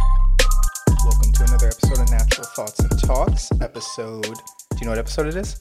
Welcome 0.00 1.32
to 1.32 1.44
another 1.44 1.66
episode 1.68 1.98
of 2.00 2.10
Natural 2.10 2.46
Thoughts 2.46 2.78
and 2.80 2.98
Talks. 3.02 3.50
Episode, 3.60 4.22
do 4.22 4.32
you 4.80 4.84
know 4.86 4.92
what 4.92 4.98
episode 4.98 5.26
it 5.26 5.36
is? 5.36 5.60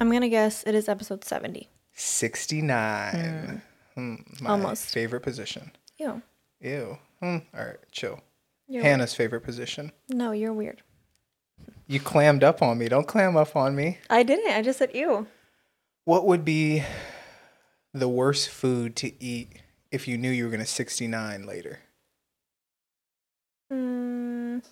I'm 0.00 0.10
gonna 0.10 0.28
guess 0.28 0.64
it 0.64 0.74
is 0.74 0.88
episode 0.88 1.24
70. 1.24 1.68
69. 1.92 3.62
Hmm, 3.94 4.14
my 4.40 4.50
Almost. 4.50 4.86
favorite 4.92 5.20
position. 5.22 5.70
Ew. 5.98 6.20
Ew. 6.60 6.98
Hmm, 7.20 7.38
all 7.56 7.64
right, 7.66 7.76
chill. 7.92 8.20
You're 8.68 8.82
Hanna's 8.82 9.14
favorite 9.14 9.42
position. 9.42 9.92
No, 10.08 10.32
you're 10.32 10.52
weird. 10.52 10.82
You 11.86 12.00
clammed 12.00 12.42
up 12.42 12.62
on 12.62 12.78
me. 12.78 12.88
Don't 12.88 13.06
clam 13.06 13.36
up 13.36 13.54
on 13.54 13.76
me. 13.76 13.98
I 14.10 14.22
didn't. 14.24 14.52
I 14.52 14.60
just 14.62 14.78
said 14.78 14.90
ew. 14.94 15.26
What 16.06 16.24
would 16.24 16.44
be 16.44 16.84
the 17.92 18.08
worst 18.08 18.48
food 18.48 18.94
to 18.96 19.12
eat 19.22 19.60
if 19.90 20.06
you 20.06 20.16
knew 20.16 20.30
you 20.30 20.44
were 20.44 20.50
going 20.50 20.60
to 20.60 20.66
69 20.66 21.44
later? 21.44 21.80
Mm, 23.72 24.62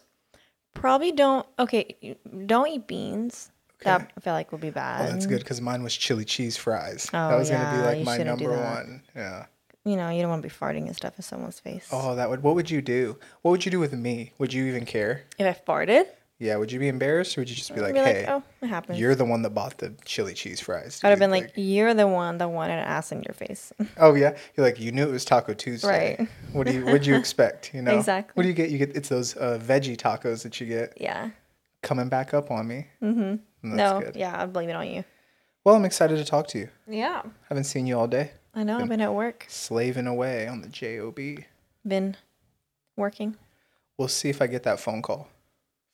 probably 0.75 1.11
don't. 1.11 1.45
Okay, 1.59 2.17
don't 2.47 2.69
eat 2.69 2.87
beans. 2.87 3.51
That 3.83 4.13
I 4.17 4.21
feel 4.21 4.33
like 4.33 4.53
would 4.53 4.61
be 4.61 4.69
Oh, 4.69 4.73
bad. 4.73 5.13
that's 5.13 5.27
good 5.27 5.41
because 5.41 5.61
mine 5.61 5.83
was 5.83 5.95
chili 5.95 6.25
cheese 6.25 6.57
fries. 6.57 7.09
Oh, 7.13 7.29
that 7.31 7.37
was 7.37 7.51
going 7.51 7.61
to 7.63 7.71
be 7.73 7.79
like 7.83 8.05
my 8.05 8.19
number 8.19 8.51
one. 8.51 9.03
Yeah. 9.17 9.47
You 9.85 9.97
know, 9.97 10.11
you 10.11 10.23
don't 10.23 10.31
want 10.31 10.43
to 10.43 10.49
be 10.49 10.55
farting 10.55 10.87
and 10.87 10.95
stuff 10.95 11.15
in 11.19 11.23
someone's 11.25 11.59
face. 11.59 11.89
Oh, 11.91 12.15
that 12.15 12.31
would. 12.31 12.45
What 12.45 12.55
would 12.55 12.71
you 12.71 12.81
do? 12.81 13.19
What 13.43 13.51
would 13.51 13.65
you 13.65 13.73
do 13.73 13.81
with 13.81 13.93
me? 13.93 14.33
Would 14.39 14.53
you 14.53 14.67
even 14.67 14.87
care? 14.87 15.25
If 15.37 15.47
I 15.47 15.71
farted, 15.71 16.07
Yeah. 16.45 16.57
Would 16.57 16.71
you 16.71 16.79
be 16.79 16.89
embarrassed 16.89 17.37
or 17.39 17.41
would 17.41 17.49
you 17.49 17.57
just 17.57 17.75
be 17.75 17.81
like, 17.81 17.95
be 17.95 18.01
hey, 18.01 18.27
like, 18.27 18.29
oh, 18.29 18.43
it 18.61 18.67
happens. 18.67 18.99
you're 18.99 19.15
the 19.15 19.25
one 19.25 19.41
that 19.43 19.51
bought 19.51 19.79
the 19.79 19.95
chili 20.05 20.35
cheese 20.35 20.61
fries? 20.61 21.01
I'd 21.03 21.09
have 21.09 21.19
been 21.19 21.31
like, 21.31 21.53
you're 21.57 21.95
the 21.95 22.07
one 22.07 22.37
that 22.39 22.49
wanted 22.49 22.75
an 22.75 22.85
ass 22.85 23.13
in 23.13 23.23
your 23.23 23.33
face. 23.33 23.73
oh 23.97 24.15
yeah. 24.15 24.37
You're 24.57 24.67
like, 24.67 24.79
you 24.79 24.93
knew 24.93 25.09
it 25.09 25.11
was 25.11 25.25
Taco 25.25 25.55
Tuesday. 25.55 26.17
Right. 26.19 26.29
What 26.53 26.69
do 26.69 26.73
you? 26.73 26.85
What'd 26.85 27.05
you 27.05 27.17
expect? 27.17 27.75
You 27.75 27.83
know. 27.83 27.97
Exactly. 27.99 28.33
What 28.35 28.45
do 28.45 28.49
you 28.49 28.55
get? 28.55 28.71
You 28.71 28.79
get 28.79 28.95
it's 28.95 29.09
those 29.09 29.37
uh, 29.37 29.59
veggie 29.61 29.97
tacos 29.97 30.45
that 30.45 30.61
you 30.61 30.69
get 30.69 30.97
yeah. 31.01 31.31
coming 31.83 32.09
back 32.09 32.33
up 32.33 32.53
on 32.53 32.69
me. 32.69 32.87
Mm-hmm. 33.03 33.75
No. 33.75 34.01
good. 34.01 34.15
Yeah, 34.15 34.41
I'd 34.41 34.53
blame 34.53 34.69
it 34.69 34.77
on 34.77 34.87
you. 34.87 35.05
Well, 35.65 35.75
I'm 35.75 35.85
excited 35.85 36.17
to 36.19 36.25
talk 36.25 36.47
to 36.49 36.59
you. 36.59 36.69
Yeah. 36.87 37.23
Haven't 37.49 37.65
seen 37.65 37.89
you 37.89 37.99
all 37.99 38.07
day. 38.07 38.31
I 38.55 38.63
know. 38.63 38.79
I've 38.79 38.89
been 38.89 39.01
at 39.01 39.13
work. 39.13 39.47
Slaving 39.49 40.07
away 40.07 40.47
on 40.47 40.61
the 40.61 40.69
job. 40.69 41.19
Been 41.85 42.17
working. 42.97 43.37
We'll 43.99 44.09
see 44.09 44.29
if 44.29 44.41
I 44.41 44.47
get 44.47 44.63
that 44.63 44.79
phone 44.79 45.03
call 45.03 45.29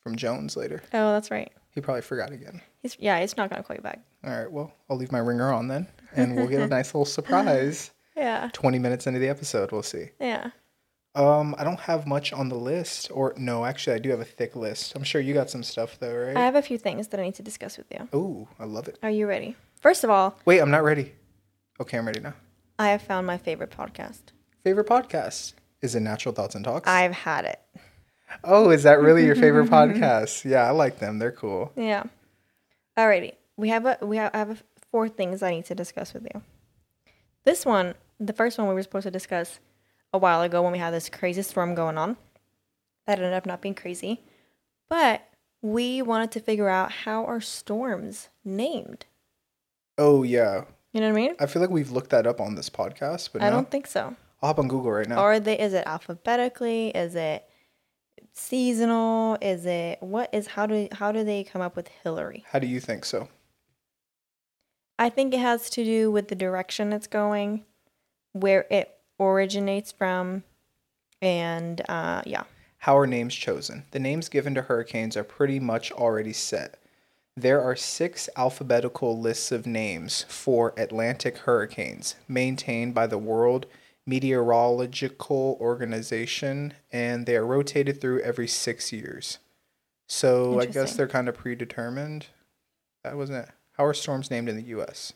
from 0.02 0.16
Jones 0.16 0.56
later. 0.56 0.82
Oh, 0.92 1.12
that's 1.12 1.30
right. 1.30 1.52
He 1.72 1.80
probably 1.80 2.02
forgot 2.02 2.32
again. 2.32 2.60
He's 2.82 2.96
yeah. 2.98 3.20
He's 3.20 3.36
not 3.36 3.50
gonna 3.50 3.62
call 3.62 3.76
you 3.76 3.82
back. 3.82 4.00
All 4.24 4.30
right. 4.30 4.50
Well, 4.50 4.72
I'll 4.88 4.96
leave 4.96 5.12
my 5.12 5.18
ringer 5.18 5.52
on 5.52 5.68
then, 5.68 5.86
and 6.14 6.34
we'll 6.36 6.48
get 6.48 6.60
a 6.60 6.66
nice 6.68 6.88
little 6.88 7.04
surprise. 7.04 7.92
Yeah. 8.16 8.50
20 8.52 8.78
minutes 8.78 9.06
into 9.06 9.18
the 9.18 9.28
episode, 9.28 9.72
we'll 9.72 9.82
see. 9.82 10.10
Yeah. 10.20 10.50
Um, 11.14 11.54
I 11.58 11.64
don't 11.64 11.80
have 11.80 12.06
much 12.06 12.32
on 12.32 12.48
the 12.48 12.56
list, 12.56 13.10
or 13.12 13.34
no, 13.36 13.64
actually, 13.64 13.96
I 13.96 13.98
do 13.98 14.10
have 14.10 14.20
a 14.20 14.24
thick 14.24 14.54
list. 14.54 14.94
I'm 14.94 15.02
sure 15.02 15.20
you 15.20 15.34
got 15.34 15.50
some 15.50 15.62
stuff 15.62 15.98
though, 15.98 16.14
right? 16.14 16.36
I 16.36 16.40
have 16.40 16.54
a 16.54 16.62
few 16.62 16.78
things 16.78 17.08
that 17.08 17.18
I 17.18 17.24
need 17.24 17.34
to 17.36 17.42
discuss 17.42 17.78
with 17.78 17.86
you. 17.90 18.08
Ooh, 18.14 18.48
I 18.58 18.64
love 18.64 18.88
it. 18.88 18.98
Are 19.02 19.10
you 19.10 19.26
ready? 19.26 19.56
First 19.80 20.04
of 20.04 20.10
all, 20.10 20.38
Wait, 20.44 20.60
I'm 20.60 20.70
not 20.70 20.84
ready. 20.84 21.14
Okay, 21.80 21.98
I'm 21.98 22.06
ready 22.06 22.20
now. 22.20 22.34
I 22.78 22.88
have 22.90 23.02
found 23.02 23.26
my 23.26 23.38
favorite 23.38 23.70
podcast. 23.70 24.20
Favorite 24.62 24.86
podcast 24.86 25.54
is 25.82 25.94
it 25.94 26.00
Natural 26.00 26.34
Thoughts 26.34 26.54
and 26.54 26.64
Talks? 26.64 26.88
I've 26.88 27.12
had 27.12 27.46
it. 27.46 27.58
Oh, 28.44 28.70
is 28.70 28.82
that 28.84 29.00
really 29.00 29.24
your 29.24 29.36
favorite 29.36 29.68
podcast? 29.70 30.48
Yeah, 30.48 30.66
I 30.66 30.70
like 30.70 30.98
them. 30.98 31.18
They're 31.18 31.32
cool. 31.32 31.72
Yeah. 31.76 32.04
Alrighty. 32.98 33.34
We 33.56 33.68
have 33.68 33.86
a 33.86 33.98
we 34.02 34.16
have, 34.16 34.30
I 34.34 34.38
have 34.38 34.50
a, 34.50 34.56
four 34.90 35.08
things 35.08 35.42
I 35.42 35.50
need 35.50 35.66
to 35.66 35.74
discuss 35.74 36.12
with 36.14 36.26
you. 36.34 36.42
This 37.44 37.64
one, 37.64 37.94
the 38.18 38.32
first 38.32 38.58
one 38.58 38.68
we 38.68 38.74
were 38.74 38.82
supposed 38.82 39.04
to 39.04 39.10
discuss 39.10 39.60
a 40.12 40.18
while 40.18 40.42
ago 40.42 40.62
when 40.62 40.72
we 40.72 40.78
had 40.78 40.92
this 40.92 41.08
crazy 41.08 41.42
storm 41.42 41.74
going 41.74 41.96
on. 41.96 42.16
That 43.06 43.18
ended 43.18 43.32
up 43.32 43.46
not 43.46 43.60
being 43.60 43.74
crazy. 43.74 44.22
But 44.88 45.22
we 45.62 46.02
wanted 46.02 46.30
to 46.32 46.40
figure 46.40 46.68
out 46.68 46.90
how 46.90 47.24
are 47.24 47.40
storms 47.40 48.28
named. 48.44 49.06
Oh 49.98 50.22
yeah, 50.22 50.64
You 50.92 51.00
know 51.00 51.08
what 51.08 51.18
I 51.18 51.22
mean? 51.22 51.34
I 51.38 51.46
feel 51.46 51.60
like 51.60 51.70
we've 51.70 51.90
looked 51.90 52.10
that 52.10 52.26
up 52.26 52.40
on 52.40 52.54
this 52.54 52.70
podcast, 52.70 53.30
but 53.32 53.42
I 53.42 53.50
no. 53.50 53.56
don't 53.56 53.70
think 53.70 53.86
so. 53.86 54.16
I'll 54.42 54.48
hop 54.48 54.58
on 54.58 54.68
Google 54.68 54.90
right 54.90 55.06
now. 55.08 55.18
Are 55.18 55.38
they 55.38 55.58
is 55.58 55.74
it 55.74 55.86
alphabetically? 55.86 56.88
Is 56.88 57.14
it 57.14 57.44
seasonal? 58.40 59.36
Is 59.40 59.66
it 59.66 60.02
what 60.02 60.30
is 60.32 60.48
how 60.48 60.66
do 60.66 60.88
how 60.92 61.12
do 61.12 61.24
they 61.24 61.44
come 61.44 61.62
up 61.62 61.76
with 61.76 61.88
Hilary? 62.02 62.44
How 62.50 62.58
do 62.58 62.66
you 62.66 62.80
think 62.80 63.04
so? 63.04 63.28
I 64.98 65.08
think 65.08 65.32
it 65.32 65.40
has 65.40 65.70
to 65.70 65.84
do 65.84 66.10
with 66.10 66.28
the 66.28 66.34
direction 66.34 66.92
it's 66.92 67.06
going, 67.06 67.64
where 68.32 68.66
it 68.70 68.98
originates 69.18 69.92
from, 69.92 70.44
and 71.22 71.80
uh, 71.88 72.22
yeah. 72.26 72.44
How 72.78 72.96
are 72.98 73.06
names 73.06 73.34
chosen? 73.34 73.84
The 73.90 73.98
names 73.98 74.28
given 74.28 74.54
to 74.54 74.62
hurricanes 74.62 75.16
are 75.16 75.24
pretty 75.24 75.60
much 75.60 75.92
already 75.92 76.32
set. 76.32 76.78
There 77.36 77.62
are 77.62 77.76
six 77.76 78.28
alphabetical 78.36 79.18
lists 79.18 79.52
of 79.52 79.66
names 79.66 80.24
for 80.28 80.74
Atlantic 80.76 81.38
hurricanes 81.38 82.16
maintained 82.26 82.94
by 82.94 83.06
the 83.06 83.18
World 83.18 83.66
Meteorological 84.10 85.56
Organization, 85.60 86.74
and 86.92 87.26
they 87.26 87.36
are 87.36 87.46
rotated 87.46 88.00
through 88.00 88.20
every 88.20 88.48
six 88.48 88.92
years. 88.92 89.38
So 90.08 90.58
I 90.58 90.66
guess 90.66 90.96
they're 90.96 91.06
kind 91.06 91.28
of 91.28 91.36
predetermined. 91.36 92.26
That 93.04 93.16
wasn't 93.16 93.46
it. 93.46 93.54
How 93.76 93.84
are 93.84 93.94
storms 93.94 94.28
named 94.28 94.48
in 94.48 94.56
the 94.56 94.64
U.S.? 94.64 95.12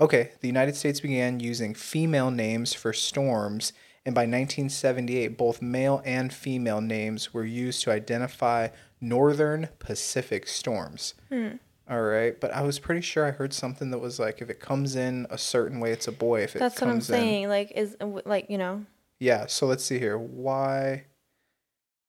Okay, 0.00 0.32
the 0.40 0.48
United 0.48 0.74
States 0.74 0.98
began 1.00 1.38
using 1.38 1.74
female 1.74 2.32
names 2.32 2.74
for 2.74 2.92
storms, 2.92 3.72
and 4.04 4.14
by 4.14 4.22
1978, 4.22 5.38
both 5.38 5.62
male 5.62 6.02
and 6.04 6.32
female 6.32 6.80
names 6.80 7.32
were 7.32 7.44
used 7.44 7.82
to 7.84 7.92
identify 7.92 8.68
northern 9.00 9.68
Pacific 9.78 10.48
storms. 10.48 11.14
Hmm. 11.28 11.56
All 11.90 12.02
right, 12.02 12.40
but 12.40 12.52
I 12.54 12.62
was 12.62 12.78
pretty 12.78 13.00
sure 13.00 13.26
I 13.26 13.32
heard 13.32 13.52
something 13.52 13.90
that 13.90 13.98
was 13.98 14.20
like 14.20 14.40
if 14.40 14.48
it 14.48 14.60
comes 14.60 14.94
in 14.94 15.26
a 15.28 15.36
certain 15.36 15.80
way, 15.80 15.90
it's 15.90 16.06
a 16.06 16.12
boy. 16.12 16.42
If 16.42 16.54
it 16.54 16.60
That's 16.60 16.80
what 16.80 16.86
I'm 16.86 16.94
comes 16.94 17.10
in, 17.10 17.16
saying. 17.16 17.48
Like 17.48 17.72
is 17.72 17.96
like 18.00 18.48
you 18.48 18.58
know 18.58 18.86
yeah. 19.18 19.46
So 19.46 19.66
let's 19.66 19.84
see 19.84 19.98
here. 19.98 20.16
Why? 20.16 21.06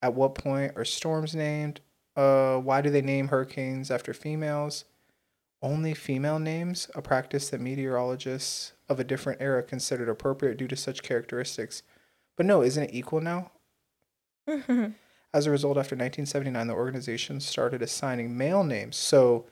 At 0.03 0.13
what 0.13 0.35
point 0.35 0.73
are 0.75 0.85
storms 0.85 1.35
named? 1.35 1.81
Uh, 2.15 2.57
why 2.57 2.81
do 2.81 2.91
they 2.91 3.01
name 3.01 3.29
hurricanes 3.29 3.89
after 3.89 4.13
females? 4.13 4.85
Only 5.63 5.95
female 5.95 6.37
names, 6.37 6.89
a 6.95 7.01
practice 7.01 7.49
that 7.49 7.61
meteorologists 7.61 8.73
of 8.87 8.99
a 8.99 9.03
different 9.03 9.41
era 9.41 9.63
considered 9.63 10.09
appropriate 10.09 10.57
due 10.57 10.67
to 10.67 10.75
such 10.75 11.03
characteristics. 11.03 11.81
But 12.35 12.45
no, 12.45 12.61
isn't 12.61 12.83
it 12.83 12.93
equal 12.93 13.21
now? 13.21 13.51
As 15.33 15.45
a 15.45 15.51
result, 15.51 15.77
after 15.77 15.95
1979, 15.95 16.67
the 16.67 16.73
organization 16.73 17.39
started 17.39 17.81
assigning 17.81 18.35
male 18.35 18.63
names. 18.63 18.97
So 18.97 19.45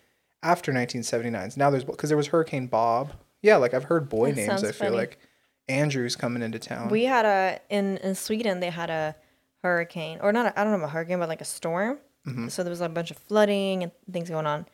after 0.43 0.71
1979, 0.71 1.51
now 1.57 1.69
there's 1.69 1.83
because 1.83 2.09
there 2.09 2.17
was 2.17 2.27
Hurricane 2.27 2.67
Bob. 2.67 3.13
Yeah, 3.41 3.57
like 3.57 3.73
I've 3.73 3.85
heard 3.85 4.09
boy 4.09 4.31
That 4.31 4.47
names. 4.47 4.63
I 4.63 4.71
feel 4.71 4.87
funny. 4.87 4.95
like 4.97 5.19
Andrew's 5.67 6.15
coming 6.15 6.41
into 6.41 6.59
town. 6.59 6.89
we 6.89 7.05
had 7.05 7.25
a 7.25 7.59
in 7.69 7.97
in 7.97 8.15
Sweden 8.15 8.59
they 8.59 8.69
had 8.69 8.89
a 8.89 9.15
hurricane 9.63 10.19
or 10.21 10.31
not 10.31 10.53
I 10.57 10.61
I 10.61 10.63
don't 10.63 10.79
know 10.79 10.85
a 10.85 10.89
hurricane 10.89 11.19
but 11.19 11.29
like 11.29 11.41
a 11.41 11.45
storm. 11.45 11.99
Mm-hmm. 12.27 12.47
So 12.49 12.63
there 12.63 12.69
was 12.69 12.81
like 12.81 12.89
a 12.89 12.93
bunch 12.93 13.11
of 13.11 13.17
flooding 13.17 13.83
and 13.83 13.91
things 14.11 14.29
going 14.29 14.45
on. 14.45 14.65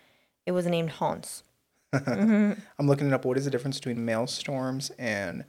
It 0.46 0.52
was 0.52 0.66
named 0.66 0.90
Hans. 0.92 1.44
I'm 1.94 2.58
looking 2.80 3.08
it 3.08 3.14
up. 3.14 3.26
What 3.26 3.38
is 3.38 3.46
the 3.46 3.52
difference 3.52 3.78
between 3.78 4.04
male 4.04 4.28
storms 4.28 4.92
and 4.98 5.46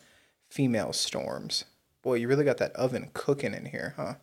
female 0.49 0.93
storms? 0.93 1.65
Boy, 2.03 2.15
you 2.15 2.29
really 2.29 2.45
got 2.45 2.59
that 2.59 2.73
oven 2.73 3.11
cooking 3.15 3.53
in 3.55 3.67
here, 3.67 3.95
huh? 3.97 4.15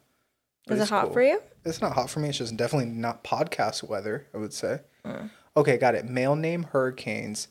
But 0.68 0.78
Is 0.78 0.84
it 0.84 0.90
hot 0.90 1.06
cool. 1.06 1.14
for 1.14 1.22
you? 1.22 1.42
It's 1.66 1.82
not 1.82 1.94
hot 1.94 2.10
for 2.10 2.20
me. 2.22 2.30
It's 2.30 2.38
just 2.38 2.56
definitely 2.56 2.90
not 2.90 3.24
podcast 3.24 3.88
weather, 3.88 4.28
I 4.34 4.38
would 4.38 4.54
say. 4.54 4.80
Mm. 5.06 5.30
Okay, 5.56 5.78
got 5.78 5.96
it. 5.96 6.06
Male 6.06 6.36
name 6.36 6.64
hurricanes 6.64 7.48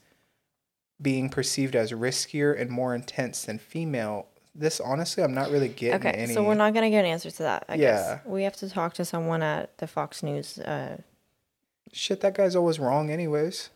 being 1.00 1.28
perceived 1.28 1.74
as 1.74 1.92
riskier 1.92 2.58
and 2.58 2.70
more 2.70 2.94
intense 2.94 3.44
than 3.44 3.58
female. 3.58 4.26
This 4.54 4.80
honestly, 4.80 5.22
I'm 5.24 5.34
not 5.34 5.50
really 5.50 5.68
getting 5.68 6.06
Okay, 6.06 6.16
any. 6.16 6.34
so 6.34 6.42
we're 6.44 6.54
not 6.54 6.74
gonna 6.74 6.90
get 6.90 7.00
an 7.00 7.10
answer 7.10 7.30
to 7.30 7.42
that. 7.44 7.64
I 7.68 7.74
Yeah. 7.76 8.16
guess 8.16 8.20
we 8.26 8.42
have 8.44 8.56
to 8.56 8.68
talk 8.68 8.94
to 8.94 9.04
someone 9.04 9.42
at 9.42 9.76
the 9.78 9.86
Fox 9.86 10.22
News. 10.22 10.58
Uh, 10.58 10.98
Shit, 11.92 12.20
that 12.20 12.34
guy's 12.34 12.54
always 12.56 12.78
wrong, 12.78 13.10
anyways. 13.10 13.70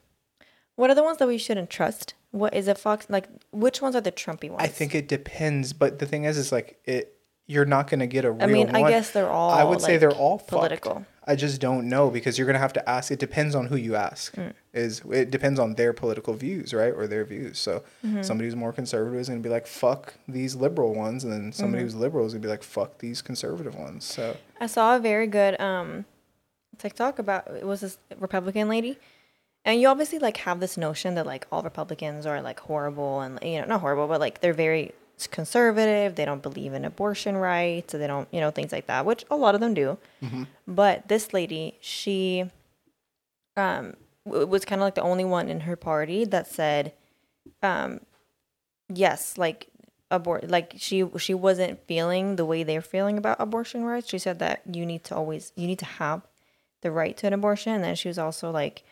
what 0.75 0.91
are 0.91 0.95
the 0.95 1.03
ones 1.03 1.19
that 1.19 1.27
we 1.27 1.39
shouldn't 1.39 1.71
trust? 1.71 2.15
What 2.33 2.53
is 2.55 2.69
a 2.69 2.75
Fox? 2.75 3.07
Like, 3.09 3.29
which 3.51 3.81
ones 3.81 3.97
are 3.97 4.01
the 4.03 4.13
Trumpy 4.13 4.51
ones? 4.51 4.63
I 4.63 4.67
think 4.67 4.95
it 4.95 5.09
depends, 5.09 5.73
but 5.73 5.99
the 5.99 6.07
thing 6.07 6.25
is, 6.25 6.37
is 6.37 6.53
like 6.53 6.79
it. 6.85 7.13
You're 7.47 7.65
not 7.65 7.89
gonna 7.89 8.07
get 8.09 8.25
a 8.25 8.31
real. 8.33 8.43
I 8.43 8.47
mean, 8.47 8.75
I 8.75 8.89
guess 8.91 9.13
they're 9.13 9.31
all. 9.31 9.51
I 9.51 9.63
would 9.65 9.81
say 9.81 9.97
they're 9.97 10.11
all 10.13 10.37
fucked. 10.39 10.85
I 11.29 11.35
just 11.35 11.61
don't 11.61 11.89
know 11.89 12.09
because 12.11 12.39
you're 12.39 12.47
gonna 12.47 12.61
have 12.61 12.73
to 12.75 12.89
ask. 12.89 13.11
It 13.11 13.19
depends 13.19 13.55
on 13.55 13.67
who 13.67 13.77
you 13.77 13.97
ask. 13.97 14.35
Mm. 14.37 14.53
Is 14.73 15.03
it 15.11 15.31
depends 15.31 15.59
on 15.59 15.75
their 15.75 15.93
political 15.93 16.35
views, 16.35 16.73
right, 16.73 16.93
or 16.95 17.07
their 17.07 17.25
views. 17.25 17.59
So 17.59 17.83
Mm-hmm. 18.05 18.23
somebody 18.23 18.47
who's 18.47 18.55
more 18.57 18.73
conservative 18.73 19.19
is 19.19 19.29
gonna 19.29 19.41
be 19.41 19.49
like, 19.49 19.67
"Fuck 19.67 20.15
these 20.29 20.55
liberal 20.55 20.95
ones," 20.95 21.25
and 21.25 21.33
then 21.33 21.53
somebody 21.53 21.81
Mm-hmm. 21.83 21.87
who's 21.87 21.95
liberal 21.97 22.27
is 22.27 22.33
gonna 22.33 22.43
be 22.43 22.49
like, 22.49 22.63
"Fuck 22.63 22.99
these 22.99 23.23
conservative 23.23 23.75
ones." 23.75 24.05
So 24.05 24.37
I 24.61 24.67
saw 24.67 24.97
a 24.97 25.01
very 25.01 25.27
good 25.27 25.61
um 25.61 26.05
TikTok 26.79 27.19
about 27.19 27.49
it 27.49 27.65
was 27.67 27.81
this 27.81 27.99
Republican 28.19 28.69
lady, 28.69 28.99
and 29.65 29.81
you 29.81 29.89
obviously 29.89 30.19
like 30.19 30.37
have 30.39 30.61
this 30.61 30.77
notion 30.77 31.15
that 31.17 31.27
like 31.27 31.47
all 31.51 31.63
Republicans 31.63 32.27
are 32.27 32.41
like 32.43 32.61
horrible 32.61 33.21
and 33.21 33.39
you 33.43 33.59
know 33.61 33.67
not 33.67 33.81
horrible, 33.81 34.07
but 34.07 34.21
like 34.21 34.41
they're 34.43 34.53
very 34.53 34.93
conservative. 35.27 36.17
They 36.17 36.25
don't 36.25 36.43
believe 36.43 36.75
in 36.75 36.85
abortion 36.85 37.37
rights, 37.37 37.93
so 37.93 37.99
they 37.99 38.07
don't 38.07 38.29
you 38.33 38.41
know 38.41 38.51
things 38.51 38.73
like 38.73 38.87
that, 38.89 39.07
which 39.07 39.25
a 39.31 39.37
lot 39.37 39.55
of 39.55 39.61
them 39.61 39.73
do. 39.75 39.97
But 40.67 41.09
this 41.09 41.33
lady, 41.33 41.79
she 41.81 42.51
um 43.57 43.95
w- 44.27 44.47
was 44.47 44.65
kind 44.65 44.81
of 44.81 44.85
like 44.87 44.95
the 44.97 45.03
only 45.03 45.25
one 45.25 45.49
in 45.49 45.61
her 45.61 45.77
party 45.77 46.25
that 46.27 46.47
said, 46.47 46.93
um, 47.63 48.01
yes, 48.93 49.39
like 49.39 49.69
abort 50.11 50.49
like 50.49 50.75
she 50.77 51.05
she 51.19 51.35
wasn't 51.35 51.81
feeling 51.89 52.37
the 52.37 52.45
way 52.45 52.63
they're 52.63 52.81
feeling 52.83 53.19
about 53.19 53.37
abortion 53.41 53.85
rights. 53.85 54.09
She 54.09 54.19
said 54.19 54.39
that 54.41 54.63
you 54.71 54.85
need 54.87 55.05
to 55.05 55.17
always 55.17 55.53
you 55.57 55.67
need 55.67 55.79
to 55.81 55.85
have 55.85 56.23
the 56.83 56.91
right 56.91 57.17
to 57.17 57.27
an 57.27 57.33
abortion. 57.33 57.73
And 57.73 57.85
then 57.85 57.95
she 57.97 58.09
was 58.09 58.19
also 58.19 58.51
like, 58.51 58.83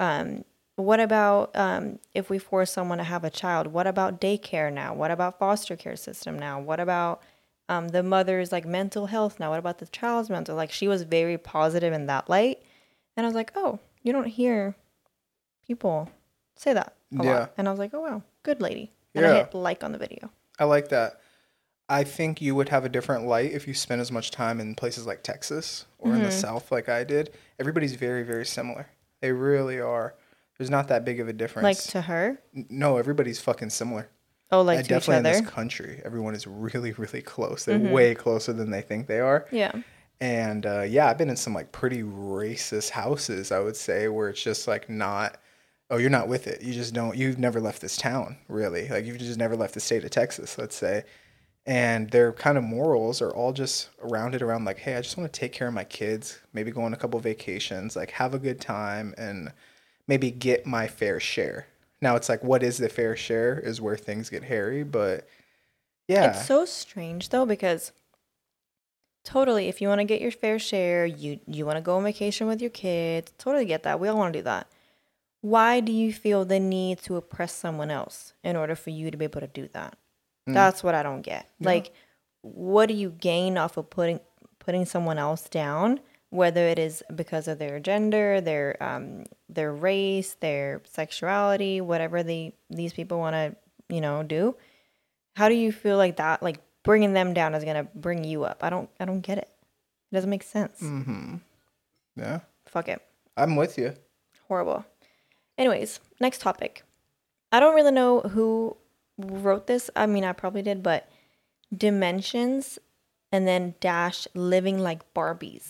um, 0.00 0.44
what 0.82 1.00
about 1.00 1.50
um, 1.56 1.98
if 2.14 2.30
we 2.30 2.38
force 2.38 2.70
someone 2.72 2.98
to 2.98 3.04
have 3.04 3.24
a 3.24 3.30
child? 3.30 3.68
What 3.68 3.86
about 3.86 4.20
daycare 4.20 4.72
now? 4.72 4.94
What 4.94 5.10
about 5.10 5.38
foster 5.38 5.76
care 5.76 5.96
system 5.96 6.38
now? 6.38 6.60
What 6.60 6.80
about 6.80 7.22
um, 7.68 7.88
the 7.88 8.02
mother's 8.02 8.52
like 8.52 8.64
mental 8.66 9.06
health 9.06 9.38
now? 9.40 9.50
What 9.50 9.58
about 9.58 9.78
the 9.78 9.86
child's 9.86 10.30
mental? 10.30 10.56
Like 10.56 10.70
she 10.72 10.88
was 10.88 11.02
very 11.02 11.36
positive 11.38 11.92
in 11.92 12.06
that 12.06 12.28
light, 12.30 12.62
and 13.16 13.24
I 13.24 13.28
was 13.28 13.34
like, 13.34 13.52
oh, 13.54 13.78
you 14.02 14.12
don't 14.12 14.26
hear 14.28 14.74
people 15.66 16.10
say 16.56 16.72
that 16.72 16.94
a 17.18 17.24
Yeah. 17.24 17.30
lot, 17.40 17.52
and 17.56 17.68
I 17.68 17.70
was 17.70 17.78
like, 17.78 17.92
oh 17.94 18.00
wow, 18.00 18.22
good 18.42 18.60
lady. 18.60 18.92
And 19.14 19.26
I 19.26 19.34
hit 19.38 19.54
like 19.54 19.82
on 19.82 19.92
the 19.92 19.98
video. 19.98 20.30
I 20.60 20.64
like 20.64 20.88
that. 20.90 21.20
I 21.88 22.04
think 22.04 22.40
you 22.40 22.54
would 22.54 22.68
have 22.68 22.84
a 22.84 22.88
different 22.88 23.26
light 23.26 23.50
if 23.52 23.66
you 23.66 23.74
spent 23.74 24.00
as 24.00 24.12
much 24.12 24.30
time 24.30 24.60
in 24.60 24.74
places 24.74 25.06
like 25.06 25.22
Texas 25.22 25.86
or 25.98 26.14
in 26.14 26.22
the 26.22 26.28
Mm-hmm. 26.28 26.38
South 26.38 26.70
like 26.70 26.88
I 26.88 27.02
did. 27.02 27.30
Everybody's 27.58 27.94
very, 27.94 28.22
very 28.22 28.44
similar. 28.46 28.88
They 29.20 29.32
really 29.32 29.80
are. 29.80 30.14
There's 30.58 30.70
not 30.70 30.88
that 30.88 31.04
big 31.04 31.20
of 31.20 31.28
a 31.28 31.32
difference. 31.32 31.64
Like 31.64 31.78
to 31.92 32.00
her, 32.02 32.38
N- 32.54 32.66
no, 32.68 32.96
everybody's 32.98 33.40
fucking 33.40 33.70
similar. 33.70 34.08
oh, 34.50 34.62
like 34.62 34.78
to 34.78 34.82
each 34.82 34.88
definitely 34.88 35.18
in 35.20 35.26
other. 35.26 35.40
this 35.42 35.50
country, 35.50 36.00
everyone 36.04 36.34
is 36.34 36.46
really, 36.46 36.92
really 36.92 37.22
close. 37.22 37.64
They're 37.64 37.78
Mm-hmm. 37.78 37.92
way 37.92 38.14
closer 38.14 38.52
than 38.52 38.70
they 38.70 38.82
think 38.82 39.06
they 39.06 39.20
are. 39.20 39.46
Yeah, 39.52 39.72
And 40.20 40.66
uh, 40.66 40.82
yeah, 40.82 41.08
I've 41.08 41.18
been 41.18 41.30
in 41.30 41.36
some 41.36 41.54
like 41.54 41.70
pretty 41.72 42.02
racist 42.02 42.90
houses, 42.90 43.52
I 43.52 43.60
would 43.60 43.76
say, 43.76 44.08
where 44.08 44.28
it's 44.30 44.42
just 44.42 44.66
like 44.66 44.90
not, 44.90 45.36
oh, 45.90 45.96
you're 45.96 46.10
not 46.10 46.26
with 46.28 46.46
it. 46.48 46.60
You 46.62 46.72
just 46.74 46.92
don't, 46.92 47.16
you've 47.16 47.38
never 47.38 47.60
left 47.60 47.80
this 47.80 47.96
town, 47.96 48.36
really. 48.48 48.88
Like 48.88 49.04
you've 49.06 49.18
just 49.18 49.38
never 49.38 49.54
left 49.56 49.74
the 49.74 49.80
state 49.80 50.02
of 50.04 50.10
Texas, 50.10 50.58
let's 50.58 50.74
say. 50.76 51.04
And 51.66 52.10
their 52.10 52.32
kind 52.32 52.56
of 52.58 52.64
morals 52.64 53.20
are 53.22 53.30
all 53.30 53.52
just 53.52 53.90
rounded 54.02 54.40
around 54.42 54.64
like, 54.64 54.78
hey, 54.78 54.96
I 54.96 55.02
just 55.02 55.16
want 55.18 55.30
to 55.32 55.38
take 55.40 55.52
care 55.52 55.68
of 55.68 55.74
my 55.74 55.84
kids, 55.84 56.40
maybe 56.52 56.70
go 56.70 56.82
on 56.82 56.94
a 56.94 56.96
couple 56.96 57.20
vacations, 57.20 57.94
like 57.94 58.10
have 58.12 58.32
a 58.34 58.38
good 58.38 58.60
time 58.60 59.14
and 59.18 59.52
maybe 60.08 60.30
get 60.30 60.66
my 60.66 60.88
fair 60.88 61.20
share. 61.20 61.68
Now 62.00 62.16
it's 62.16 62.28
like, 62.28 62.42
what 62.42 62.62
is 62.62 62.78
the 62.78 62.88
fair 62.88 63.16
share 63.16 63.58
is 63.58 63.80
where 63.80 63.96
things 63.96 64.30
get 64.30 64.42
hairy, 64.42 64.82
but 64.82 65.28
yeah. 66.08 66.30
It's 66.30 66.46
so 66.46 66.64
strange 66.64 67.28
though 67.28 67.46
because 67.46 67.92
totally 69.24 69.68
if 69.68 69.80
you 69.80 69.88
want 69.88 70.00
to 70.00 70.04
get 70.04 70.20
your 70.20 70.30
fair 70.30 70.58
share, 70.58 71.06
you 71.06 71.38
you 71.46 71.66
want 71.66 71.76
to 71.76 71.82
go 71.82 71.96
on 71.98 72.04
vacation 72.04 72.46
with 72.46 72.60
your 72.60 72.70
kids, 72.70 73.32
totally 73.38 73.66
get 73.66 73.82
that. 73.84 74.00
We 74.00 74.08
all 74.08 74.16
want 74.16 74.32
to 74.32 74.38
do 74.38 74.44
that. 74.44 74.68
Why 75.40 75.80
do 75.80 75.92
you 75.92 76.12
feel 76.12 76.44
the 76.44 76.58
need 76.58 76.98
to 77.02 77.16
oppress 77.16 77.52
someone 77.52 77.90
else 77.90 78.32
in 78.42 78.56
order 78.56 78.74
for 78.74 78.90
you 78.90 79.10
to 79.10 79.16
be 79.16 79.24
able 79.24 79.40
to 79.40 79.46
do 79.46 79.68
that? 79.72 79.96
Mm. 80.48 80.54
That's 80.54 80.82
what 80.82 80.94
I 80.94 81.02
don't 81.02 81.22
get. 81.22 81.48
Like 81.60 81.92
what 82.42 82.86
do 82.86 82.94
you 82.94 83.10
gain 83.10 83.58
off 83.58 83.76
of 83.76 83.90
putting 83.90 84.20
putting 84.58 84.84
someone 84.84 85.18
else 85.18 85.48
down 85.48 86.00
whether 86.30 86.62
it 86.68 86.78
is 86.78 87.02
because 87.14 87.48
of 87.48 87.58
their 87.58 87.80
gender, 87.80 88.40
their 88.40 88.76
um 88.82 89.24
their 89.48 89.72
race, 89.72 90.34
their 90.40 90.82
sexuality, 90.84 91.80
whatever 91.80 92.22
they 92.22 92.52
these 92.70 92.92
people 92.92 93.18
want 93.18 93.34
to, 93.34 93.56
you 93.94 94.00
know, 94.00 94.22
do? 94.22 94.54
how 95.36 95.48
do 95.48 95.54
you 95.54 95.70
feel 95.70 95.96
like 95.96 96.16
that 96.16 96.42
like 96.42 96.58
bringing 96.82 97.12
them 97.12 97.32
down 97.32 97.54
is 97.54 97.62
gonna 97.64 97.86
bring 97.94 98.24
you 98.24 98.42
up 98.42 98.64
i 98.64 98.68
don't 98.68 98.90
i 98.98 99.04
don't 99.04 99.20
get 99.20 99.38
it 99.38 99.48
it 100.10 100.14
doesn't 100.14 100.30
make 100.30 100.42
sense 100.42 100.80
Mm-hmm. 100.82 101.36
Yeah. 102.16 102.40
fuck 102.66 102.88
it 102.88 103.00
I'm 103.36 103.54
with 103.54 103.78
you. 103.78 103.94
horrible 104.48 104.84
anyways 105.56 106.00
next 106.18 106.40
topic 106.40 106.82
i 107.52 107.60
don't 107.60 107.76
really 107.76 107.92
know 107.92 108.18
who 108.20 108.76
wrote 109.16 109.68
this 109.68 109.90
i 109.94 110.06
mean 110.06 110.24
i 110.24 110.32
probably 110.32 110.62
did 110.62 110.82
but 110.82 111.08
dimensions 111.76 112.80
and 113.30 113.46
then 113.46 113.74
dash 113.80 114.26
living 114.34 114.80
like 114.80 115.14
barbies 115.14 115.68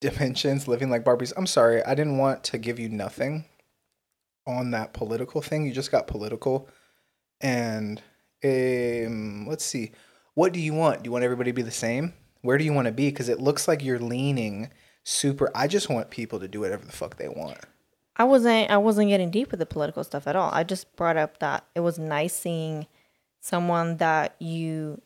dimensions 0.00 0.68
living 0.68 0.90
like 0.90 1.04
barbies. 1.04 1.32
I'm 1.36 1.46
sorry 1.46 1.82
i 1.84 1.94
didn't 1.94 2.18
want 2.18 2.44
to 2.44 2.58
give 2.58 2.78
you 2.78 2.88
nothing 2.88 3.44
on 4.46 4.70
that 4.70 4.92
political 4.92 5.42
thing. 5.42 5.66
You 5.66 5.72
just 5.72 5.92
got 5.92 6.06
political. 6.06 6.68
And 7.40 8.02
um 8.44 9.46
let's 9.48 9.64
see. 9.64 9.92
What 10.34 10.52
do 10.52 10.60
you 10.60 10.72
want? 10.72 11.02
Do 11.02 11.08
you 11.08 11.12
want 11.12 11.24
everybody 11.24 11.50
to 11.50 11.56
be 11.56 11.62
the 11.62 11.70
same? 11.70 12.14
Where 12.42 12.58
do 12.58 12.64
you 12.64 12.72
want 12.72 12.86
to 12.86 12.92
be? 12.92 13.08
Because 13.10 13.28
it 13.28 13.40
looks 13.40 13.66
like 13.66 13.82
you're 13.82 13.98
leaning 13.98 14.70
super 15.04 15.50
i 15.54 15.66
just 15.66 15.88
want 15.88 16.10
people 16.10 16.38
to 16.38 16.46
do 16.46 16.60
whatever 16.60 16.84
the 16.84 16.92
fuck 16.92 17.16
they 17.16 17.28
want. 17.28 17.58
I 18.16 18.24
wasn't 18.24 18.70
I 18.70 18.78
wasn't 18.78 19.08
getting 19.08 19.30
deep 19.30 19.50
with 19.50 19.60
the 19.60 19.66
political 19.66 20.04
stuff 20.04 20.26
at 20.26 20.36
all. 20.36 20.50
I 20.52 20.64
just 20.64 20.94
brought 20.96 21.16
up 21.16 21.38
that 21.38 21.64
it 21.74 21.80
was 21.80 21.98
nice 21.98 22.34
seeing 22.34 22.86
someone 23.40 23.96
that 23.98 24.34
you 24.40 25.00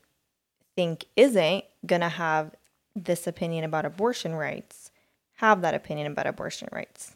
think 0.74 1.04
isn't 1.16 1.64
gonna 1.86 2.08
have 2.08 2.52
this 2.94 3.26
opinion 3.26 3.64
about 3.64 3.84
abortion 3.84 4.34
rights 4.34 4.90
have 5.36 5.62
that 5.62 5.74
opinion 5.74 6.06
about 6.12 6.26
abortion 6.26 6.68
rights 6.72 7.14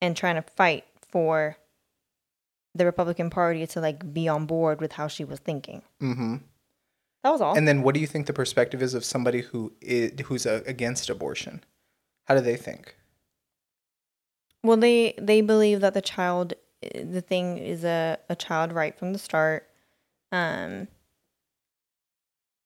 and 0.00 0.16
trying 0.16 0.36
to 0.36 0.42
fight 0.42 0.84
for 1.08 1.56
the 2.74 2.84
Republican 2.84 3.30
Party 3.30 3.66
to 3.66 3.80
like 3.80 4.12
be 4.12 4.28
on 4.28 4.46
board 4.46 4.80
with 4.80 4.92
how 4.92 5.08
she 5.08 5.24
was 5.24 5.38
thinking. 5.40 5.82
mm-hmm 6.00 6.36
That 7.24 7.30
was 7.30 7.40
all. 7.40 7.56
and 7.56 7.66
then 7.66 7.82
what 7.82 7.94
do 7.94 8.00
you 8.00 8.06
think 8.06 8.26
the 8.26 8.32
perspective 8.32 8.82
is 8.82 8.94
of 8.94 9.04
somebody 9.04 9.40
who 9.40 9.72
is 9.80 10.12
who's 10.26 10.46
uh, 10.46 10.62
against 10.66 11.10
abortion 11.10 11.64
how 12.26 12.34
do 12.34 12.40
they 12.40 12.56
think 12.56 12.94
Well, 14.62 14.76
they 14.76 15.14
they 15.18 15.40
believe 15.40 15.80
that 15.80 15.94
the 15.94 16.02
child, 16.02 16.52
the 16.82 17.22
thing 17.22 17.56
is 17.58 17.82
a 17.84 18.18
a 18.28 18.36
child 18.36 18.72
right 18.72 18.96
from 18.98 19.12
the 19.14 19.18
start, 19.18 19.68
um, 20.30 20.86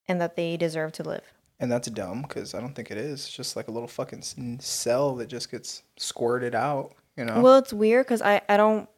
and 0.09 0.21
that 0.21 0.35
they 0.37 0.57
deserve 0.57 0.93
to 0.93 1.03
live. 1.05 1.33
And 1.61 1.71
that's 1.71 1.89
dumb 1.89 2.23
because 2.23 2.55
I 2.55 2.61
don't 2.61 2.75
think 2.75 2.91
it 2.91 2.99
is. 2.99 3.13
It's 3.27 3.33
just 3.33 3.55
like 3.57 3.69
a 3.69 3.71
little 3.71 3.89
fucking 3.89 4.59
cell 4.61 5.15
that 5.17 5.29
just 5.29 5.51
gets 5.51 5.83
squirted 5.97 6.55
out, 6.55 6.95
you 7.17 7.25
know? 7.25 7.41
Well, 7.41 7.59
it's 7.59 7.73
weird 7.73 8.07
because 8.07 8.23
I 8.23 8.43
I 8.49 8.57
don't. 8.57 8.89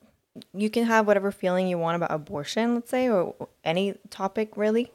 You 0.53 0.69
can 0.71 0.85
have 0.85 1.07
whatever 1.07 1.31
feeling 1.33 1.67
you 1.69 1.79
want 1.79 1.97
about 1.97 2.13
abortion, 2.13 2.75
let's 2.75 2.91
say, 2.91 3.09
or 3.09 3.35
any 3.65 3.95
topic 4.11 4.57
really, 4.57 4.91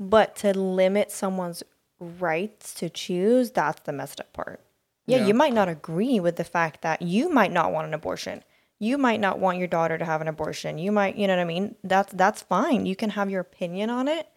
but 0.00 0.36
to 0.36 0.58
limit 0.58 1.10
someone's 1.10 1.62
rights 2.00 2.74
to 2.74 2.90
choose, 2.90 3.50
that's 3.50 3.80
the 3.82 3.92
messed 3.92 4.20
up 4.20 4.32
part. 4.32 4.60
Yeah, 5.06 5.18
Yeah. 5.18 5.26
you 5.26 5.34
might 5.34 5.54
not 5.54 5.68
agree 5.68 6.20
with 6.20 6.36
the 6.36 6.44
fact 6.44 6.82
that 6.82 7.00
you 7.02 7.30
might 7.30 7.50
not 7.52 7.72
want 7.72 7.86
an 7.86 7.94
abortion. 7.94 8.42
You 8.78 8.98
might 8.98 9.20
not 9.20 9.38
want 9.38 9.58
your 9.58 9.66
daughter 9.66 9.96
to 9.98 10.04
have 10.04 10.20
an 10.20 10.28
abortion. 10.28 10.78
You 10.78 10.92
might, 10.92 11.16
you 11.16 11.26
know 11.26 11.34
what 11.34 11.40
I 11.42 11.44
mean? 11.44 11.74
That's 11.82 12.12
that's 12.12 12.42
fine. 12.42 12.86
You 12.86 12.94
can 12.94 13.10
have 13.10 13.30
your 13.30 13.40
opinion 13.40 13.90
on 13.90 14.06
it, 14.06 14.28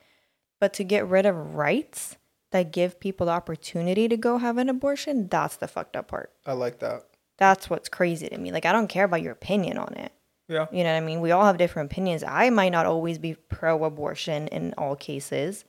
but 0.60 0.74
to 0.75 0.84
get 0.84 1.05
rid 1.08 1.25
of 1.25 1.55
rights 1.55 2.15
that 2.51 2.72
give 2.72 3.00
people 3.00 3.25
the 3.25 3.31
opportunity 3.31 4.08
to 4.08 4.17
go 4.17 4.38
have 4.38 4.58
an 4.58 4.70
abortion, 4.70 5.27
that's 5.27 5.58
the 5.58 5.67
fucked 5.67 5.96
up 5.96 6.10
part. 6.10 6.31
I 6.46 6.53
like 6.53 6.79
that. 6.79 7.05
That's 7.38 7.70
what's 7.70 7.89
crazy 7.89 8.29
to 8.29 8.38
me. 8.38 8.51
Like 8.51 8.65
I 8.65 8.72
don't 8.72 8.88
care 8.88 9.05
about 9.05 9.22
your 9.22 9.31
opinion 9.31 9.77
on 9.77 9.93
it. 9.96 10.12
Yeah. 10.48 10.67
You 10.72 10.84
know 10.84 10.91
what 10.91 11.01
I 11.01 11.05
mean? 11.05 11.22
We 11.22 11.31
all 11.31 11.46
have 11.46 11.58
different 11.58 11.91
opinions. 11.91 12.24
I 12.24 12.50
might 12.50 12.74
not 12.74 12.86
always 12.86 13.17
be 13.17 13.36
pro 13.36 13.84
abortion 13.86 14.48
in 14.50 14.74
all 14.77 14.96
cases, 14.96 15.63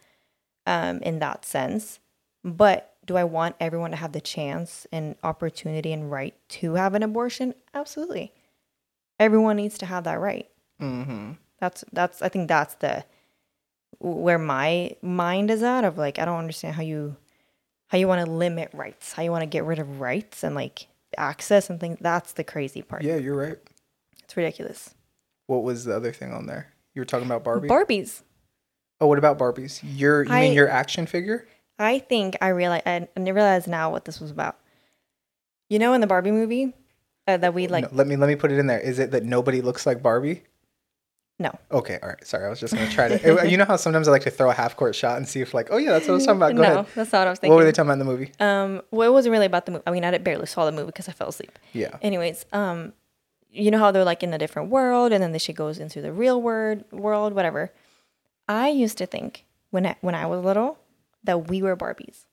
um, 0.67 0.99
in 1.03 1.21
that 1.21 1.45
sense. 1.45 2.01
But 2.45 2.95
do 3.07 3.17
I 3.17 3.25
want 3.25 3.57
everyone 3.61 3.93
to 3.93 3.97
have 3.97 4.12
the 4.12 4.21
chance 4.21 4.87
and 4.91 5.15
opportunity 5.23 5.93
and 5.93 6.11
right 6.11 6.35
to 6.51 6.75
have 6.75 6.95
an 6.95 7.03
abortion? 7.05 7.55
Absolutely. 7.75 8.33
Everyone 9.21 9.57
needs 9.57 9.79
to 9.79 9.87
have 9.87 10.05
that 10.05 10.21
right. 10.21 10.49
Mm-hmm. 10.81 11.33
That's 11.61 11.85
that's 11.93 12.23
I 12.23 12.29
think 12.29 12.49
that's 12.49 12.75
the 12.77 13.05
where 13.99 14.39
my 14.39 14.97
mind 15.03 15.51
is 15.51 15.63
at 15.63 15.85
of 15.85 15.99
like 15.99 16.19
I 16.19 16.25
don't 16.25 16.39
understand 16.39 16.75
how 16.75 16.83
you 16.83 17.17
how 17.89 17.99
you 17.99 18.09
want 18.09 18.25
to 18.25 18.31
limit 18.31 18.71
rights, 18.73 19.13
how 19.13 19.23
you 19.23 19.31
want 19.31 19.43
to 19.43 19.47
get 19.47 19.65
rid 19.65 19.79
of 19.79 20.01
rights 20.01 20.43
and 20.43 20.55
like 20.55 20.89
access 21.19 21.69
and 21.71 21.79
things. 21.79 21.99
That's 22.01 22.33
the 22.33 22.45
crazy 22.45 22.83
part. 22.83 23.03
Yeah, 23.03 23.17
you're 23.17 23.37
right. 23.37 23.59
It's 24.25 24.37
ridiculous. 24.37 24.95
What 25.47 25.63
was 25.63 25.85
the 25.85 25.95
other 25.95 26.13
thing 26.13 26.33
on 26.33 26.47
there? 26.47 26.73
You 26.95 27.01
were 27.01 27.07
talking 27.07 27.27
about 27.27 27.45
Barbie? 27.45 27.69
Barbies. 27.69 28.23
oh, 29.01 29.07
what 29.07 29.19
about 29.19 29.39
Barbies? 29.39 29.81
Your, 29.83 30.25
you 30.25 30.33
I- 30.33 30.41
mean 30.41 30.53
your 30.55 30.69
action 30.69 31.07
figure? 31.07 31.47
I 31.79 31.99
think 31.99 32.37
I 32.41 32.49
realize 32.49 32.83
I, 32.87 33.09
I 33.17 33.21
realize 33.21 33.67
now 33.67 33.91
what 33.91 34.05
this 34.05 34.21
was 34.21 34.31
about. 34.31 34.57
You 35.69 35.79
know, 35.79 35.95
in 35.95 36.01
the 36.01 36.07
Barbie 36.07 36.31
movie, 36.31 36.75
uh, 37.27 37.39
that 37.39 37.55
we 37.55 37.67
like. 37.67 37.91
No, 37.91 37.97
let 37.97 38.07
me 38.07 38.17
let 38.17 38.29
me 38.29 38.37
put 38.37 38.53
it 38.53 38.59
in 38.59 38.67
there. 38.67 38.79
Is 38.79 38.99
it 38.99 39.11
that 39.11 39.25
nobody 39.25 39.61
looks 39.63 39.87
like 39.87 40.03
Barbie? 40.03 40.43
No. 41.39 41.51
Okay, 41.73 41.99
all 42.03 42.11
right. 42.11 42.25
Sorry, 42.27 42.45
I 42.47 42.49
was 42.51 42.61
just 42.61 42.75
gonna 42.75 42.89
try 42.91 43.09
to. 43.09 43.49
you 43.51 43.57
know 43.57 43.65
how 43.65 43.77
sometimes 43.77 44.07
I 44.07 44.12
like 44.12 44.23
to 44.23 44.31
throw 44.31 44.51
a 44.51 44.55
half 44.55 44.77
court 44.77 44.95
shot 44.95 45.17
and 45.17 45.27
see 45.29 45.41
if 45.41 45.55
like, 45.55 45.69
oh 45.71 45.77
yeah, 45.77 45.91
that's 45.93 46.07
what 46.07 46.12
I 46.12 46.17
was 46.17 46.27
talking 46.27 46.39
about. 46.39 46.55
Go 46.55 46.62
no, 46.62 46.73
ahead. 46.81 46.87
that's 46.95 47.12
not 47.12 47.21
what 47.21 47.27
I 47.27 47.31
was 47.31 47.39
thinking. 47.41 47.55
What 47.55 47.59
were 47.61 47.65
they 47.65 47.73
talking 47.73 47.89
about 47.89 47.93
in 47.95 47.99
the 48.01 48.05
movie? 48.05 48.33
Um, 48.39 48.83
well, 48.91 49.09
it 49.09 49.12
wasn't 49.12 49.33
really 49.33 49.47
about 49.47 49.67
the 49.67 49.73
movie. 49.73 49.83
I 49.87 49.91
mean, 49.91 50.05
I 50.05 50.17
barely 50.19 50.47
saw 50.47 50.65
the 50.67 50.73
movie 50.73 50.87
because 50.87 51.09
I 51.09 51.12
fell 51.12 51.29
asleep. 51.29 51.59
Yeah. 51.73 51.97
Anyways, 52.03 52.45
um, 52.53 52.93
you 53.51 53.71
know 53.71 53.79
how 53.79 53.91
they're 53.91 54.05
like 54.05 54.23
in 54.23 54.33
a 54.33 54.39
different 54.39 54.71
world, 54.71 55.12
and 55.12 55.23
then 55.23 55.33
the 55.33 55.39
shit 55.39 55.57
goes 55.57 55.79
into 55.79 56.01
the 56.01 56.12
real 56.12 56.41
world, 56.41 56.85
world, 56.93 57.33
whatever. 57.33 57.73
I 58.49 58.69
used 58.69 58.99
to 58.99 59.07
think 59.07 59.45
when 59.71 59.87
I, 59.87 59.97
when 60.01 60.15
I 60.15 60.27
was 60.27 60.45
little 60.45 60.79
that 61.25 61.49
we 61.49 61.62
were 61.62 61.77
Barbies, 61.77 62.27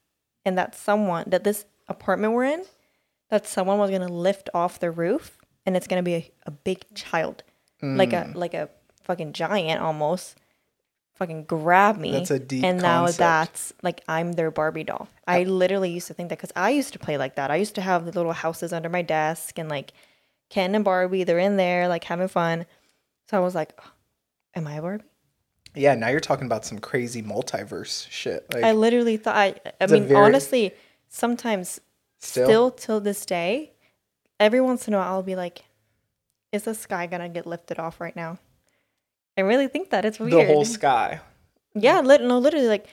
and 0.45 0.57
that 0.57 0.75
someone 0.75 1.23
that 1.27 1.43
this 1.43 1.65
apartment 1.87 2.33
we're 2.33 2.43
in, 2.45 2.63
that 3.29 3.47
someone 3.47 3.79
was 3.79 3.89
gonna 3.91 4.07
lift 4.07 4.49
off 4.53 4.79
the 4.79 4.91
roof, 4.91 5.37
and 5.65 5.75
it's 5.75 5.87
gonna 5.87 6.03
be 6.03 6.13
a, 6.15 6.31
a 6.45 6.51
big 6.51 6.83
child, 6.93 7.43
like 7.81 8.09
Mm. 8.11 8.35
a 8.35 8.37
like 8.37 8.53
a 8.53 8.69
fucking 9.09 9.33
giant 9.33 9.81
almost, 9.81 10.37
fucking 11.15 11.45
grab 11.45 11.97
me. 11.97 12.11
That's 12.11 12.29
a 12.29 12.37
deep 12.37 12.63
And 12.63 12.79
now 12.79 13.05
concept. 13.05 13.17
that's 13.17 13.73
like 13.81 14.01
I'm 14.07 14.33
their 14.33 14.51
Barbie 14.51 14.83
doll. 14.83 15.07
I 15.27 15.43
literally 15.45 15.89
used 15.89 16.05
to 16.07 16.13
think 16.13 16.29
that 16.29 16.37
because 16.37 16.51
I 16.55 16.69
used 16.69 16.93
to 16.93 16.99
play 16.99 17.17
like 17.17 17.35
that. 17.35 17.49
I 17.49 17.55
used 17.55 17.73
to 17.75 17.81
have 17.81 18.05
the 18.05 18.11
little 18.11 18.33
houses 18.33 18.71
under 18.71 18.87
my 18.87 19.01
desk 19.01 19.57
and 19.57 19.67
like 19.67 19.93
Ken 20.51 20.75
and 20.75 20.85
Barbie, 20.85 21.23
they're 21.23 21.39
in 21.39 21.57
there 21.57 21.87
like 21.87 22.03
having 22.03 22.27
fun. 22.27 22.67
So 23.29 23.37
I 23.37 23.39
was 23.39 23.55
like, 23.55 23.73
"Oh, 23.83 23.91
am 24.55 24.67
I 24.67 24.73
a 24.75 24.81
Barbie? 24.81 25.03
Yeah. 25.75 25.95
Now 25.95 26.09
you're 26.09 26.19
talking 26.19 26.45
about 26.45 26.65
some 26.65 26.77
crazy 26.79 27.23
multiverse 27.23 28.07
shit. 28.11 28.45
Like 28.53 28.63
I 28.63 28.73
literally 28.73 29.17
thought. 29.17 29.35
I, 29.35 29.55
I 29.81 29.87
mean, 29.87 30.05
very- 30.05 30.19
honestly, 30.23 30.73
sometimes 31.07 31.79
still. 32.19 32.45
still 32.47 32.71
till 32.71 32.99
this 32.99 33.25
day, 33.25 33.73
every 34.39 34.61
once 34.61 34.87
in 34.87 34.93
a 34.93 34.97
while 34.97 35.13
I'll 35.13 35.23
be 35.23 35.35
like, 35.35 35.63
is 36.51 36.63
the 36.63 36.73
sky 36.73 37.05
gonna 37.07 37.29
get 37.29 37.45
lifted 37.45 37.77
off 37.79 37.99
right 38.01 38.15
now? 38.15 38.37
I 39.39 39.43
really 39.43 39.67
think 39.67 39.89
that 39.91 40.05
it's 40.05 40.19
weird. 40.19 40.33
the 40.33 40.45
whole 40.45 40.65
sky. 40.65 41.21
yeah, 41.73 42.01
lit- 42.01 42.21
no, 42.21 42.37
literally, 42.39 42.67
like 42.67 42.87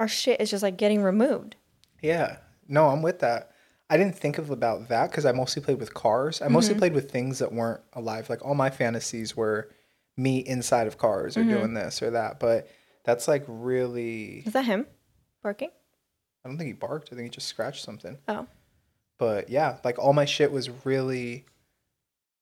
our 0.00 0.08
shit 0.08 0.40
is 0.40 0.50
just 0.50 0.62
like 0.62 0.76
getting 0.76 1.02
removed. 1.02 1.56
Yeah. 2.02 2.38
No, 2.68 2.88
I'm 2.88 3.02
with 3.02 3.20
that. 3.20 3.50
I 3.90 3.96
didn't 3.98 4.16
think 4.16 4.38
of 4.38 4.50
about 4.50 4.88
that 4.88 5.10
because 5.10 5.26
I 5.26 5.32
mostly 5.32 5.62
played 5.62 5.78
with 5.78 5.92
cars. 5.94 6.40
I 6.40 6.46
Mm-hmm. 6.46 6.54
mostly 6.54 6.74
played 6.76 6.94
with 6.94 7.10
things 7.10 7.38
that 7.40 7.52
weren't 7.52 7.82
alive. 7.92 8.30
Like 8.30 8.44
all 8.44 8.54
my 8.54 8.70
fantasies 8.70 9.36
were 9.36 9.68
me 10.16 10.38
inside 10.38 10.86
of 10.86 10.96
cars 10.98 11.36
or 11.36 11.40
Mm-hmm. 11.40 11.50
doing 11.50 11.74
this 11.74 12.02
or 12.02 12.10
that. 12.12 12.40
But 12.40 12.68
that's 13.04 13.28
like 13.28 13.44
really. 13.46 14.42
Is 14.46 14.52
that 14.54 14.64
him 14.64 14.86
barking? 15.42 15.70
I 16.44 16.48
don't 16.48 16.56
think 16.58 16.68
he 16.68 16.72
barked. 16.72 17.10
I 17.12 17.16
think 17.16 17.26
he 17.26 17.30
just 17.30 17.48
scratched 17.48 17.84
something. 17.84 18.18
Oh, 18.28 18.46
But 19.18 19.50
yeah, 19.50 19.76
like 19.84 19.98
all 19.98 20.12
my 20.14 20.24
shit 20.24 20.50
was 20.50 20.70
really. 20.84 21.44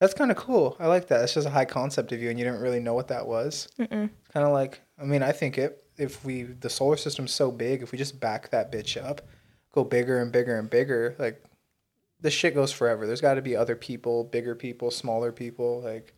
That's 0.01 0.15
kind 0.15 0.31
of 0.31 0.37
cool. 0.37 0.77
I 0.81 0.87
like 0.87 1.09
that. 1.09 1.23
It's 1.23 1.35
just 1.35 1.47
a 1.47 1.51
high 1.51 1.67
concept 1.67 2.11
of 2.13 2.21
you, 2.23 2.31
and 2.31 2.39
you 2.39 2.45
didn't 2.45 2.61
really 2.61 2.81
know 2.81 2.95
what 2.95 3.09
that 3.09 3.27
was. 3.27 3.69
Kind 3.79 4.11
of 4.35 4.53
like, 4.53 4.81
I 4.99 5.05
mean, 5.05 5.23
I 5.23 5.33
think 5.33 5.59
it. 5.59 5.85
If 5.99 6.25
we 6.25 6.45
the 6.45 6.71
solar 6.71 6.97
system's 6.97 7.33
so 7.33 7.51
big, 7.51 7.83
if 7.83 7.93
we 7.93 7.99
just 7.99 8.19
back 8.19 8.51
that 8.51 8.73
bitch 8.73 8.97
up, 9.03 9.21
go 9.73 9.85
bigger 9.85 10.19
and 10.21 10.33
bigger 10.33 10.59
and 10.59 10.71
bigger, 10.71 11.15
like 11.19 11.45
the 12.21 12.31
shit 12.31 12.55
goes 12.55 12.73
forever. 12.73 13.07
There's 13.07 13.21
got 13.21 13.35
to 13.35 13.43
be 13.43 13.55
other 13.55 13.77
people, 13.77 14.25
bigger 14.25 14.55
people, 14.55 14.91
smaller 14.91 15.31
people, 15.33 15.83
like 15.83 16.15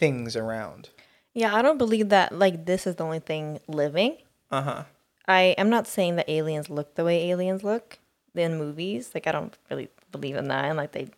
things 0.00 0.34
around. 0.36 0.88
yeah. 1.34 1.54
I 1.54 1.62
don't 1.62 1.78
believe 1.78 2.08
that. 2.08 2.36
Like 2.36 2.66
this 2.66 2.86
is 2.86 2.96
the 2.96 3.04
only 3.04 3.20
thing 3.20 3.60
living. 3.68 4.16
Uh 4.50 4.62
huh. 4.62 4.82
I 5.28 5.54
am 5.56 5.70
not 5.70 5.86
saying 5.86 6.16
that 6.16 6.28
aliens 6.28 6.68
look 6.68 6.96
the 6.96 7.04
way 7.04 7.30
aliens 7.30 7.62
look 7.62 8.00
in 8.34 8.58
movies. 8.58 9.12
Like 9.14 9.28
I 9.28 9.32
don't 9.32 9.56
really 9.70 9.88
believe 10.10 10.34
in 10.34 10.48
that. 10.48 10.64
And 10.64 10.76
like 10.76 10.90
they, 10.90 11.10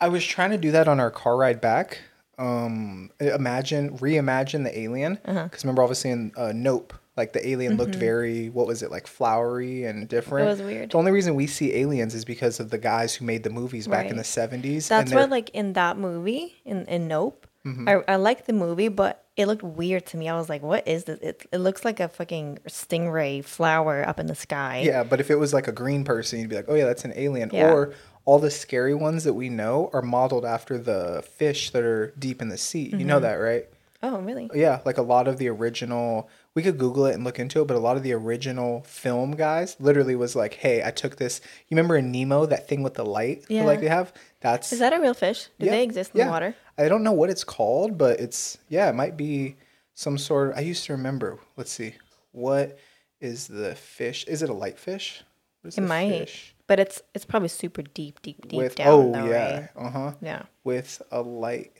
I 0.00 0.08
was 0.08 0.24
trying 0.24 0.50
to 0.50 0.58
do 0.58 0.70
that 0.72 0.88
on 0.88 1.00
our 1.00 1.10
car 1.10 1.36
ride 1.36 1.60
back. 1.60 2.00
Um, 2.38 3.10
imagine, 3.20 3.98
reimagine 3.98 4.64
the 4.64 4.78
alien. 4.78 5.18
Because 5.24 5.62
remember, 5.62 5.82
obviously 5.82 6.10
in 6.10 6.32
uh, 6.36 6.52
Nope, 6.54 6.94
like 7.16 7.34
the 7.34 7.46
alien 7.46 7.76
looked 7.76 7.94
very, 7.96 8.48
what 8.48 8.66
was 8.66 8.82
it, 8.82 8.90
like 8.90 9.06
flowery 9.06 9.84
and 9.84 10.08
different. 10.08 10.46
It 10.46 10.50
was 10.50 10.62
weird. 10.62 10.90
The 10.92 10.96
only 10.96 11.12
reason 11.12 11.34
we 11.34 11.46
see 11.46 11.74
aliens 11.74 12.14
is 12.14 12.24
because 12.24 12.58
of 12.58 12.70
the 12.70 12.78
guys 12.78 13.14
who 13.14 13.26
made 13.26 13.42
the 13.42 13.50
movies 13.50 13.86
back 13.86 14.06
in 14.06 14.16
the 14.16 14.24
seventies. 14.24 14.88
that's 14.88 15.12
why 15.12 15.24
like 15.24 15.50
in 15.50 15.74
that 15.74 15.98
movie 15.98 16.54
in 16.64 16.86
in 16.86 17.08
Nope, 17.08 17.46
I 17.66 18.02
I 18.08 18.16
like 18.16 18.46
the 18.46 18.54
movie, 18.54 18.88
but 18.88 19.26
it 19.36 19.46
looked 19.46 19.62
weird 19.62 20.06
to 20.06 20.16
me. 20.16 20.28
I 20.30 20.36
was 20.36 20.48
like, 20.48 20.62
what 20.62 20.88
is 20.88 21.04
this? 21.04 21.18
It 21.20 21.46
it 21.52 21.58
looks 21.58 21.84
like 21.84 22.00
a 22.00 22.08
fucking 22.08 22.60
stingray 22.68 23.44
flower 23.44 24.06
up 24.08 24.18
in 24.18 24.26
the 24.26 24.34
sky. 24.34 24.82
Yeah, 24.82 25.02
but 25.02 25.20
if 25.20 25.30
it 25.30 25.36
was 25.36 25.52
like 25.52 25.68
a 25.68 25.72
green 25.72 26.04
person, 26.04 26.40
you'd 26.40 26.48
be 26.48 26.56
like, 26.56 26.66
oh 26.68 26.74
yeah, 26.74 26.86
that's 26.86 27.04
an 27.04 27.12
alien. 27.16 27.50
Yeah. 27.52 27.70
Or 27.70 27.92
all 28.30 28.38
the 28.38 28.50
scary 28.50 28.94
ones 28.94 29.24
that 29.24 29.32
we 29.34 29.48
know 29.48 29.90
are 29.92 30.02
modeled 30.02 30.44
after 30.44 30.78
the 30.78 31.20
fish 31.34 31.70
that 31.70 31.82
are 31.82 32.12
deep 32.16 32.40
in 32.40 32.48
the 32.48 32.56
sea. 32.56 32.82
You 32.84 32.90
Mm-hmm. 32.98 33.06
know 33.08 33.18
that, 33.18 33.34
right? 33.34 33.66
Oh 34.04 34.20
really? 34.20 34.48
Yeah, 34.54 34.78
like 34.84 34.98
a 34.98 35.02
lot 35.02 35.26
of 35.26 35.36
the 35.38 35.48
original, 35.48 36.30
we 36.54 36.62
could 36.62 36.78
Google 36.78 37.06
it 37.06 37.14
and 37.16 37.24
look 37.24 37.40
into 37.40 37.60
it, 37.60 37.66
but 37.66 37.76
a 37.76 37.80
lot 37.80 37.96
of 37.96 38.04
the 38.04 38.12
original 38.12 38.82
film 38.82 39.32
guys 39.32 39.76
literally 39.80 40.14
was 40.14 40.36
like, 40.36 40.54
hey, 40.54 40.80
I 40.84 40.92
took 40.92 41.16
this. 41.16 41.40
You 41.66 41.74
remember 41.74 41.96
in 41.96 42.12
Nemo, 42.12 42.46
that 42.46 42.68
thing 42.68 42.84
with 42.84 42.94
the 42.94 43.04
light? 43.04 43.44
Yeah. 43.48 43.64
Light 43.64 43.80
they 43.80 43.88
have? 43.88 44.12
That's. 44.40 44.72
Is 44.72 44.78
that 44.78 44.92
a 44.92 45.00
real 45.00 45.12
fish? 45.12 45.48
Do 45.58 45.66
yeah, 45.66 45.72
they 45.72 45.82
exist 45.82 46.12
in 46.14 46.20
yeah. 46.20 46.26
the 46.26 46.30
water? 46.30 46.54
I 46.78 46.88
don't 46.88 47.02
know 47.02 47.12
what 47.12 47.30
it's 47.30 47.42
called, 47.42 47.98
but 47.98 48.20
it's, 48.20 48.58
yeah, 48.68 48.88
it 48.88 48.94
might 48.94 49.16
be 49.16 49.56
some 49.94 50.16
sort 50.18 50.52
of, 50.52 50.56
I 50.56 50.60
used 50.60 50.84
to 50.84 50.92
remember. 50.92 51.36
Let's 51.56 51.72
see. 51.72 51.94
What 52.30 52.78
is 53.20 53.48
the 53.48 53.74
fish? 53.74 54.24
Is 54.28 54.40
it 54.44 54.50
a 54.50 54.54
light 54.54 54.78
fish? 54.78 55.24
What 55.62 55.68
is 55.70 55.78
It 55.78 55.80
the 55.82 55.88
might, 55.88 56.10
fish? 56.10 56.54
But 56.70 56.78
it's 56.78 57.02
it's 57.16 57.24
probably 57.24 57.48
super 57.48 57.82
deep, 57.82 58.22
deep, 58.22 58.46
deep 58.46 58.56
With, 58.56 58.76
down. 58.76 58.86
oh, 58.86 59.12
though, 59.12 59.24
yeah. 59.24 59.54
right? 59.54 59.68
Uh 59.74 59.90
huh. 59.90 60.12
Yeah. 60.22 60.42
with 60.62 61.02
a 61.10 61.20
light. 61.20 61.72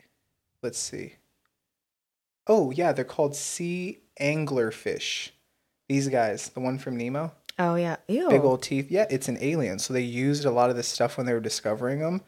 Let's 0.64 0.80
see. 0.80 1.14
Oh 2.48 2.72
yeah, 2.72 2.90
they're 2.90 3.04
called 3.04 3.36
sea 3.36 4.00
anglerfish. 4.20 5.30
These 5.88 6.08
guys, 6.08 6.48
the 6.48 6.58
one 6.58 6.76
from 6.76 6.96
Nemo, 6.96 7.32
Oh 7.56 7.76
yeah. 7.76 7.96
Ew. 8.08 8.30
big 8.30 8.40
old 8.42 8.64
teeth. 8.64 8.90
Yeah, 8.90 9.06
it's 9.10 9.28
an 9.28 9.38
alien. 9.40 9.78
So 9.78 9.94
they 9.94 10.00
used 10.00 10.44
a 10.44 10.50
lot 10.50 10.70
of 10.70 10.76
this 10.76 10.88
stuff 10.88 11.16
when 11.16 11.24
they 11.26 11.34
were 11.34 11.40
discovering 11.40 12.00
them 12.00 12.22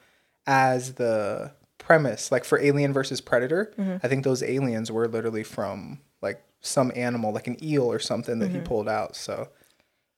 as 0.47 0.95
the 0.95 1.51
premise, 1.79 2.31
like 2.31 2.45
for 2.45 2.61
Alien 2.61 2.93
versus 2.93 3.21
Predator. 3.21 3.73
I 4.05 4.07
think 4.07 4.23
those 4.23 4.43
aliens 4.45 4.93
were 4.93 5.09
literally 5.09 5.43
from 5.43 5.99
like 6.21 6.41
some 6.61 6.93
animal, 6.95 7.33
like 7.33 7.49
an 7.49 7.57
eel 7.65 7.91
or 7.91 7.99
something 7.99 8.39
that 8.39 8.51
he 8.53 8.61
pulled 8.61 8.89
out. 8.89 9.17
So 9.17 9.49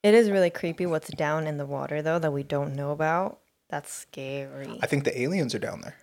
It 0.05 0.15
is 0.15 0.31
really 0.31 0.51
creepy 0.51 0.85
what's 0.87 1.09
down 1.09 1.47
in 1.47 1.57
the 1.57 1.67
water 1.67 2.03
though 2.03 2.19
that 2.19 2.31
we 2.33 2.43
don't 2.43 2.77
know 2.77 2.91
about. 2.93 3.41
That's 3.71 3.91
scary. 3.93 4.79
I 4.83 4.87
think 4.87 5.05
the 5.05 5.21
aliens 5.21 5.55
are 5.55 5.59
down 5.59 5.81
there. 5.81 5.97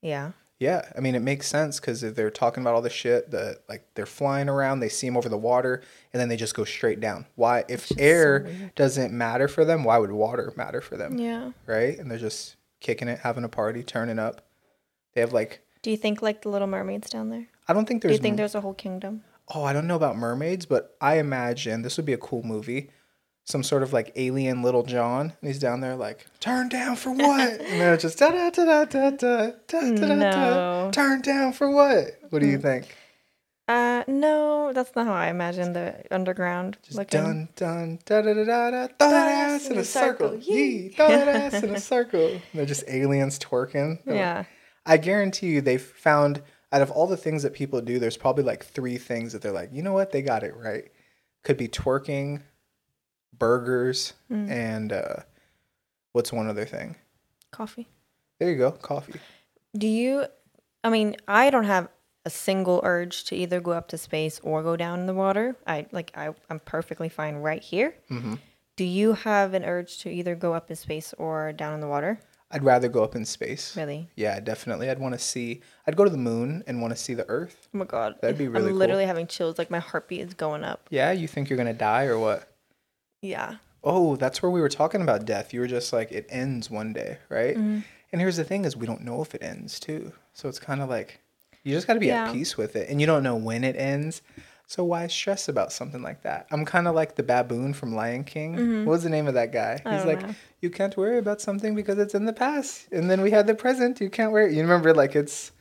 yeah. 0.00 0.32
Yeah, 0.58 0.82
I 0.96 1.00
mean 1.00 1.16
it 1.16 1.22
makes 1.22 1.48
sense 1.48 1.80
because 1.80 2.04
if 2.04 2.14
they're 2.14 2.30
talking 2.30 2.62
about 2.62 2.74
all 2.76 2.82
the 2.82 2.88
shit 2.88 3.32
that 3.32 3.62
like 3.68 3.84
they're 3.94 4.06
flying 4.06 4.48
around, 4.48 4.78
they 4.78 4.88
see 4.88 5.08
them 5.08 5.16
over 5.16 5.28
the 5.28 5.36
water, 5.36 5.82
and 6.12 6.20
then 6.20 6.28
they 6.28 6.36
just 6.36 6.54
go 6.54 6.62
straight 6.64 7.00
down. 7.00 7.26
Why, 7.34 7.64
if 7.68 7.90
air 7.98 8.46
doesn't 8.76 9.12
matter 9.12 9.48
for 9.48 9.64
them, 9.64 9.82
why 9.82 9.98
would 9.98 10.12
water 10.12 10.52
matter 10.56 10.80
for 10.80 10.96
them? 10.96 11.18
Yeah. 11.18 11.50
Right? 11.66 11.98
And 11.98 12.08
they're 12.08 12.16
just 12.18 12.54
kicking 12.78 13.08
it, 13.08 13.18
having 13.18 13.42
a 13.42 13.48
party, 13.48 13.82
turning 13.82 14.20
up. 14.20 14.46
They 15.14 15.20
have 15.20 15.32
like 15.32 15.62
Do 15.82 15.90
you 15.90 15.96
think 15.96 16.22
like 16.22 16.42
the 16.42 16.48
little 16.48 16.68
mermaids 16.68 17.10
down 17.10 17.30
there? 17.30 17.48
I 17.66 17.72
don't 17.72 17.86
think 17.88 18.02
there's. 18.02 18.12
Do 18.12 18.18
you 18.18 18.22
think 18.22 18.36
there's 18.36 18.54
a 18.54 18.60
whole 18.60 18.74
kingdom? 18.74 19.24
oh 19.52 19.64
I 19.64 19.72
don't 19.72 19.88
know 19.88 19.96
about 19.96 20.16
mermaids, 20.16 20.64
but 20.64 20.96
I 21.00 21.18
imagine 21.18 21.82
this 21.82 21.96
would 21.96 22.06
be 22.06 22.12
a 22.12 22.18
cool 22.18 22.44
movie. 22.44 22.90
Some 23.44 23.62
sort 23.64 23.82
of 23.82 23.92
like 23.92 24.12
alien 24.14 24.62
little 24.62 24.84
John, 24.84 25.32
and 25.40 25.48
he's 25.48 25.58
down 25.58 25.80
there 25.80 25.96
like, 25.96 26.26
turn 26.38 26.68
down 26.68 26.94
for 26.96 27.10
what? 27.10 27.60
and 27.60 27.80
they're 27.80 27.96
just 27.96 28.18
da 28.18 28.30
da 28.30 28.50
da 28.50 28.84
da 28.84 29.10
da 29.10 29.10
da 29.10 29.50
da 29.66 29.90
da 29.96 30.16
da. 30.16 30.90
Turn 30.92 31.20
down 31.22 31.52
for 31.52 31.68
what? 31.70 32.18
What 32.30 32.38
do 32.38 32.46
you 32.46 32.58
think? 32.58 32.96
Uh 33.68 34.04
no, 34.06 34.72
that's 34.72 34.94
not 34.94 35.06
how 35.06 35.12
I 35.12 35.28
imagine 35.28 35.72
the 35.72 36.04
underground 36.10 36.78
Just 36.82 36.98
looking. 36.98 37.20
dun 37.20 37.48
dun 37.56 37.98
da 38.04 38.22
da 38.22 38.34
da 38.34 38.44
da 38.44 38.70
da. 38.70 38.86
Throw 38.98 39.10
that 39.10 39.28
ass 39.50 39.66
in 39.68 39.78
a 39.78 39.84
circle. 39.84 40.36
Yee. 40.36 40.88
Throw 40.90 41.08
that 41.08 41.28
ass 41.28 41.62
in 41.62 41.74
a 41.74 41.80
circle. 41.80 42.40
They're 42.54 42.66
just 42.66 42.84
aliens 42.88 43.38
twerking. 43.38 44.00
Yeah. 44.06 44.44
I 44.84 44.96
guarantee 44.96 45.48
you, 45.48 45.60
they 45.60 45.78
found 45.78 46.42
out 46.72 46.82
of 46.82 46.90
all 46.90 47.06
the 47.06 47.16
things 47.16 47.42
that 47.44 47.52
people 47.52 47.80
do, 47.80 47.98
there's 47.98 48.16
probably 48.16 48.44
like 48.44 48.64
three 48.64 48.96
things 48.98 49.32
that 49.32 49.42
they're 49.42 49.52
like, 49.52 49.70
you 49.72 49.82
know 49.82 49.92
what, 49.92 50.10
they 50.10 50.22
got 50.22 50.42
it 50.42 50.56
right. 50.56 50.84
Could 51.44 51.56
be 51.56 51.68
twerking, 51.68 52.42
burgers, 53.38 54.12
Mm. 54.30 54.50
and 54.50 54.92
uh, 54.92 55.16
what's 56.12 56.32
one 56.32 56.48
other 56.48 56.64
thing? 56.64 56.96
Coffee. 57.50 57.88
There 58.38 58.50
you 58.50 58.56
go, 58.58 58.72
coffee. 58.72 59.20
Do 59.76 59.86
you 59.86 60.26
I 60.84 60.90
mean, 60.90 61.16
I 61.28 61.50
don't 61.50 61.64
have 61.64 61.88
a 62.24 62.30
single 62.30 62.80
urge 62.84 63.24
to 63.24 63.36
either 63.36 63.60
go 63.60 63.72
up 63.72 63.88
to 63.88 63.98
space 63.98 64.40
or 64.42 64.62
go 64.62 64.76
down 64.76 65.00
in 65.00 65.06
the 65.06 65.14
water. 65.14 65.56
I 65.66 65.86
like 65.92 66.12
I, 66.16 66.34
I'm 66.50 66.60
perfectly 66.60 67.08
fine 67.08 67.36
right 67.36 67.62
here. 67.62 67.94
hmm 68.08 68.34
Do 68.76 68.84
you 68.84 69.12
have 69.14 69.54
an 69.54 69.64
urge 69.64 69.98
to 70.00 70.10
either 70.10 70.34
go 70.34 70.54
up 70.54 70.70
in 70.70 70.76
space 70.76 71.14
or 71.18 71.52
down 71.52 71.74
in 71.74 71.80
the 71.80 71.88
water? 71.88 72.18
I'd 72.50 72.64
rather 72.64 72.88
go 72.88 73.02
up 73.02 73.16
in 73.16 73.24
space. 73.24 73.74
Really? 73.76 74.08
Yeah, 74.14 74.38
definitely. 74.40 74.90
I'd 74.90 74.98
want 74.98 75.14
to 75.14 75.18
see. 75.18 75.62
I'd 75.86 75.96
go 75.96 76.04
to 76.04 76.10
the 76.10 76.18
moon 76.18 76.62
and 76.66 76.82
want 76.82 76.92
to 76.94 77.00
see 77.02 77.14
the 77.14 77.26
Earth. 77.28 77.68
Oh 77.74 77.78
my 77.78 77.86
god. 77.86 78.16
That'd 78.20 78.36
be 78.36 78.46
really 78.48 78.64
I'm 78.66 78.70
cool. 78.72 78.78
literally 78.78 79.06
having 79.06 79.26
chills, 79.26 79.56
like 79.56 79.70
my 79.70 79.78
heartbeat 79.78 80.20
is 80.20 80.34
going 80.34 80.62
up. 80.64 80.86
Yeah, 80.90 81.12
you 81.12 81.26
think 81.28 81.48
you're 81.48 81.56
gonna 81.56 81.72
die 81.72 82.04
or 82.04 82.18
what? 82.18 82.51
Yeah. 83.22 83.56
Oh, 83.84 84.16
that's 84.16 84.42
where 84.42 84.50
we 84.50 84.60
were 84.60 84.68
talking 84.68 85.00
about 85.02 85.24
death. 85.24 85.52
You 85.54 85.60
were 85.60 85.66
just 85.66 85.92
like, 85.92 86.12
it 86.12 86.26
ends 86.28 86.70
one 86.70 86.92
day, 86.92 87.18
right? 87.28 87.56
Mm-hmm. 87.56 87.80
And 88.12 88.20
here's 88.20 88.36
the 88.36 88.44
thing: 88.44 88.64
is 88.66 88.76
we 88.76 88.86
don't 88.86 89.00
know 89.02 89.22
if 89.22 89.34
it 89.34 89.42
ends 89.42 89.80
too. 89.80 90.12
So 90.34 90.48
it's 90.48 90.58
kind 90.60 90.80
of 90.82 90.88
like, 90.90 91.18
You 91.64 91.74
just 91.74 91.86
got 91.86 91.94
to 91.94 92.00
be 92.00 92.08
Yeah. 92.08 92.26
at 92.26 92.32
peace 92.32 92.56
with 92.56 92.76
it, 92.76 92.88
and 92.90 93.00
you 93.00 93.06
don't 93.06 93.22
know 93.22 93.36
when 93.36 93.64
it 93.64 93.76
ends. 93.76 94.20
So 94.66 94.84
why 94.84 95.06
stress 95.06 95.48
about 95.48 95.72
something 95.72 96.00
like 96.02 96.22
that? 96.22 96.46
I'm 96.50 96.64
kind 96.64 96.86
of 96.88 96.94
like 96.94 97.14
the 97.16 97.22
baboon 97.22 97.74
from 97.74 97.94
Lion 97.94 98.24
King. 98.24 98.84
What 98.86 98.92
was 98.92 99.02
the 99.02 99.10
name 99.10 99.26
of 99.26 99.34
that 99.34 99.52
guy? 99.52 99.76
Mm-hmm. 99.78 99.88
I 99.88 99.96
He's 99.96 100.04
like, 100.06 100.22
know. 100.22 100.34
you 100.60 100.70
can't 100.70 100.96
worry 100.96 101.18
about 101.18 101.40
something 101.40 101.74
because 101.74 101.98
it's 101.98 102.14
in 102.14 102.24
the 102.24 102.32
past, 102.32 102.88
and 102.92 103.10
then 103.10 103.20
we 103.20 103.30
had 103.30 103.46
the 103.46 103.54
present. 103.54 104.00
You 104.00 104.10
can't 104.10 104.32
worry. 104.32 104.54
You 104.54 104.62
remember, 104.62 104.94
like 104.94 105.16
it's. 105.16 105.52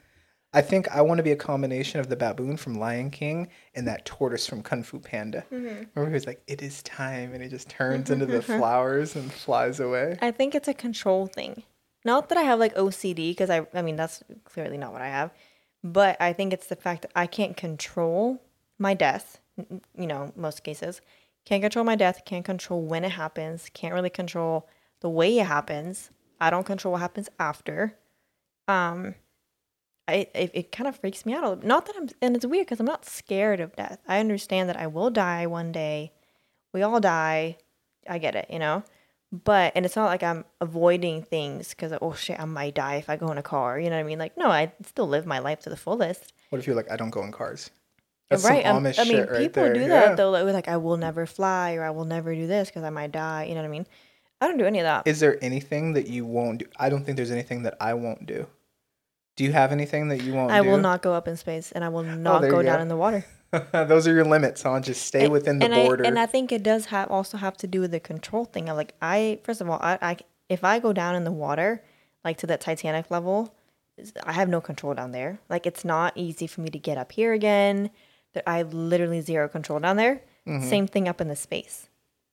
I 0.53 0.61
think 0.61 0.89
I 0.89 1.01
want 1.01 1.19
to 1.19 1.23
be 1.23 1.31
a 1.31 1.37
combination 1.37 1.99
of 2.01 2.09
the 2.09 2.15
baboon 2.17 2.57
from 2.57 2.75
Lion 2.75 3.09
King 3.09 3.47
and 3.73 3.87
that 3.87 4.05
tortoise 4.05 4.47
from 4.47 4.61
Kung 4.61 4.83
Fu 4.83 4.99
Panda. 4.99 5.45
Mm-hmm. 5.51 5.83
Remember, 5.95 6.07
he 6.09 6.13
was 6.13 6.27
like, 6.27 6.41
"It 6.47 6.61
is 6.61 6.83
time," 6.83 7.33
and 7.33 7.41
he 7.41 7.47
just 7.47 7.69
turns 7.69 8.09
into 8.09 8.25
the 8.25 8.41
flowers 8.41 9.15
and 9.15 9.31
flies 9.31 9.79
away. 9.79 10.17
I 10.21 10.31
think 10.31 10.53
it's 10.53 10.67
a 10.67 10.73
control 10.73 11.27
thing. 11.27 11.63
Not 12.03 12.29
that 12.29 12.37
I 12.37 12.41
have 12.41 12.59
like 12.59 12.75
OCD, 12.75 13.31
because 13.31 13.49
I, 13.49 13.65
I 13.73 13.81
mean, 13.81 13.95
that's 13.95 14.23
clearly 14.43 14.77
not 14.77 14.91
what 14.91 15.01
I 15.01 15.07
have. 15.07 15.31
But 15.83 16.17
I 16.19 16.33
think 16.33 16.53
it's 16.53 16.67
the 16.67 16.75
fact 16.75 17.03
that 17.03 17.11
I 17.15 17.27
can't 17.27 17.55
control 17.55 18.41
my 18.77 18.93
death, 18.93 19.39
you 19.97 20.07
know, 20.07 20.31
most 20.35 20.63
cases. 20.63 21.01
Can't 21.45 21.61
control 21.61 21.85
my 21.85 21.95
death, 21.95 22.23
can't 22.25 22.45
control 22.45 22.81
when 22.81 23.03
it 23.03 23.11
happens, 23.11 23.69
can't 23.73 23.93
really 23.93 24.09
control 24.09 24.67
the 24.99 25.09
way 25.09 25.39
it 25.39 25.47
happens. 25.47 26.11
I 26.39 26.49
don't 26.49 26.65
control 26.65 26.93
what 26.93 27.01
happens 27.01 27.29
after. 27.39 27.95
Um, 28.67 29.15
I, 30.11 30.27
it, 30.35 30.51
it 30.53 30.71
kind 30.71 30.87
of 30.87 30.95
freaks 30.97 31.25
me 31.25 31.33
out 31.33 31.43
a 31.43 31.49
little. 31.49 31.67
Not 31.67 31.85
that 31.87 31.95
I'm, 31.97 32.09
and 32.21 32.35
it's 32.35 32.45
weird 32.45 32.65
because 32.67 32.79
I'm 32.79 32.85
not 32.85 33.05
scared 33.05 33.59
of 33.59 33.75
death. 33.75 33.99
I 34.07 34.19
understand 34.19 34.69
that 34.69 34.77
I 34.77 34.87
will 34.87 35.09
die 35.09 35.47
one 35.47 35.71
day. 35.71 36.11
We 36.73 36.81
all 36.83 36.99
die. 36.99 37.57
I 38.09 38.17
get 38.17 38.35
it, 38.35 38.47
you 38.49 38.59
know? 38.59 38.83
But, 39.31 39.71
and 39.75 39.85
it's 39.85 39.95
not 39.95 40.07
like 40.07 40.23
I'm 40.23 40.43
avoiding 40.59 41.23
things 41.23 41.69
because, 41.69 41.93
oh 42.01 42.13
shit, 42.13 42.39
I 42.39 42.45
might 42.45 42.75
die 42.75 42.95
if 42.95 43.09
I 43.09 43.15
go 43.15 43.31
in 43.31 43.37
a 43.37 43.43
car. 43.43 43.79
You 43.79 43.89
know 43.89 43.95
what 43.95 44.01
I 44.01 44.07
mean? 44.07 44.19
Like, 44.19 44.37
no, 44.37 44.49
I 44.49 44.73
still 44.85 45.07
live 45.07 45.25
my 45.25 45.39
life 45.39 45.61
to 45.61 45.69
the 45.69 45.77
fullest. 45.77 46.33
What 46.49 46.59
if 46.59 46.67
you're 46.67 46.75
like, 46.75 46.91
I 46.91 46.97
don't 46.97 47.11
go 47.11 47.23
in 47.23 47.31
cars? 47.31 47.69
That's 48.29 48.43
right. 48.43 48.63
some 48.63 48.77
um, 48.77 48.85
I 48.85 48.89
mean, 48.89 49.05
shit 49.05 49.29
right 49.29 49.39
people 49.39 49.63
there. 49.63 49.73
do 49.73 49.81
Yeah. 49.81 49.87
that 49.87 50.17
though. 50.17 50.31
Like, 50.31 50.45
like, 50.45 50.67
I 50.67 50.77
will 50.77 50.97
never 50.97 51.25
fly 51.25 51.75
or 51.75 51.83
I 51.83 51.91
will 51.91 52.05
never 52.05 52.33
do 52.33 52.47
this 52.47 52.69
because 52.69 52.83
I 52.83 52.89
might 52.89 53.11
die. 53.11 53.45
You 53.45 53.55
know 53.55 53.61
what 53.61 53.67
I 53.67 53.71
mean? 53.71 53.85
I 54.41 54.47
don't 54.47 54.57
do 54.57 54.65
any 54.65 54.79
of 54.79 54.83
that. 54.83 55.05
Is 55.05 55.19
there 55.19 55.37
anything 55.43 55.93
that 55.93 56.07
you 56.07 56.25
won't 56.25 56.59
do? 56.59 56.65
I 56.77 56.89
don't 56.89 57.05
think 57.05 57.15
there's 57.15 57.31
anything 57.31 57.63
that 57.63 57.77
I 57.79 57.93
won't 57.93 58.25
do. 58.25 58.47
Do 59.35 59.43
you 59.43 59.51
have 59.53 59.71
anything 59.71 60.09
that 60.09 60.21
you 60.23 60.33
won't 60.33 60.51
I 60.51 60.61
do? 60.61 60.69
will 60.69 60.77
not 60.77 61.01
go 61.01 61.13
up 61.13 61.27
in 61.27 61.37
space 61.37 61.71
and 61.71 61.83
I 61.83 61.89
will 61.89 62.03
not 62.03 62.41
there 62.41 62.51
go 62.51 62.61
down 62.61 62.77
go. 62.77 62.81
in 62.83 62.87
the 62.89 62.97
water. 62.97 63.25
Those 63.73 64.07
are 64.07 64.13
your 64.13 64.25
limits, 64.25 64.61
huh? 64.63 64.79
Just 64.79 65.05
stay 65.05 65.23
And- 65.25 65.31
within 65.31 65.59
the 65.59 65.65
and 65.65 65.73
border. 65.87 66.03
I, 66.05 66.07
and 66.07 66.19
I 66.19 66.25
think 66.25 66.51
it 66.51 66.63
does 66.63 66.85
have 66.87 67.09
also 67.09 67.37
have 67.37 67.57
to 67.57 67.67
do 67.67 67.81
with 67.81 67.91
the 67.91 67.99
control 67.99 68.45
thing. 68.45 68.65
Like 68.67 68.93
I 69.01 69.39
first 69.43 69.61
of 69.61 69.69
all, 69.69 69.79
I, 69.81 69.97
I 70.01 70.17
if 70.49 70.63
I 70.63 70.79
go 70.79 70.93
down 70.93 71.15
in 71.15 71.23
the 71.23 71.31
water, 71.31 71.83
like 72.23 72.37
to 72.39 72.47
that 72.47 72.61
Titanic 72.61 73.09
level, 73.11 73.53
I 74.23 74.31
have 74.33 74.49
no 74.49 74.61
control 74.61 74.93
down 74.93 75.11
there. 75.11 75.39
Like 75.49 75.65
it's 75.65 75.83
not 75.85 76.13
easy 76.15 76.47
for 76.47 76.61
me 76.61 76.69
to 76.69 76.79
get 76.79 76.97
up 76.97 77.11
here 77.11 77.33
again. 77.33 77.89
That 78.33 78.43
I 78.49 78.59
have 78.59 78.73
literally 78.73 79.19
zero 79.19 79.49
control 79.49 79.79
down 79.79 79.97
there. 79.97 80.21
Mm-hmm. 80.47 80.67
Same 80.69 80.87
thing 80.87 81.07
up 81.09 81.19
in 81.19 81.27
the 81.27 81.35
space. 81.35 81.89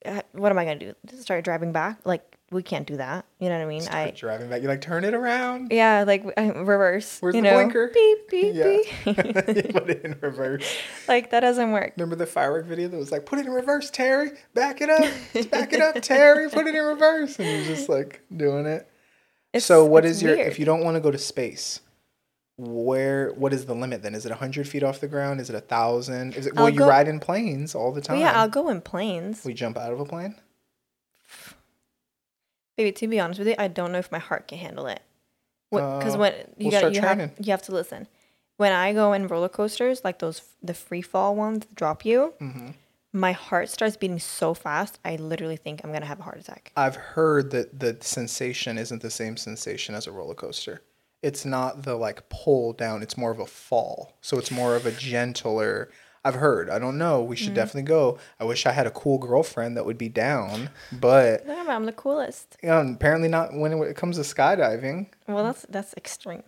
Uh, 0.06 0.22
What 0.32 0.52
am 0.52 0.58
I 0.58 0.64
gonna 0.64 0.78
do? 0.78 0.94
Just 1.06 1.22
start 1.22 1.44
driving 1.44 1.72
back? 1.72 1.98
Like 2.04 2.37
we 2.50 2.62
can't 2.62 2.86
do 2.86 2.96
that. 2.96 3.26
You 3.38 3.48
know 3.50 3.58
what 3.58 3.64
I 3.64 3.68
mean? 3.68 3.82
Start 3.82 4.08
I 4.08 4.10
driving 4.12 4.48
back. 4.48 4.62
You're 4.62 4.70
like, 4.70 4.80
turn 4.80 5.04
it 5.04 5.12
around. 5.14 5.70
yeah, 5.70 6.04
like 6.06 6.24
I, 6.36 6.48
reverse. 6.48 7.18
Where's 7.20 7.34
you 7.34 7.42
the 7.42 7.48
know? 7.50 7.54
blinker? 7.56 7.90
Beep 7.92 8.28
beep 8.30 8.54
Yeah. 8.54 8.64
beep. 8.64 8.86
you 9.66 9.72
put 9.72 9.90
it 9.90 10.04
in 10.04 10.16
reverse. 10.20 10.66
like 11.08 11.30
that 11.30 11.40
doesn't 11.40 11.72
work. 11.72 11.92
Remember 11.96 12.16
the 12.16 12.26
firework 12.26 12.66
video 12.66 12.88
that 12.88 12.96
was 12.96 13.12
like, 13.12 13.26
put 13.26 13.38
it 13.38 13.46
in 13.46 13.52
reverse, 13.52 13.90
Terry. 13.90 14.30
Back 14.54 14.80
it 14.80 14.88
up. 14.90 15.50
Back 15.50 15.72
it 15.72 15.80
up, 15.80 16.00
Terry. 16.02 16.48
Put 16.48 16.66
it 16.66 16.74
in 16.74 16.84
reverse. 16.84 17.38
And 17.38 17.48
you're 17.48 17.66
just 17.76 17.88
like 17.88 18.22
doing 18.34 18.66
it. 18.66 18.88
It's, 19.52 19.64
so 19.66 19.84
what 19.84 20.04
is 20.04 20.22
your 20.22 20.36
weird. 20.36 20.48
if 20.48 20.58
you 20.58 20.64
don't 20.64 20.84
want 20.84 20.96
to 20.96 21.00
go 21.00 21.10
to 21.10 21.18
space 21.18 21.80
where 22.56 23.30
what 23.34 23.52
is 23.52 23.66
the 23.66 23.74
limit 23.74 24.02
then 24.02 24.14
is 24.14 24.26
it 24.26 24.30
100 24.30 24.66
feet 24.68 24.82
off 24.82 25.00
the 25.00 25.06
ground 25.06 25.40
is 25.40 25.48
it 25.48 25.54
a 25.54 25.60
thousand 25.60 26.34
is 26.34 26.44
it 26.46 26.54
well 26.56 26.64
I'll 26.64 26.70
you 26.70 26.78
go- 26.80 26.88
ride 26.88 27.06
in 27.06 27.20
planes 27.20 27.74
all 27.74 27.92
the 27.92 28.00
time 28.00 28.18
Well, 28.18 28.26
yeah, 28.26 28.40
I'll 28.40 28.48
go 28.48 28.68
in 28.68 28.80
planes. 28.80 29.44
we 29.44 29.54
jump 29.54 29.78
out 29.78 29.92
of 29.92 30.00
a 30.00 30.04
plane 30.04 30.34
Baby, 32.78 32.92
to 32.92 33.08
be 33.08 33.20
honest 33.20 33.38
with 33.40 33.48
you, 33.48 33.54
I 33.58 33.68
don't 33.68 33.92
know 33.92 33.98
if 33.98 34.10
my 34.10 34.18
heart 34.20 34.48
can 34.48 34.56
handle 34.58 34.86
it. 34.86 35.02
Because 35.70 36.14
Uh, 36.14 36.18
when 36.18 36.32
you 36.56 36.70
we'll 36.70 36.80
got 36.80 36.94
you 36.94 37.00
have, 37.02 37.32
you 37.38 37.50
have 37.50 37.62
to 37.62 37.72
listen. 37.72 38.06
When 38.56 38.72
I 38.72 38.92
go 38.94 39.12
in 39.12 39.26
roller 39.26 39.50
coasters, 39.50 40.02
like 40.04 40.18
those 40.20 40.42
the 40.62 40.72
free 40.74 41.02
fall 41.02 41.34
ones, 41.36 41.66
that 41.66 41.74
drop 41.74 42.04
you, 42.06 42.32
Mm-hmm. 42.40 42.68
my 43.12 43.32
heart 43.32 43.68
starts 43.68 43.96
beating 43.96 44.18
so 44.20 44.54
fast. 44.54 44.98
I 45.04 45.16
literally 45.16 45.56
think 45.56 45.80
I'm 45.84 45.92
gonna 45.92 46.06
have 46.06 46.20
a 46.20 46.22
heart 46.22 46.38
attack. 46.38 46.72
i've 46.76 46.96
heard 46.96 47.50
that 47.50 47.80
the 47.80 47.98
sensation 48.00 48.78
isn't 48.78 49.02
the 49.02 49.10
same 49.10 49.36
sensation 49.36 49.94
as 49.94 50.06
a 50.06 50.12
roller 50.12 50.34
coaster 50.34 50.80
it's 51.20 51.44
not 51.44 51.82
the 51.82 51.96
like 51.96 52.28
pull 52.28 52.72
down 52.72 53.02
it's 53.02 53.16
more 53.16 53.32
of 53.32 53.40
a 53.40 53.46
fall 53.46 54.16
so 54.20 54.38
it's 54.38 54.50
more 54.52 54.76
of 54.76 54.86
a 54.86 54.92
gentler 54.92 55.90
i've 56.24 56.34
heard 56.34 56.68
i 56.70 56.78
don't 56.78 56.98
know 56.98 57.22
we 57.22 57.36
Mm-hmm. 57.36 57.44
should 57.44 57.54
definitely 57.54 57.82
go 57.82 58.18
i 58.40 58.44
wish 58.44 58.66
i 58.66 58.72
had 58.72 58.86
a 58.86 58.90
cool 58.90 59.18
girlfriend 59.18 59.76
that 59.76 59.84
would 59.86 59.98
be 59.98 60.08
down 60.08 60.70
but 60.92 61.46
No, 61.46 61.68
I'm 61.68 61.84
the 61.86 61.92
coolest. 61.92 62.56
you 62.62 62.68
know, 62.68 62.80
apparently 62.80 63.28
not 63.28 63.54
when 63.54 63.72
it 63.72 63.96
comes 63.96 64.16
to 64.16 64.22
skydiving 64.22 65.06
Well, 65.26 65.44
that's 65.44 65.66
that's 65.68 65.94
extreme. 65.96 66.42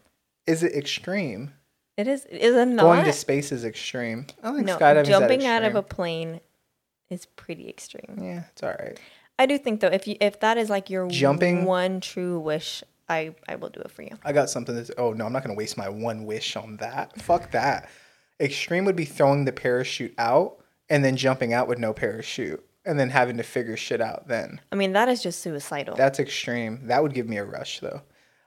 is 0.46 0.62
it 0.62 0.74
extreme 0.74 1.52
It 1.96 2.08
is. 2.08 2.24
Is 2.26 2.54
it 2.56 2.66
not? 2.68 2.82
Going 2.82 3.04
to 3.04 3.12
space 3.12 3.52
is 3.52 3.64
extreme. 3.64 4.26
I 4.42 4.46
don't 4.46 4.54
think 4.56 4.66
no, 4.68 4.78
skydiving 4.78 5.04
jumping 5.06 5.46
out 5.46 5.64
of 5.64 5.74
a 5.74 5.82
plane 5.82 6.40
is 7.10 7.26
pretty 7.26 7.68
extreme. 7.68 8.16
Yeah, 8.22 8.44
it's 8.52 8.62
all 8.62 8.70
right. 8.70 8.98
I 9.38 9.44
do 9.46 9.58
think 9.58 9.80
though, 9.80 9.88
if 9.88 10.06
you 10.06 10.16
if 10.20 10.40
that 10.40 10.56
is 10.56 10.70
like 10.70 10.88
your 10.88 11.08
Jumping- 11.08 11.64
one 11.64 12.00
true 12.00 12.38
wish, 12.40 12.82
I 13.08 13.34
I 13.48 13.56
will 13.56 13.68
do 13.68 13.80
it 13.80 13.90
for 13.90 14.02
you. 14.02 14.16
I 14.24 14.32
got 14.32 14.48
something 14.48 14.74
that's. 14.76 14.90
Oh 14.96 15.12
no, 15.12 15.26
I'm 15.26 15.32
not 15.32 15.42
gonna 15.42 15.56
waste 15.58 15.76
my 15.76 15.88
one 15.90 16.24
wish 16.24 16.56
on 16.56 16.76
that. 16.78 17.20
Fuck 17.20 17.50
that. 17.50 17.90
Extreme 18.40 18.84
would 18.86 18.96
be 18.96 19.04
throwing 19.04 19.44
the 19.44 19.52
parachute 19.52 20.14
out 20.18 20.56
and 20.88 21.04
then 21.04 21.16
jumping 21.16 21.52
out 21.52 21.68
with 21.68 21.78
no 21.78 21.92
parachute 21.92 22.64
and 22.84 22.98
then 22.98 23.10
having 23.10 23.36
to 23.36 23.42
figure 23.42 23.76
shit 23.76 24.00
out. 24.00 24.26
Then 24.28 24.60
I 24.72 24.76
mean, 24.76 24.92
that 24.94 25.08
is 25.08 25.22
just 25.22 25.40
suicidal. 25.40 25.96
that's 25.96 26.18
extreme. 26.18 26.86
That 26.86 27.02
would 27.02 27.14
give 27.14 27.28
me 27.28 27.36
a 27.36 27.44
rush 27.44 27.80
though. 27.80 28.02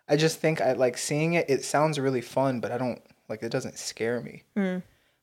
I 0.10 0.18
just 0.18 0.40
think 0.40 0.60
I 0.60 0.74
like 0.74 0.98
seeing 0.98 1.34
it. 1.34 1.50
It 1.50 1.64
sounds 1.64 2.00
really 2.00 2.22
fun, 2.22 2.60
but 2.60 2.72
I 2.72 2.78
don't 2.78 3.02
like. 3.30 3.42
It 3.44 3.52
doesn't 3.52 3.78
scare 3.78 4.20
me 4.20 4.44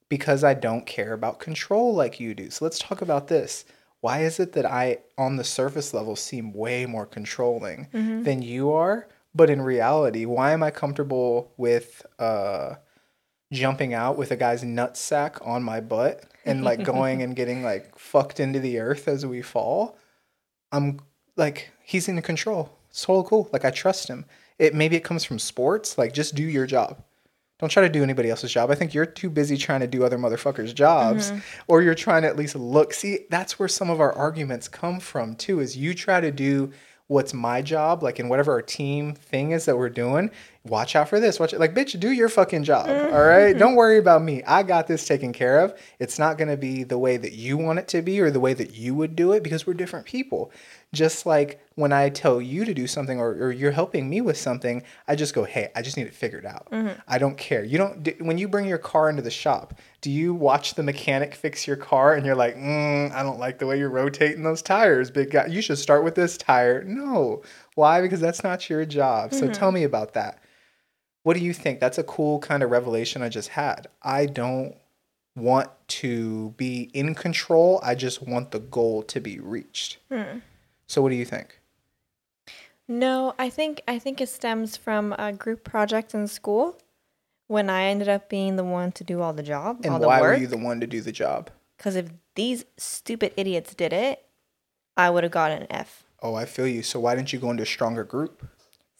because 0.09 0.43
I 0.43 0.55
don't 0.55 0.87
care 0.87 1.13
about 1.13 1.39
control 1.39 1.95
like 1.95 2.19
you 2.19 2.35
do. 2.35 2.51
So 2.51 2.65
let's 2.65 2.79
talk 2.79 3.03
about 3.03 3.29
this. 3.29 3.65
Why 4.01 4.23
is 4.23 4.41
it 4.41 4.53
that 4.53 4.65
I, 4.65 4.99
on 5.19 5.37
the 5.37 5.45
surface 5.45 5.93
level, 5.93 6.17
seem 6.17 6.55
way 6.55 6.87
more 6.87 7.05
controlling 7.05 7.89
than 7.93 8.41
you 8.41 8.73
are? 8.73 9.07
But 9.35 9.51
in 9.51 9.61
reality, 9.61 10.25
why 10.25 10.53
am 10.53 10.63
I 10.63 10.71
comfortable 10.71 11.53
with 11.59 12.05
uh, 12.19 12.77
jumping 13.53 13.95
out 13.95 14.17
with 14.17 14.31
a 14.31 14.37
guy's 14.37 14.63
nutsack 14.63 15.45
on 15.47 15.63
my 15.63 15.81
butt 15.81 16.25
and 16.45 16.65
like 16.65 16.83
going 16.85 17.23
and 17.23 17.35
getting 17.37 17.63
like 17.63 17.99
fucked 17.99 18.41
into 18.41 18.61
the 18.61 18.79
earth 18.79 19.09
as 19.09 19.27
we 19.27 19.43
fall? 19.43 19.99
I'm 20.73 21.01
like, 21.37 21.71
he's 21.83 22.09
in 22.09 22.21
control. 22.23 22.71
It's 22.91 23.05
totally 23.05 23.29
cool. 23.29 23.49
Like 23.53 23.65
I 23.65 23.71
trust 23.71 24.09
him. 24.09 24.25
It 24.59 24.75
maybe 24.75 24.97
it 24.97 25.05
comes 25.05 25.25
from 25.25 25.39
sports. 25.39 25.99
Like 25.99 26.13
just 26.13 26.35
do 26.35 26.43
your 26.43 26.67
job. 26.67 27.03
Don't 27.59 27.69
try 27.69 27.83
to 27.83 27.91
do 27.91 28.03
anybody 28.03 28.31
else's 28.31 28.53
job. 28.53 28.71
I 28.71 28.75
think 28.75 28.95
you're 28.95 29.05
too 29.05 29.29
busy 29.29 29.59
trying 29.59 29.81
to 29.81 29.87
do 29.87 30.03
other 30.03 30.17
motherfuckers' 30.17 30.75
jobs, 30.75 31.31
mm-hmm. 31.31 31.41
or 31.69 31.83
you're 31.83 31.95
trying 31.95 32.23
to 32.23 32.29
at 32.29 32.37
least 32.37 32.57
look. 32.57 32.95
See, 32.95 33.27
that's 33.29 33.59
where 33.59 33.69
some 33.69 33.91
of 33.91 34.01
our 34.01 34.15
arguments 34.15 34.67
come 34.67 34.99
from 34.99 35.35
too. 35.35 35.61
Is 35.61 35.77
you 35.77 35.93
try 35.93 36.23
to 36.23 36.31
do 36.31 36.73
what's 37.09 37.35
my 37.35 37.61
job, 37.61 38.03
like 38.03 38.19
in 38.19 38.29
whatever 38.29 38.53
our 38.53 38.63
team 38.63 39.15
thing 39.15 39.51
is 39.51 39.67
that 39.67 39.77
we're 39.77 39.91
doing. 39.91 40.31
Watch 40.67 40.95
out 40.95 41.09
for 41.09 41.19
this. 41.19 41.41
Watch 41.41 41.55
it. 41.55 41.59
Like, 41.59 41.75
bitch, 41.75 41.99
do 41.99 42.11
your 42.11 42.29
fucking 42.29 42.65
job. 42.65 42.87
Mm-hmm. 42.87 43.15
All 43.15 43.23
right. 43.23 43.51
Mm-hmm. 43.51 43.59
Don't 43.59 43.77
worry 43.77 43.97
about 43.97 44.23
me. 44.23 44.43
I 44.45 44.63
got 44.63 44.87
this 44.87 45.07
taken 45.07 45.33
care 45.33 45.61
of. 45.61 45.73
It's 45.99 46.19
not 46.19 46.37
going 46.37 46.49
to 46.49 46.57
be 46.59 46.85
the 46.85 46.99
way 46.99 47.17
that 47.17 47.33
you 47.33 47.57
want 47.57 47.79
it 47.79 47.89
to 47.89 48.03
be 48.03 48.21
or 48.21 48.31
the 48.31 48.41
way 48.41 48.53
that 48.53 48.75
you 48.75 48.95
would 48.95 49.17
do 49.17 49.33
it 49.33 49.43
because 49.43 49.67
we're 49.67 49.73
different 49.73 50.05
people. 50.05 50.53
Just 50.93 51.25
like 51.25 51.65
when 51.77 51.95
I 51.95 52.11
tell 52.11 52.43
you 52.43 52.67
to 52.67 52.75
do 52.75 52.87
something 52.87 53.19
or, 53.19 53.31
or 53.31 53.53
you're 53.53 53.71
helping 53.71 54.11
me 54.11 54.21
with 54.21 54.37
something, 54.37 54.83
I 55.09 55.17
just 55.17 55.33
go, 55.33 55.45
hey, 55.45 55.71
I 55.75 55.81
just 55.81 55.97
need 55.97 56.07
it 56.07 56.13
figured 56.15 56.45
out. 56.45 56.69
Mm-hmm. 56.71 57.01
I 57.09 57.17
don't 57.17 57.39
care. 57.39 57.65
You 57.65 57.79
don't, 57.79 58.21
when 58.21 58.37
you 58.37 58.47
bring 58.47 58.67
your 58.67 58.77
car 58.77 59.09
into 59.09 59.23
the 59.23 59.31
shop, 59.31 59.79
do 60.03 60.11
you 60.11 60.35
watch 60.35 60.75
the 60.75 60.83
mechanic 60.83 61.35
fix 61.35 61.67
your 61.67 61.77
car 61.77 62.15
and 62.15 62.27
you're 62.27 62.37
like, 62.37 62.57
mm, 62.57 63.11
I 63.13 63.23
don't 63.23 63.39
like 63.39 63.61
the 63.61 63.67
way 63.67 63.79
you're 63.79 63.89
rotating 63.89 64.43
those 64.43 64.61
tires, 64.61 65.11
big 65.11 65.31
guy. 65.31 65.47
You 65.47 65.63
should 65.63 65.79
start 65.79 66.05
with 66.05 66.17
this 66.17 66.37
tire. 66.37 66.85
No. 66.85 67.41
Why? 67.77 68.03
Because 68.03 68.21
that's 68.21 68.45
not 68.45 68.69
your 68.69 68.85
job. 68.85 69.33
So 69.33 69.49
tell 69.49 69.73
me 69.73 69.85
about 69.85 70.13
that. 70.13 70.39
What 71.23 71.37
do 71.37 71.43
you 71.43 71.53
think? 71.53 71.81
That's 71.81 71.99
a 71.99 72.05
cool 72.05 72.39
kind 72.39 72.63
of 72.63 72.71
revelation 72.71 73.23
I 73.23 73.29
just 73.29 73.51
had. 73.51 73.89
I 74.03 74.27
don't 74.27 74.75
want 75.37 75.71
to 75.89 76.51
be 76.57 76.91
in 76.95 77.15
control. 77.15 77.81
I 77.83 77.95
just 77.95 78.23
want 78.23 78.51
the 78.51 78.61
goal 78.61 79.03
to 79.05 79.21
be 79.21 79.39
reached. 79.39 79.99
Hmm. 80.11 80.39
So 80.87 81.03
what 81.03 81.11
do 81.11 81.17
you 81.17 81.25
think? 81.25 81.61
No, 82.89 83.35
I 83.39 83.51
think 83.51 83.83
I 83.87 83.99
think 84.01 84.21
it 84.21 84.29
stems 84.29 84.77
from 84.77 85.15
a 85.17 85.33
group 85.33 85.63
project 85.63 86.13
in 86.15 86.27
school 86.27 86.77
when 87.47 87.71
I 87.71 87.85
ended 87.85 88.09
up 88.09 88.29
being 88.29 88.57
the 88.57 88.65
one 88.65 88.91
to 88.93 89.05
do 89.05 89.21
all 89.21 89.33
the 89.33 89.43
job, 89.43 89.81
all 89.85 89.95
And 89.95 90.03
the 90.03 90.09
why 90.09 90.21
were 90.21 90.35
you 90.35 90.47
the 90.47 90.57
one 90.57 90.81
to 90.81 90.87
do 90.87 91.01
the 91.01 91.13
job? 91.13 91.51
Because 91.77 91.97
if 91.97 92.11
these 92.35 92.65
stupid 92.77 93.33
idiots 93.37 93.75
did 93.75 93.93
it, 93.93 94.25
I 94.97 95.11
would 95.11 95.23
have 95.23 95.33
gotten 95.33 95.63
an 95.63 95.67
F. 95.71 96.05
Oh, 96.23 96.35
I 96.35 96.45
feel 96.45 96.67
you. 96.67 96.83
So 96.83 97.01
why 97.01 97.15
didn't 97.15 97.33
you 97.33 97.39
go 97.39 97.51
into 97.51 97.63
a 97.63 97.67
stronger 97.67 98.05
group? 98.05 98.47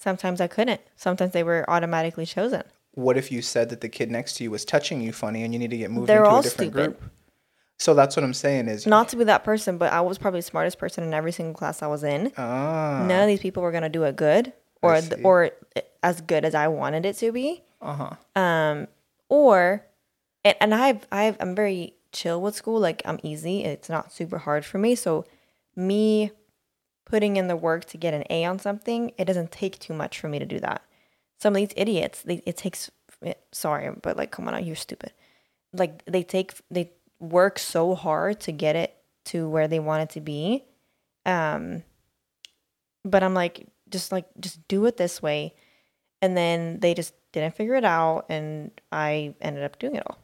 Sometimes 0.01 0.41
I 0.41 0.47
couldn't. 0.49 0.81
Sometimes 0.97 1.33
they 1.33 1.43
were 1.43 1.69
automatically 1.69 2.25
chosen. 2.27 2.63
what 2.95 3.17
if 3.17 3.31
you 3.31 3.41
said 3.43 3.69
that 3.71 3.81
the 3.83 3.89
kid 3.89 4.11
next 4.11 4.33
to 4.37 4.45
you 4.45 4.51
was 4.51 4.65
touching 4.65 5.01
you 5.01 5.13
funny 5.13 5.43
and 5.45 5.53
you 5.53 5.59
need 5.61 5.71
to 5.71 5.77
get 5.77 5.91
moved 5.91 6.09
They're 6.09 6.19
into 6.25 6.31
all 6.31 6.41
a 6.41 6.43
different 6.43 6.73
stupid. 6.73 6.97
group? 6.99 7.11
So 7.79 7.95
that's 7.95 8.17
what 8.17 8.25
I'm 8.25 8.35
saying 8.35 8.69
is 8.69 8.87
Not 8.87 9.09
to 9.11 9.17
be 9.17 9.25
that 9.25 9.45
person, 9.45 9.79
but 9.79 9.93
I 9.93 10.01
was 10.01 10.19
probably 10.19 10.41
the 10.41 10.51
smartest 10.55 10.79
person 10.79 11.05
in 11.05 11.13
every 11.15 11.33
single 11.33 11.55
class 11.55 11.83
I 11.83 11.87
was 11.87 12.03
in. 12.03 12.33
ah 12.37 13.05
None 13.07 13.23
of 13.23 13.29
these 13.29 13.41
people 13.41 13.63
were 13.63 13.73
gonna 13.73 13.89
do 13.89 14.03
it 14.05 14.17
good 14.17 14.53
or 14.83 15.01
th- 15.01 15.15
see. 15.15 15.23
or 15.23 15.51
as 16.03 16.21
good 16.23 16.45
as 16.45 16.55
I 16.55 16.67
wanted 16.69 17.05
it 17.07 17.17
to 17.19 17.31
be. 17.33 17.63
uh 17.83 17.95
huh 18.01 18.41
Um, 18.41 18.89
or 19.29 19.85
and, 20.45 20.57
and 20.63 20.75
I've 20.75 21.07
I've 21.13 21.37
I'm 21.41 21.55
very 21.55 21.95
chill 22.13 22.41
with 22.43 22.55
school. 22.55 22.81
Like 22.81 23.03
I'm 23.05 23.21
easy. 23.23 23.65
It's 23.65 23.89
not 23.89 24.13
super 24.13 24.39
hard 24.39 24.65
for 24.65 24.79
me. 24.79 24.95
So 24.95 25.25
me 25.77 26.33
putting 27.11 27.37
in 27.37 27.49
the 27.49 27.57
work 27.57 27.85
to 27.87 27.97
get 27.97 28.15
an 28.15 28.25
A 28.31 28.45
on 28.45 28.59
something, 28.59 29.13
it 29.19 29.25
doesn't 29.25 29.51
take 29.51 29.79
too 29.79 29.93
much 29.93 30.19
for 30.21 30.29
me 30.29 30.39
to 30.39 30.47
do 30.47 30.61
that. 30.61 30.83
Some 31.41 31.55
of 31.55 31.57
these 31.57 31.75
idiots, 31.77 32.23
they, 32.23 32.43
it 32.47 32.57
takes. 32.57 32.91
Sorry, 33.53 33.91
but 34.03 34.17
like, 34.17 34.31
come 34.31 34.49
on, 34.49 34.65
you're 34.65 34.77
stupid. 34.77 35.13
Like 35.73 36.05
they 36.07 36.23
take 36.23 36.55
they 36.71 36.93
work 37.19 37.59
so 37.59 37.95
hard 37.95 38.41
to 38.41 38.53
get 38.53 38.77
it 38.77 38.97
to 39.27 39.49
where 39.49 39.69
they 39.69 39.79
want 39.81 40.03
it 40.05 40.11
to 40.15 40.21
be. 40.21 40.65
Um, 41.27 41.83
but 43.05 43.23
I'm 43.23 43.35
like, 43.35 43.67
just 43.91 44.13
like, 44.13 44.27
just 44.39 44.67
do 44.69 44.87
it 44.87 44.97
this 44.97 45.21
way, 45.21 45.55
and 46.23 46.37
then 46.37 46.81
they 46.81 46.95
just 46.95 47.13
didn't 47.33 47.55
figure 47.57 47.75
it 47.75 47.85
out, 47.85 48.27
and 48.29 48.71
I 48.91 49.35
ended 49.41 49.65
up 49.65 49.79
doing 49.79 49.97
it 49.97 50.03
all. 50.07 50.19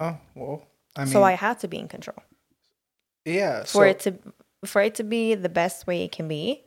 oh 0.00 0.16
well 0.34 0.62
I 0.96 1.04
mean 1.04 1.12
so 1.12 1.22
I 1.22 1.32
had 1.32 1.58
to 1.60 1.68
be 1.68 1.78
in 1.78 1.88
control 1.88 2.22
yeah 3.24 3.60
for 3.60 3.66
so 3.66 3.82
it 3.82 3.98
to 4.00 4.14
for 4.64 4.82
it 4.82 4.94
to 4.96 5.04
be 5.04 5.34
the 5.34 5.48
best 5.48 5.86
way 5.86 6.02
it 6.04 6.12
can 6.12 6.28
be. 6.28 6.64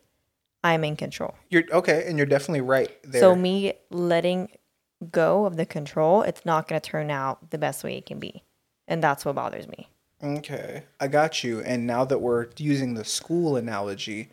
I'm 0.63 0.83
in 0.83 0.95
control. 0.95 1.33
you're 1.49 1.63
okay 1.71 2.05
and 2.07 2.17
you're 2.17 2.27
definitely 2.27 2.61
right 2.61 2.91
there 3.03 3.21
So 3.21 3.35
me 3.35 3.73
letting 3.89 4.49
go 5.11 5.45
of 5.45 5.57
the 5.57 5.65
control, 5.65 6.21
it's 6.21 6.45
not 6.45 6.67
going 6.67 6.79
to 6.79 6.87
turn 6.89 7.09
out 7.09 7.49
the 7.49 7.57
best 7.57 7.83
way 7.83 7.97
it 7.97 8.05
can 8.05 8.19
be, 8.19 8.43
and 8.87 9.03
that's 9.03 9.25
what 9.25 9.33
bothers 9.35 9.67
me. 9.67 9.89
Okay, 10.23 10.83
I 10.99 11.07
got 11.07 11.43
you. 11.43 11.61
And 11.61 11.87
now 11.87 12.05
that 12.05 12.19
we're 12.21 12.49
using 12.57 12.93
the 12.93 13.03
school 13.03 13.55
analogy, 13.57 14.29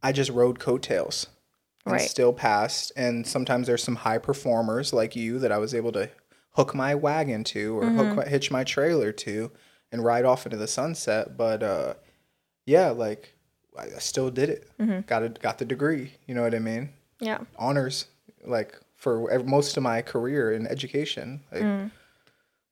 I 0.00 0.12
just 0.12 0.30
rode 0.30 0.60
coattails 0.60 1.26
and 1.84 1.94
Right. 1.94 2.08
still 2.08 2.32
passed. 2.32 2.92
And 2.94 3.26
sometimes 3.26 3.66
there's 3.66 3.82
some 3.82 3.96
high 3.96 4.18
performers 4.18 4.92
like 4.92 5.16
you 5.16 5.40
that 5.40 5.50
I 5.50 5.58
was 5.58 5.74
able 5.74 5.90
to 5.92 6.08
hook 6.52 6.72
my 6.72 6.94
wagon 6.94 7.42
to 7.44 7.76
or 7.76 7.86
Mm-hmm. 7.90 7.98
hook 8.12 8.28
hitch 8.28 8.52
my 8.52 8.62
trailer 8.62 9.10
to 9.10 9.50
and 9.90 10.04
ride 10.04 10.24
off 10.24 10.46
into 10.46 10.56
the 10.56 10.68
sunset. 10.68 11.36
But 11.36 11.64
uh, 11.64 11.94
yeah, 12.66 12.90
like 12.90 13.34
I, 13.78 13.84
I 13.84 13.98
still 13.98 14.30
did 14.30 14.50
it. 14.50 14.70
Mm-hmm. 14.80 15.00
Got 15.06 15.22
it. 15.22 15.40
Got 15.40 15.58
the 15.58 15.64
degree. 15.64 16.12
You 16.26 16.34
know 16.34 16.42
what 16.42 16.54
I 16.54 16.58
mean? 16.58 16.90
Yeah. 17.20 17.38
Honors, 17.58 18.06
like 18.44 18.78
for 18.96 19.42
most 19.44 19.76
of 19.76 19.82
my 19.82 20.02
career 20.02 20.52
in 20.52 20.66
education. 20.66 21.42
Like, 21.52 21.62
Mm. 21.62 21.90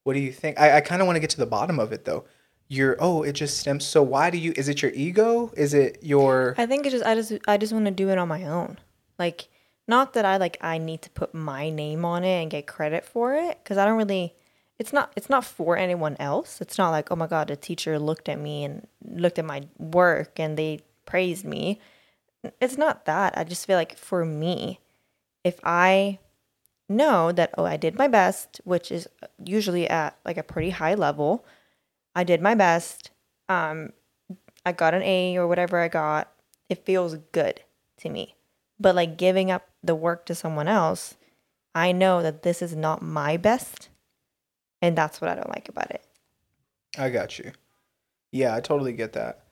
what 0.05 0.15
do 0.15 0.21
you 0.21 0.33
think? 0.33 0.59
I, 0.61 0.79
I 0.79 0.81
kind 0.81 1.01
of 1.03 1.07
want 1.07 1.17
to 1.17 1.21
get 1.21 1.31
to 1.31 1.39
the 1.39 1.47
bottom 1.47 1.79
of 1.79 1.93
it 1.93 2.05
though. 2.05 2.25
You're 2.69 2.97
oh, 3.01 3.23
it 3.23 3.33
just 3.33 3.59
stems. 3.59 3.85
So 3.85 4.03
why 4.03 4.31
do 4.31 4.39
you? 4.39 4.53
Is 4.57 4.69
it 4.69 4.81
your 4.81 4.93
ego? 4.95 5.53
Is 5.57 5.75
it 5.75 5.99
your? 6.03 6.55
I 6.57 6.65
think 6.67 6.87
it's 6.87 6.93
just 6.95 7.05
I 7.05 7.15
just 7.15 7.33
I 7.47 7.57
just 7.59 7.73
want 7.73 7.85
to 7.85 7.91
do 7.91 8.09
it 8.09 8.17
on 8.19 8.29
my 8.29 8.45
own. 8.45 8.79
Like 9.19 9.49
not 9.87 10.15
that 10.15 10.25
I 10.25 10.39
like 10.39 10.57
I 10.63 10.79
need 10.79 11.03
to 11.03 11.11
put 11.11 11.35
my 11.35 11.69
name 11.69 12.05
on 12.05 12.25
it 12.25 12.41
and 12.41 12.51
get 12.51 12.67
credit 12.67 13.05
for 13.05 13.35
it 13.35 13.59
cuz 13.65 13.77
I 13.77 13.85
don't 13.85 13.99
really 13.99 14.35
it's 14.83 14.93
not 14.93 15.13
it's 15.15 15.31
not 15.31 15.45
for 15.45 15.77
anyone 15.77 16.17
else. 16.19 16.61
It's 16.61 16.77
not 16.77 16.91
like, 16.91 17.13
"Oh 17.13 17.17
my 17.17 17.29
god, 17.29 17.47
the 17.47 17.55
teacher 17.55 18.01
looked 18.01 18.29
at 18.29 18.41
me 18.41 18.65
and 18.65 18.89
looked 19.05 19.39
at 19.39 19.45
my 19.45 19.63
work 19.79 20.41
and 20.41 20.59
they 20.59 20.81
praised 21.07 21.45
me." 21.45 21.79
It's 22.61 22.77
not 22.77 23.05
that. 23.05 23.39
I 23.39 23.45
just 23.45 23.65
feel 23.65 23.77
like 23.77 23.97
for 23.97 24.25
me, 24.25 24.81
if 25.45 25.61
I 25.63 26.19
know 26.89 27.31
that 27.31 27.55
oh, 27.57 27.65
I 27.65 27.77
did 27.77 27.95
my 27.97 28.09
best, 28.09 28.61
which 28.65 28.91
is 28.91 29.07
usually 29.39 29.89
at 29.89 30.19
like 30.25 30.37
a 30.37 30.43
pretty 30.43 30.71
high 30.71 30.95
level, 30.95 31.45
I 32.17 32.25
did 32.25 32.43
my 32.43 32.57
best. 32.57 33.13
Um 33.49 33.93
I 34.67 34.73
got 34.73 34.95
an 34.95 35.03
A 35.03 35.37
or 35.37 35.47
whatever 35.47 35.79
I 35.79 35.87
got, 35.87 36.33
it 36.69 36.85
feels 36.85 37.15
good 37.31 37.63
to 38.01 38.09
me. 38.11 38.35
But 38.81 38.97
like 38.97 39.17
giving 39.17 39.49
up 39.49 39.69
the 39.81 39.95
work 39.95 40.27
to 40.27 40.35
someone 40.35 40.67
else, 40.67 41.15
I 41.73 41.93
know 41.93 42.21
that 42.21 42.43
this 42.43 42.63
is 42.63 42.75
not 42.75 43.01
my 43.01 43.37
best. 43.37 43.89
And 44.83 44.97
that's 44.97 45.21
what 45.21 45.31
I 45.31 45.35
don't 45.35 45.49
like 45.49 45.69
about 45.69 45.91
it. 45.91 46.05
I 46.99 47.09
got 47.09 47.39
you. 47.39 47.53
Yeah, 48.33 48.55
I 48.55 48.61
totally 48.61 48.93
get 48.93 49.15
that. 49.15 49.45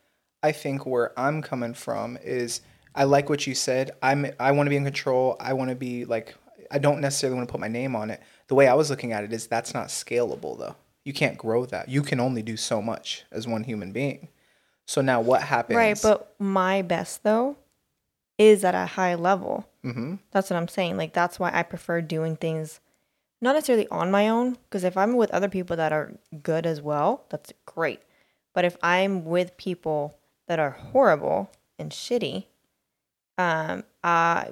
I 0.43 0.53
think 0.53 0.85
where 0.85 1.19
I'm 1.19 1.41
coming 1.41 1.75
from 1.75 2.19
is 2.23 2.61
I 2.95 3.05
like 3.05 3.31
what 3.31 3.47
you 3.47 3.55
said. 3.55 3.93
I'm 4.03 4.27
I 4.39 4.53
want 4.53 4.67
to 4.67 4.71
be 4.71 4.77
in 4.77 4.85
control. 4.85 5.37
I 5.41 5.53
want 5.53 5.71
to 5.71 5.77
be 5.77 6.05
like 6.05 6.35
I 6.71 6.79
don't 6.79 7.01
necessarily 7.01 7.37
want 7.37 7.49
to 7.49 7.53
put 7.53 7.61
my 7.61 7.69
name 7.69 7.97
on 7.97 8.11
it. 8.11 8.21
The 8.49 8.55
way 8.55 8.69
I 8.69 8.75
was 8.75 8.91
looking 8.91 9.13
at 9.13 9.25
it 9.25 9.33
is 9.33 9.47
that's 9.47 9.73
not 9.73 9.89
scalable 9.89 10.59
though. 10.59 10.77
You 11.05 11.13
can't 11.13 11.39
grow 11.39 11.65
that. 11.67 11.89
You 11.89 12.03
can 12.03 12.21
only 12.21 12.43
do 12.43 12.57
so 12.57 12.83
much 12.83 13.25
as 13.33 13.47
one 13.47 13.65
human 13.65 13.93
being. 13.93 14.29
So 14.87 15.01
now 15.01 15.21
what 15.21 15.43
happens? 15.43 15.77
Right. 15.77 15.99
But 16.03 16.35
my 16.39 16.83
best, 16.83 17.23
though, 17.23 17.57
is 18.39 18.65
at 18.65 18.75
a 18.75 18.87
high 18.87 19.15
level. 19.15 19.69
mm-hmm. 19.85 20.17
That's 20.33 20.51
what 20.51 20.57
I'm 20.57 20.69
saying. 20.69 20.97
Like, 20.97 21.13
that's 21.13 21.39
why 21.39 21.51
I 21.55 21.63
prefer 21.63 22.01
doing 22.01 22.37
things 22.37 22.81
not 23.41 23.55
necessarily 23.55 23.89
on 23.89 24.11
my 24.11 24.29
own. 24.29 24.59
Because 24.65 24.85
if 24.85 24.97
I'm 24.97 25.17
with 25.17 25.31
other 25.31 25.49
people 25.49 25.77
that 25.77 25.93
are 25.93 26.13
good 26.43 26.67
as 26.67 26.81
well, 26.81 27.25
that's 27.31 27.53
great. 27.67 28.01
But 28.55 28.65
if 28.65 28.77
I'm 28.83 29.25
with 29.25 29.57
people 29.57 30.19
that 30.49 30.59
are 30.59 30.71
horrible 30.71 31.51
and 31.79 31.91
shitty, 31.91 32.47
um, 33.39 33.85
I, 34.03 34.51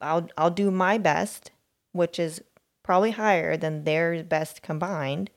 I'll 0.00 0.28
I'll 0.36 0.50
do 0.50 0.70
my 0.70 0.98
best, 0.98 1.50
which 1.92 2.18
is 2.18 2.42
probably 2.82 3.12
higher 3.12 3.56
than 3.56 3.84
their 3.84 4.22
best 4.22 4.62
combined, 4.62 5.30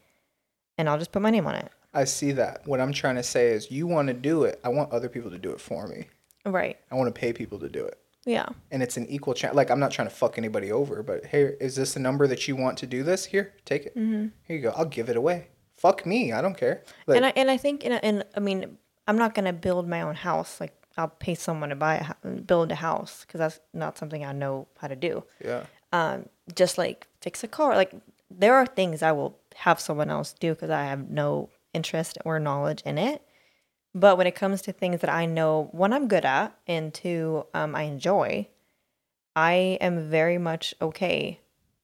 and 0.77 0.89
I'll 0.89 0.99
just 0.99 1.11
put 1.11 1.21
my 1.21 1.31
name 1.31 1.47
on 1.47 1.55
it. 1.55 1.71
I 1.93 2.03
see 2.03 2.31
that. 2.33 2.67
What 2.67 2.79
I'm 2.79 2.91
trying 2.91 3.15
to 3.15 3.23
say 3.23 3.47
is 3.47 3.71
you 3.71 3.87
want 3.87 4.09
to 4.09 4.13
do 4.13 4.43
it. 4.43 4.59
I 4.63 4.69
want 4.69 4.91
other 4.91 5.09
people 5.09 5.31
to 5.31 5.39
do 5.39 5.51
it 5.51 5.61
for 5.61 5.87
me. 5.87 6.07
Right. 6.45 6.77
I 6.91 6.95
want 6.95 7.13
to 7.13 7.19
pay 7.19 7.33
people 7.33 7.57
to 7.59 7.69
do 7.69 7.85
it. 7.85 7.97
Yeah. 8.27 8.47
and 8.71 8.83
it's 8.83 8.97
an 8.97 9.07
equal 9.07 9.33
chance. 9.33 9.55
Like 9.55 9.71
I'm 9.71 9.79
not 9.79 9.91
trying 9.91 10.09
to 10.09 10.13
fuck 10.13 10.37
anybody 10.37 10.71
over, 10.71 11.01
but 11.01 11.25
hey, 11.25 11.55
is 11.59 11.75
this 11.75 11.93
the 11.93 11.99
number 12.01 12.27
that 12.27 12.47
you 12.47 12.55
want 12.55 12.77
to 12.79 12.85
do 12.85 13.01
this? 13.01 13.25
Here, 13.25 13.53
take 13.65 13.85
it. 13.87 13.95
Mm-hmm. 13.95 14.27
Here 14.43 14.57
you 14.57 14.61
go. 14.61 14.73
I'll 14.75 14.85
give 14.85 15.09
it 15.09 15.15
away. 15.15 15.47
Fuck 15.77 16.05
me. 16.05 16.33
I 16.33 16.41
don't 16.41 16.57
care. 16.57 16.83
Like, 17.07 17.17
and 17.17 17.25
I 17.25 17.33
and 17.35 17.49
I 17.49 17.57
think 17.57 17.85
and 17.85 17.99
and 18.03 18.25
I 18.35 18.39
mean 18.41 18.77
I'm 19.07 19.17
not 19.17 19.33
gonna 19.33 19.53
build 19.53 19.87
my 19.87 20.01
own 20.01 20.15
house. 20.15 20.59
Like 20.59 20.73
I'll 20.97 21.07
pay 21.07 21.35
someone 21.35 21.69
to 21.69 21.75
buy 21.75 22.13
a 22.23 22.27
build 22.29 22.71
a 22.71 22.75
house 22.75 23.23
because 23.25 23.39
that's 23.39 23.59
not 23.73 23.97
something 23.97 24.25
I 24.25 24.33
know 24.33 24.67
how 24.79 24.87
to 24.87 24.95
do. 24.95 25.23
yeah, 25.43 25.63
Um, 25.93 26.27
just 26.55 26.77
like 26.77 27.07
fix 27.21 27.43
a 27.43 27.47
car. 27.47 27.75
Like 27.75 27.93
there 28.29 28.55
are 28.55 28.65
things 28.65 29.01
I 29.01 29.11
will 29.13 29.37
have 29.55 29.79
someone 29.79 30.09
else 30.09 30.33
do 30.33 30.53
because 30.53 30.69
I 30.71 30.83
have 30.85 31.09
no 31.09 31.49
interest 31.73 32.17
or 32.25 32.39
knowledge 32.39 32.81
in 32.83 32.97
it. 32.97 33.21
But 33.99 34.17
when 34.17 34.27
it 34.27 34.35
comes 34.35 34.61
to 34.63 34.71
things 34.71 35.01
that 35.01 35.09
I 35.09 35.25
know, 35.25 35.69
one 35.71 35.91
I'm 35.91 36.07
good 36.07 36.23
at, 36.23 36.55
and 36.67 36.93
two 36.93 37.47
um, 37.55 37.75
I 37.75 37.83
enjoy, 37.83 38.47
I 39.35 39.79
am 39.81 40.07
very 40.09 40.37
much 40.37 40.75
okay 40.79 41.39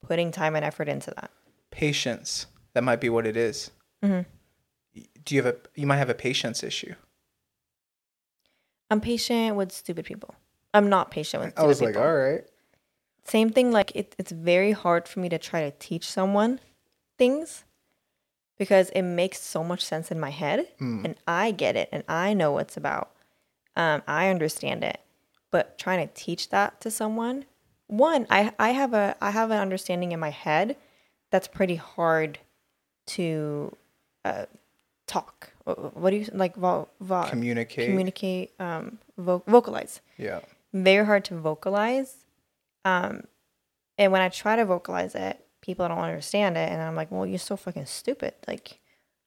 putting 0.08 0.32
time 0.32 0.56
and 0.56 0.64
effort 0.64 0.88
into 0.90 1.12
that. 1.16 1.32
patience. 1.72 2.46
That 2.74 2.84
might 2.84 3.02
be 3.02 3.10
what 3.10 3.26
it 3.26 3.36
is. 3.36 3.72
Mhm. 4.04 4.26
Do 5.26 5.36
you 5.36 5.42
have 5.44 5.56
a? 5.56 5.58
You 5.80 5.88
might 5.88 5.98
have 5.98 6.10
a 6.10 6.14
patience 6.16 6.62
issue. 6.64 6.94
I'm 8.92 9.02
patient 9.02 9.56
with 9.56 9.72
stupid 9.72 10.06
people. 10.06 10.36
I'm 10.74 10.90
not 10.90 11.10
patient 11.10 11.44
with. 11.44 11.54
Stupid 11.54 11.56
people. 11.56 11.66
I 11.66 11.68
was 11.68 11.82
like, 11.82 11.98
all 11.98 12.14
right. 12.16 12.44
Same 13.26 13.50
thing. 13.50 13.72
Like 13.72 13.92
it, 13.96 14.16
it's 14.20 14.32
very 14.32 14.72
hard 14.72 15.08
for 15.08 15.20
me 15.20 15.30
to 15.30 15.40
try 15.40 15.62
to 15.62 15.72
teach 15.80 16.08
someone 16.10 16.60
things 17.18 17.64
because 18.64 18.90
it 18.92 19.02
makes 19.04 19.40
so 19.42 19.62
much 19.64 19.84
sense 19.84 20.12
in 20.12 20.20
my 20.20 20.30
head, 20.30 20.60
Mm. 20.80 21.04
and 21.06 21.16
I 21.28 21.52
get 21.52 21.76
it, 21.76 21.90
and 21.92 22.04
I 22.08 22.34
know 22.34 22.52
what's 22.54 22.78
about. 22.78 23.08
Um, 23.76 24.02
I 24.08 24.30
understand 24.30 24.84
it, 24.84 25.00
but 25.52 25.78
trying 25.78 26.08
to 26.08 26.14
teach 26.14 26.50
that 26.50 26.80
to 26.82 26.90
someone, 26.92 27.46
one, 27.88 28.26
I 28.30 28.54
I 28.58 28.70
have 28.80 28.94
a 28.94 29.16
I 29.22 29.32
have 29.32 29.52
an 29.52 29.60
understanding 29.60 30.12
in 30.14 30.20
my 30.20 30.30
head 30.46 30.76
that's 31.32 31.48
pretty 31.48 31.76
hard 31.76 32.40
to 33.16 33.76
uh, 34.24 34.46
talk. 35.08 35.52
What 35.66 36.12
do 36.12 36.18
you 36.18 36.28
like? 36.34 36.56
Vo, 36.56 36.88
vo, 37.02 37.24
Communicate. 37.30 37.88
communicate, 37.90 38.52
um, 38.60 39.00
vo- 39.18 39.44
vocalize 39.48 40.02
yeah. 40.18 40.40
very 40.74 41.06
hard 41.06 41.26
to 41.26 41.36
vocalize. 41.38 42.16
Um, 42.86 43.24
and 43.98 44.12
when 44.12 44.22
I 44.22 44.30
try 44.30 44.56
to 44.56 44.66
vocalize 44.66 45.16
it, 45.16 45.43
people 45.64 45.88
don't 45.88 45.98
understand 45.98 46.58
it, 46.58 46.70
and 46.70 46.82
I'm 46.82 46.96
like, 46.96 47.10
"Well, 47.10 47.26
you're 47.26 47.40
so 47.40 47.58
fucking 47.58 47.88
stupid. 47.88 48.34
Like, 48.48 48.80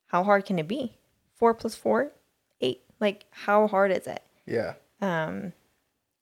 how 0.06 0.22
hard 0.22 0.44
can 0.44 0.58
it 0.58 0.68
be? 0.68 0.98
Four 1.34 1.54
plus 1.54 1.74
four, 1.74 2.12
eight. 2.60 2.82
Like, 3.00 3.24
how 3.30 3.66
hard 3.66 3.90
is 3.90 4.06
it?" 4.06 4.22
Yeah. 4.46 4.74
Um, 5.00 5.52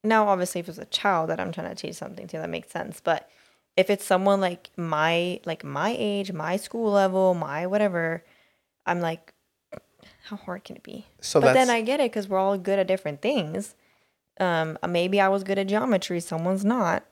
now, 0.03 0.29
obviously, 0.29 0.61
if 0.61 0.68
it's 0.68 0.79
a 0.79 0.87
child 0.87 1.31
that 1.31 1.40
I'm 1.40 1.53
trying 1.53 1.68
to 1.68 1.74
teach 1.74 1.96
something 1.96 2.27
to, 2.29 2.38
that 2.38 2.48
makes 2.48 2.70
sense. 2.70 3.00
But 3.03 3.29
if 3.77 3.90
it's 3.90 4.05
someone 4.05 4.40
like 4.40 4.70
my 4.77 5.40
like 5.44 5.64
my 5.64 5.94
age, 5.98 6.33
my 6.33 6.57
school 6.57 6.92
level, 6.92 7.35
my 7.35 7.66
whatever, 7.66 8.24
I'm 8.87 9.00
like, 9.00 9.35
how 10.24 10.37
hard 10.37 10.64
can 10.64 10.77
it 10.77 10.83
be? 10.83 11.07
So 11.20 11.40
but 11.40 11.55
then 11.55 11.70
I 11.70 11.83
get 11.83 12.00
it 12.00 12.11
because 12.11 12.29
we're 12.29 12.38
all 12.38 12.57
good 12.57 12.79
at 12.79 12.87
different 12.87 13.20
things. 13.20 13.74
Um, 14.40 14.79
maybe 14.88 15.20
I 15.20 15.29
was 15.29 15.44
good 15.44 15.59
at 15.59 15.66
geometry, 15.66 16.20
someone's 16.20 16.64
not. 16.64 17.05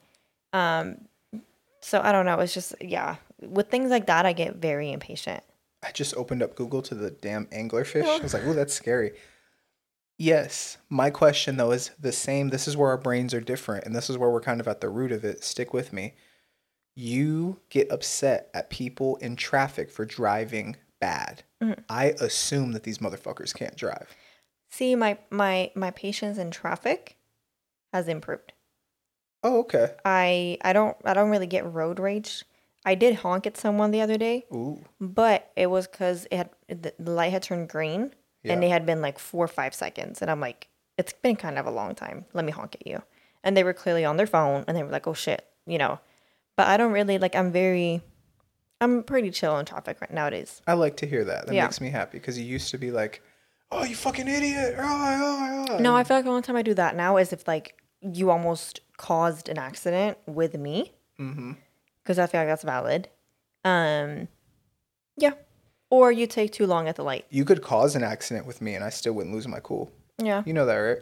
Um, 0.52 1.02
So 1.82 2.00
I 2.00 2.12
don't 2.12 2.24
know. 2.26 2.38
It's 2.40 2.54
just 2.54 2.74
yeah. 2.80 3.16
With 3.40 3.70
things 3.70 3.90
like 3.90 4.06
that, 4.06 4.24
I 4.24 4.32
get 4.32 4.56
very 4.56 4.92
impatient. 4.92 5.42
I 5.82 5.90
just 5.90 6.14
opened 6.16 6.42
up 6.42 6.54
Google 6.54 6.80
to 6.82 6.94
the 6.94 7.10
damn 7.10 7.46
anglerfish. 7.46 8.04
I 8.04 8.22
was 8.22 8.32
like, 8.34 8.44
oh, 8.46 8.52
that's 8.54 8.72
scary. 8.72 9.12
Yes. 10.18 10.78
My 10.88 11.10
question, 11.10 11.56
though, 11.56 11.72
is 11.72 11.90
the 11.98 12.12
same. 12.12 12.50
This 12.50 12.68
is 12.68 12.76
where 12.76 12.90
our 12.90 12.98
brains 12.98 13.34
are 13.34 13.40
different, 13.40 13.84
and 13.84 13.94
this 13.96 14.08
is 14.08 14.16
where 14.16 14.30
we're 14.30 14.40
kind 14.40 14.60
of 14.60 14.68
at 14.68 14.80
the 14.80 14.88
root 14.88 15.10
of 15.10 15.24
it. 15.24 15.42
Stick 15.42 15.72
with 15.74 15.92
me. 15.92 16.14
You 16.94 17.58
get 17.70 17.90
upset 17.90 18.48
at 18.54 18.70
people 18.70 19.16
in 19.16 19.34
traffic 19.34 19.90
for 19.90 20.04
driving 20.04 20.76
bad. 21.00 21.42
Mhm. 21.60 21.82
I 21.88 22.14
assume 22.20 22.72
that 22.72 22.84
these 22.84 22.98
motherfuckers 22.98 23.52
can't 23.54 23.74
drive. 23.76 24.14
See, 24.70 24.94
my 24.94 25.18
my 25.30 25.72
my 25.74 25.90
patience 25.90 26.38
in 26.38 26.50
traffic 26.50 27.16
has 27.92 28.06
improved. 28.08 28.52
Oh, 29.44 29.60
okay. 29.60 29.92
I 30.04 30.58
I 30.62 30.72
don't 30.72 30.96
I 31.04 31.14
don't 31.14 31.30
really 31.30 31.46
get 31.46 31.70
road 31.72 31.98
rage. 31.98 32.44
I 32.84 32.94
did 32.96 33.16
honk 33.16 33.46
at 33.46 33.56
someone 33.56 33.90
the 33.92 34.00
other 34.00 34.18
day, 34.18 34.44
Ooh. 34.52 34.84
but 35.00 35.50
it 35.54 35.68
was 35.68 35.86
because 35.86 36.26
it 36.32 36.36
had 36.36 36.50
the, 36.68 36.92
the 36.98 37.12
light 37.12 37.30
had 37.32 37.42
turned 37.44 37.68
green 37.68 38.12
Yeah. 38.42 38.54
and 38.54 38.62
they 38.62 38.68
had 38.70 38.84
been 38.86 39.00
like 39.00 39.18
four 39.20 39.44
or 39.44 39.48
five 39.48 39.72
seconds, 39.74 40.20
and 40.20 40.28
I'm 40.30 40.40
like, 40.40 40.68
it's 40.98 41.12
been 41.12 41.36
kind 41.36 41.58
of 41.58 41.66
a 41.66 41.70
long 41.70 41.94
time. 41.94 42.24
Let 42.32 42.44
me 42.44 42.50
honk 42.52 42.74
at 42.74 42.86
you. 42.86 43.02
And 43.44 43.56
they 43.56 43.62
were 43.64 43.72
clearly 43.72 44.04
on 44.04 44.16
their 44.16 44.26
phone, 44.26 44.64
and 44.66 44.76
they 44.76 44.82
were 44.82 44.90
like, 44.90 45.06
oh 45.06 45.14
shit, 45.14 45.46
you 45.66 45.78
know. 45.78 46.00
But 46.56 46.66
I 46.68 46.76
don't 46.76 46.92
really 46.92 47.18
like. 47.18 47.34
I'm 47.36 47.50
very, 47.52 48.02
I'm 48.80 49.02
pretty 49.04 49.30
chill 49.30 49.58
in 49.58 49.64
traffic 49.64 50.00
right 50.00 50.12
nowadays. 50.12 50.60
I 50.66 50.74
like 50.74 50.96
to 50.98 51.06
hear 51.06 51.24
that. 51.24 51.46
That 51.46 51.54
Yeah. 51.54 51.64
makes 51.64 51.80
me 51.80 51.90
happy 51.90 52.18
because 52.18 52.36
you 52.38 52.44
used 52.44 52.70
to 52.72 52.78
be 52.78 52.90
like, 52.90 53.22
oh, 53.70 53.84
you 53.84 53.94
fucking 53.96 54.28
idiot. 54.28 54.74
Oh, 54.78 54.84
oh, 54.84 55.66
oh. 55.70 55.78
No, 55.78 55.94
I 55.96 56.02
feel 56.04 56.16
like 56.18 56.24
the 56.24 56.30
only 56.30 56.42
time 56.42 56.56
I 56.56 56.62
do 56.62 56.74
that 56.74 56.94
now 56.96 57.16
is 57.16 57.32
if 57.32 57.46
like 57.48 57.80
you 58.00 58.30
almost 58.30 58.80
caused 59.02 59.48
an 59.48 59.58
accident 59.58 60.16
with 60.26 60.54
me, 60.56 60.92
Mm-hmm. 61.20 61.52
because 62.02 62.18
I 62.18 62.26
feel 62.26 62.40
like 62.40 62.48
that's 62.48 62.62
valid. 62.64 63.08
Um, 63.64 64.28
yeah, 65.16 65.34
or 65.90 66.10
you 66.10 66.26
take 66.26 66.52
too 66.52 66.66
long 66.66 66.88
at 66.88 66.96
the 66.96 67.04
light. 67.04 67.26
You 67.30 67.44
could 67.44 67.62
cause 67.62 67.94
an 67.96 68.02
accident 68.02 68.46
with 68.46 68.60
me 68.62 68.74
and 68.74 68.82
I 68.84 68.90
still 68.90 69.12
wouldn't 69.12 69.34
lose 69.34 69.46
my 69.46 69.60
cool. 69.60 69.90
Yeah, 70.18 70.42
You 70.46 70.52
know 70.54 70.66
that, 70.66 70.74
right? 70.76 70.98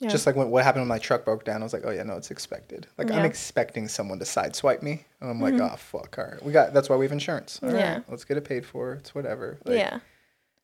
Yeah. 0.00 0.08
Just 0.10 0.26
like 0.26 0.36
when 0.36 0.50
what 0.50 0.62
happened 0.64 0.82
when 0.82 0.88
my 0.88 0.98
truck 0.98 1.24
broke 1.24 1.44
down, 1.44 1.62
I 1.62 1.64
was 1.64 1.72
like, 1.72 1.82
oh 1.86 1.90
yeah, 1.90 2.02
no, 2.02 2.16
it's 2.16 2.30
expected. 2.30 2.86
Like 2.98 3.10
I'm 3.10 3.16
Mm-hmm. 3.18 3.24
expecting 3.26 3.88
someone 3.88 4.18
to 4.18 4.24
sideswipe 4.26 4.82
me, 4.82 5.04
and 5.20 5.30
I'm 5.30 5.40
like, 5.40 5.54
oh 5.54 5.74
fuck, 5.76 6.16
all 6.18 6.24
right, 6.26 6.42
we 6.44 6.52
got. 6.52 6.74
That's 6.74 6.88
why 6.90 6.96
we 6.96 7.04
have 7.06 7.12
insurance. 7.12 7.60
All 7.62 7.70
right, 7.70 7.78
Yeah. 7.78 8.00
let's 8.08 8.24
get 8.24 8.36
it 8.36 8.44
paid 8.44 8.66
for. 8.66 8.94
It's 8.94 9.14
whatever. 9.14 9.58
Like, 9.64 9.78
yeah, 9.78 10.00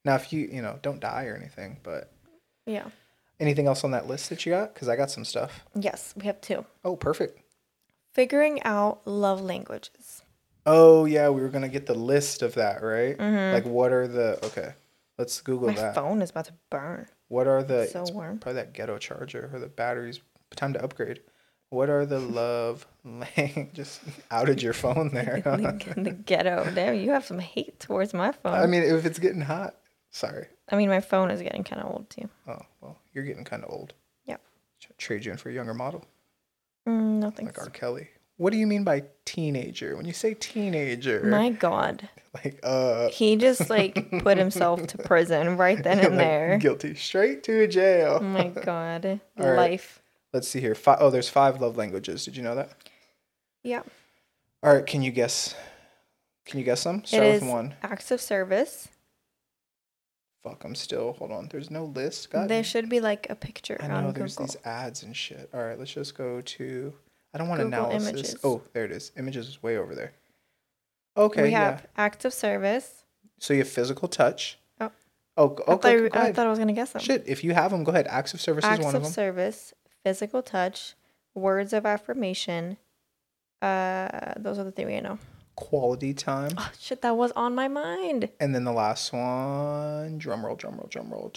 Now, 0.05 0.17
if 0.17 0.33
you 0.35 0.49
you 0.53 0.61
know 0.61 0.79
don't 0.83 1.01
die 1.01 1.25
or 1.27 1.35
anything, 1.37 1.79
but 1.83 2.11
yeah. 2.67 2.89
Anything 3.43 3.67
else 3.67 3.85
on 3.85 3.91
that 3.91 4.07
list 4.07 4.31
that 4.31 4.47
you 4.47 4.53
got? 4.53 4.73
Because 4.73 4.89
I 4.89 4.97
got 4.97 5.11
some 5.11 5.25
stuff. 5.25 5.65
Yes, 5.75 6.15
we 6.17 6.25
have 6.27 6.41
two. 6.41 6.65
Oh, 6.85 6.97
perfect. 6.97 7.41
Figuring 8.15 8.63
out 8.63 9.01
love 9.07 9.41
languages. 9.41 10.23
Oh 10.65 11.05
yeah, 11.07 11.29
we 11.29 11.41
were 11.43 11.49
gonna 11.49 11.69
get 11.69 11.87
the 11.87 11.95
list 11.95 12.43
of 12.43 12.55
that, 12.55 12.83
right? 12.83 13.19
Like 13.19 13.65
what 13.67 13.93
are 13.93 14.07
the 14.07 14.39
okay? 14.47 14.75
Let's 15.19 15.41
Google 15.41 15.69
Mm-hmm. 15.69 15.87
My 15.87 15.93
phone 15.93 16.23
is 16.23 16.31
about 16.31 16.45
to 16.47 16.53
burn. 16.71 17.07
What 17.29 17.47
are 17.47 17.63
the 17.63 17.87
So 17.87 18.03
it's 18.03 18.13
warm. 18.13 18.39
probably 18.39 18.63
that 18.63 18.73
ghetto 18.73 18.99
charger 18.99 19.51
or 19.53 19.59
the 19.59 19.67
batteries? 19.67 20.21
Time 20.55 20.73
to 20.75 20.83
upgrade. 20.85 21.21
What 21.71 21.89
are 21.91 22.05
the 22.07 22.19
love 22.41 22.87
lang? 23.05 23.71
Just 23.75 24.03
outed 24.31 24.63
your 24.63 24.75
phone 24.75 25.13
there. 25.15 25.41
the, 25.45 25.95
the 25.97 26.11
ghetto. 26.13 26.71
Damn, 26.75 26.95
you 26.95 27.11
have 27.11 27.25
some 27.27 27.39
hate 27.39 27.81
towards 27.81 28.13
my 28.15 28.31
phone. 28.33 28.55
I 28.55 28.67
mean, 28.67 28.83
if 28.83 29.05
it's 29.07 29.19
getting 29.19 29.41
hot, 29.41 29.75
sorry. 30.13 30.47
I 30.71 30.77
mean, 30.77 30.89
my 30.89 31.01
phone 31.01 31.31
is 31.31 31.43
getting 31.43 31.65
kind 31.65 31.83
of 31.83 31.91
old 31.93 32.09
too. 32.09 32.29
Oh 32.47 32.61
well, 32.81 32.99
you're 33.13 33.25
getting 33.25 33.45
kind 33.45 33.65
of 33.65 33.71
old. 33.73 33.95
Yep. 34.27 34.41
Should 34.79 34.99
trade 34.99 35.25
you 35.25 35.33
in 35.33 35.39
for 35.39 35.51
a 35.51 35.53
younger 35.53 35.75
model, 35.75 36.05
Mm, 36.89 37.19
no 37.21 37.33
like. 37.37 37.59
R. 37.59 37.69
Kelly. 37.71 38.09
What 38.39 38.51
do 38.53 38.57
you 38.59 38.67
mean 38.67 38.83
by 38.83 39.05
teenager? 39.25 39.95
When 39.97 40.07
you 40.07 40.13
say 40.13 40.35
teenager, 40.35 41.23
My 41.25 41.51
God, 41.51 42.09
like 42.35 42.59
uh, 42.63 43.09
he 43.11 43.37
just 43.37 43.69
like 43.71 44.11
put 44.23 44.39
himself 44.39 44.87
to 44.89 44.99
prison 45.05 45.57
right 45.57 45.81
then 45.83 45.99
and 46.01 46.17
like, 46.17 46.19
there. 46.27 46.59
guilty, 46.59 46.95
straight 46.95 47.43
to 47.45 47.67
jail. 47.69 48.19
Oh 48.21 48.25
my 48.25 48.49
God, 48.49 49.05
All 49.39 49.47
right. 49.51 49.57
life. 49.57 50.03
Let's 50.33 50.49
see 50.49 50.61
here. 50.61 50.75
Five, 50.75 50.99
oh, 51.01 51.11
there's 51.11 51.29
five 51.29 51.61
love 51.61 51.77
languages. 51.77 52.25
Did 52.25 52.37
you 52.37 52.43
know 52.43 52.55
that? 52.55 52.71
Yeah. 53.63 53.83
All 54.63 54.75
right, 54.75 54.87
can 54.87 55.03
you 55.03 55.11
guess? 55.13 55.55
Can 56.47 56.59
you 56.59 56.65
guess 56.65 56.83
them? 56.85 57.05
Start 57.05 57.23
it 57.25 57.33
with 57.35 57.43
is 57.43 57.49
one. 57.49 57.75
acts 57.83 58.11
of 58.11 58.21
service. 58.21 58.89
Fuck, 60.43 60.65
I'm 60.65 60.75
still. 60.75 61.13
Hold 61.15 61.31
on. 61.31 61.49
There's 61.51 61.71
no 61.71 61.85
list. 61.85 62.31
God, 62.31 62.49
There 62.49 62.65
should 62.65 62.89
be 62.89 63.01
like 63.01 63.29
a 63.31 63.37
picture 63.37 63.77
I 63.81 63.87
know 63.87 64.11
there's 64.11 64.35
Google. 64.37 64.47
these 64.47 64.57
ads 64.65 65.03
and 65.05 65.17
shit. 65.17 65.49
All 65.55 65.63
right, 65.63 65.79
let's 65.79 65.93
just 65.93 66.17
go 66.17 66.41
to. 66.41 66.93
I 67.33 67.39
don't 67.39 67.49
want 67.49 67.63
Google 67.63 67.79
analysis. 67.87 68.09
images. 68.11 68.37
Oh, 68.43 68.63
there 68.73 68.85
it 68.85 68.91
is. 68.91 69.13
Images 69.17 69.49
is 69.49 69.63
way 69.63 69.77
over 69.79 69.95
there. 69.95 70.13
Okay, 71.17 71.43
we 71.45 71.51
yeah. 71.51 71.61
have 71.71 71.87
acts 71.97 72.25
of 72.25 72.33
service. 72.35 73.05
So 73.39 73.53
you 73.55 73.61
have 73.61 73.69
physical 73.69 74.09
touch. 74.09 74.59
Oh. 74.81 74.91
Oh, 75.37 75.49
g- 75.57 75.63
I, 75.67 75.73
okay. 75.73 76.09
thought, 76.09 76.13
go 76.13 76.21
I 76.21 76.33
thought 76.33 76.47
I 76.47 76.51
was 76.51 76.59
gonna 76.59 76.73
guess 76.73 76.93
them. 76.93 77.03
Shit, 77.03 77.25
if 77.27 77.45
you 77.45 77.55
have 77.55 77.71
them, 77.71 77.85
go 77.85 77.93
ahead. 77.93 78.07
Acts 78.09 78.35
of 78.35 78.41
service 78.41 78.65
is 78.65 78.71
acts 78.71 78.85
one 78.85 78.95
of 78.95 79.03
of 79.03 79.03
them. 79.05 79.13
service, 79.13 79.75
physical 80.05 80.43
touch, 80.43 80.95
words 81.35 81.73
of 81.73 81.87
affirmation. 81.87 82.79
Uh, 83.61 84.33
those 84.39 84.59
are 84.59 84.65
the 84.65 84.73
three 84.73 84.97
I 84.97 85.01
know. 85.01 85.19
Quality 85.55 86.15
time. 86.15 86.53
Oh 86.57 86.71
shit, 86.79 87.03
that 87.03 87.17
was 87.17 87.31
on 87.33 87.55
my 87.55 87.69
mind. 87.69 88.31
And 88.41 88.55
then 88.55 88.65
the 88.65 88.73
last 88.73 89.13
one, 89.13 90.19
drum 90.19 90.45
roll, 90.45 90.57
drum 90.57 90.77
roll, 90.77 90.89
drum 90.89 91.11
roll. 91.11 91.33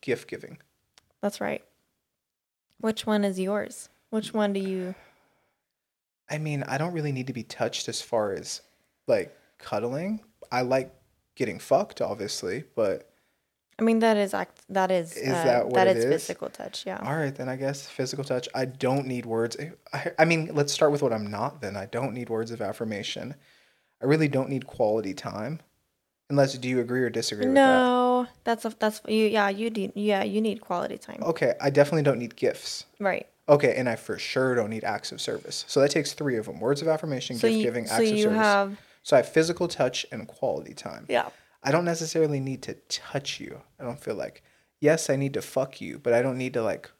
Gift 0.00 0.28
giving. 0.28 0.58
That's 1.20 1.40
right. 1.40 1.64
Which 2.78 3.06
one 3.06 3.24
is 3.24 3.38
yours? 3.40 3.88
Which 4.10 4.32
one 4.34 4.52
do 4.52 4.60
you? 4.60 4.94
I 6.28 6.38
mean, 6.38 6.62
I 6.64 6.78
don't 6.78 6.92
really 6.92 7.12
need 7.12 7.26
to 7.26 7.32
be 7.32 7.42
touched 7.42 7.88
as 7.88 8.00
far 8.00 8.32
as 8.32 8.62
like 9.06 9.36
cuddling. 9.58 10.20
I 10.52 10.62
like 10.62 10.94
getting 11.34 11.58
fucked, 11.58 12.00
obviously, 12.00 12.64
but 12.74 13.09
I 13.80 13.82
mean, 13.82 14.00
that 14.00 14.16
is 14.18 14.34
act. 14.34 14.60
That 14.68 14.90
is. 14.90 15.16
Is 15.16 15.32
uh, 15.32 15.44
that 15.44 15.64
what 15.64 15.74
that 15.74 15.88
is 15.88 16.04
is? 16.04 16.12
physical 16.12 16.50
touch? 16.50 16.84
Yeah. 16.86 17.00
all 17.02 17.16
right, 17.16 17.34
then 17.34 17.48
I 17.48 17.56
guess 17.56 17.88
physical 17.88 18.24
touch. 18.24 18.46
I 18.54 18.66
don't 18.66 19.06
need 19.06 19.24
words. 19.24 19.56
I, 19.92 20.12
I 20.18 20.24
mean, 20.26 20.50
let's 20.52 20.72
start 20.72 20.92
with 20.92 21.02
what 21.02 21.12
I'm 21.12 21.26
not 21.30 21.62
then. 21.62 21.76
I 21.76 21.86
don't 21.86 22.12
need 22.12 22.28
words 22.28 22.50
of 22.50 22.60
affirmation. 22.60 23.34
I 24.02 24.06
really 24.06 24.28
don't 24.28 24.50
need 24.50 24.66
quality 24.66 25.14
time. 25.14 25.60
Unless, 26.28 26.58
do 26.58 26.68
you 26.68 26.78
agree 26.78 27.02
or 27.02 27.10
disagree 27.10 27.46
with 27.46 27.56
that? 27.56 27.66
No, 27.66 28.26
that's 28.44 28.64
a 28.64 28.74
that's 28.78 29.00
you. 29.08 29.26
Yeah, 29.26 29.48
you 29.48 29.70
need. 29.70 29.92
Yeah, 29.96 30.22
you 30.22 30.40
need 30.40 30.60
quality 30.60 30.98
time. 30.98 31.22
Okay, 31.22 31.54
I 31.60 31.70
definitely 31.70 32.02
don't 32.02 32.18
need 32.18 32.36
gifts. 32.36 32.84
Right. 33.00 33.26
Okay, 33.48 33.74
and 33.76 33.88
I 33.88 33.96
for 33.96 34.16
sure 34.18 34.54
don't 34.54 34.70
need 34.70 34.84
acts 34.84 35.10
of 35.10 35.20
service. 35.20 35.64
So 35.66 35.80
that 35.80 35.90
takes 35.90 36.12
three 36.12 36.36
of 36.36 36.46
them: 36.46 36.60
words 36.60 36.82
of 36.82 36.88
affirmation, 36.88 37.36
So 37.36 37.48
gift 37.48 37.58
you. 37.58 37.64
giving, 37.64 37.86
So 37.86 37.94
acts 37.94 38.10
of 38.10 38.16
you 38.16 38.24
service. 38.24 38.38
have. 38.38 38.78
so 39.02 39.16
I 39.16 39.20
have 39.20 39.28
physical 39.28 39.66
touch 39.66 40.06
and 40.12 40.28
quality 40.28 40.74
time. 40.74 41.06
Yeah. 41.08 41.30
I 41.62 41.70
don't 41.70 41.84
necessarily 41.84 42.40
need 42.40 42.62
to 42.62 42.74
touch 42.88 43.40
you. 43.40 43.60
I 43.78 43.84
don't 43.84 44.00
feel 44.00 44.14
like, 44.14 44.42
yes, 44.80 45.10
I 45.10 45.16
need 45.16 45.34
to 45.34 45.42
fuck 45.42 45.80
you, 45.80 45.98
but 45.98 46.12
I 46.12 46.22
don't 46.22 46.38
need 46.38 46.54
to 46.54 46.62
like, 46.62 46.90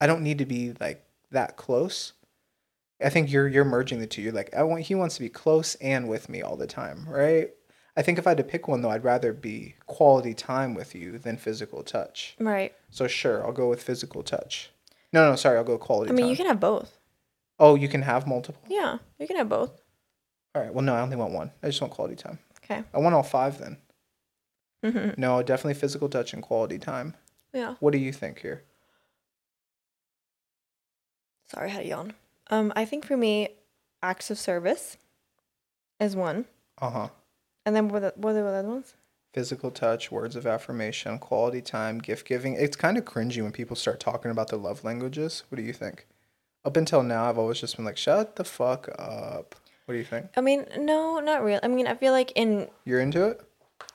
I 0.00 0.06
don't 0.06 0.22
need 0.22 0.38
to 0.38 0.46
be 0.46 0.72
like 0.80 1.04
that 1.32 1.56
close. 1.56 2.12
I 3.02 3.10
think 3.10 3.30
you're 3.30 3.48
you're 3.48 3.64
merging 3.64 3.98
the 3.98 4.06
two. 4.06 4.22
You're 4.22 4.32
like, 4.32 4.54
I 4.54 4.62
want 4.62 4.82
he 4.82 4.94
wants 4.94 5.16
to 5.16 5.20
be 5.20 5.28
close 5.28 5.74
and 5.76 6.08
with 6.08 6.28
me 6.28 6.40
all 6.40 6.56
the 6.56 6.66
time, 6.66 7.06
right? 7.08 7.50
I 7.98 8.02
think 8.02 8.18
if 8.18 8.26
I 8.26 8.30
had 8.30 8.38
to 8.38 8.44
pick 8.44 8.68
one 8.68 8.80
though, 8.82 8.90
I'd 8.90 9.04
rather 9.04 9.32
be 9.32 9.74
quality 9.86 10.34
time 10.34 10.74
with 10.74 10.94
you 10.94 11.18
than 11.18 11.36
physical 11.36 11.82
touch. 11.82 12.36
Right. 12.38 12.74
So 12.90 13.06
sure, 13.06 13.44
I'll 13.44 13.52
go 13.52 13.68
with 13.68 13.82
physical 13.82 14.22
touch. 14.22 14.70
No, 15.12 15.28
no, 15.28 15.36
sorry, 15.36 15.56
I'll 15.58 15.64
go 15.64 15.78
quality 15.78 16.10
I 16.10 16.14
mean, 16.14 16.24
time. 16.24 16.30
you 16.30 16.36
can 16.36 16.46
have 16.46 16.60
both. 16.60 16.98
oh, 17.58 17.74
you 17.74 17.88
can 17.88 18.02
have 18.02 18.26
multiple. 18.26 18.62
Yeah, 18.68 18.98
you 19.18 19.26
can 19.26 19.36
have 19.36 19.48
both. 19.48 19.82
All 20.54 20.62
right. 20.62 20.72
Well, 20.72 20.84
no, 20.84 20.94
I 20.94 21.00
only 21.00 21.16
want 21.16 21.32
one. 21.32 21.50
I 21.62 21.66
just 21.68 21.80
want 21.82 21.92
quality 21.92 22.16
time. 22.16 22.38
Okay. 22.64 22.82
I 22.94 22.98
want 22.98 23.14
all 23.14 23.22
five 23.22 23.58
then. 23.58 23.76
Mhm. 24.92 25.18
No, 25.18 25.42
definitely 25.42 25.74
physical 25.74 26.08
touch 26.08 26.32
and 26.32 26.42
quality 26.42 26.78
time. 26.78 27.14
Yeah. 27.52 27.74
What 27.80 27.92
do 27.92 27.98
you 27.98 28.12
think 28.12 28.40
here? 28.40 28.62
Sorry, 31.46 31.66
I 31.66 31.72
had 31.72 31.82
a 31.84 31.88
yawn. 31.88 32.14
Um, 32.50 32.72
I 32.76 32.84
think 32.84 33.04
for 33.06 33.16
me, 33.16 33.50
acts 34.02 34.30
of 34.30 34.38
service 34.38 34.96
is 36.00 36.14
one, 36.16 36.44
Uh 36.78 36.90
huh. 36.90 37.08
and 37.64 37.74
then 37.74 37.88
what 37.88 37.96
are 38.02 38.10
the, 38.10 38.12
what 38.16 38.30
are 38.30 38.34
the 38.34 38.44
other 38.46 38.68
ones? 38.68 38.94
Physical 39.32 39.70
touch, 39.70 40.10
words 40.10 40.34
of 40.36 40.46
affirmation, 40.46 41.18
quality 41.18 41.60
time, 41.60 41.98
gift 41.98 42.26
giving. 42.26 42.54
It's 42.54 42.76
kind 42.76 42.96
of 42.96 43.04
cringy 43.04 43.42
when 43.42 43.52
people 43.52 43.76
start 43.76 44.00
talking 44.00 44.30
about 44.30 44.48
their 44.48 44.58
love 44.58 44.82
languages. 44.84 45.42
What 45.48 45.56
do 45.56 45.62
you 45.62 45.72
think? 45.72 46.06
Up 46.64 46.76
until 46.76 47.02
now, 47.02 47.28
I've 47.28 47.38
always 47.38 47.60
just 47.60 47.76
been 47.76 47.84
like, 47.84 47.96
shut 47.96 48.36
the 48.36 48.44
fuck 48.44 48.88
up. 48.98 49.54
What 49.84 49.92
do 49.92 49.98
you 49.98 50.04
think? 50.04 50.26
I 50.36 50.40
mean, 50.40 50.66
no, 50.78 51.20
not 51.20 51.44
real. 51.44 51.60
I 51.62 51.68
mean, 51.68 51.86
I 51.86 51.94
feel 51.94 52.12
like 52.12 52.32
in 52.32 52.68
You're 52.84 53.00
into 53.00 53.24
it? 53.26 53.40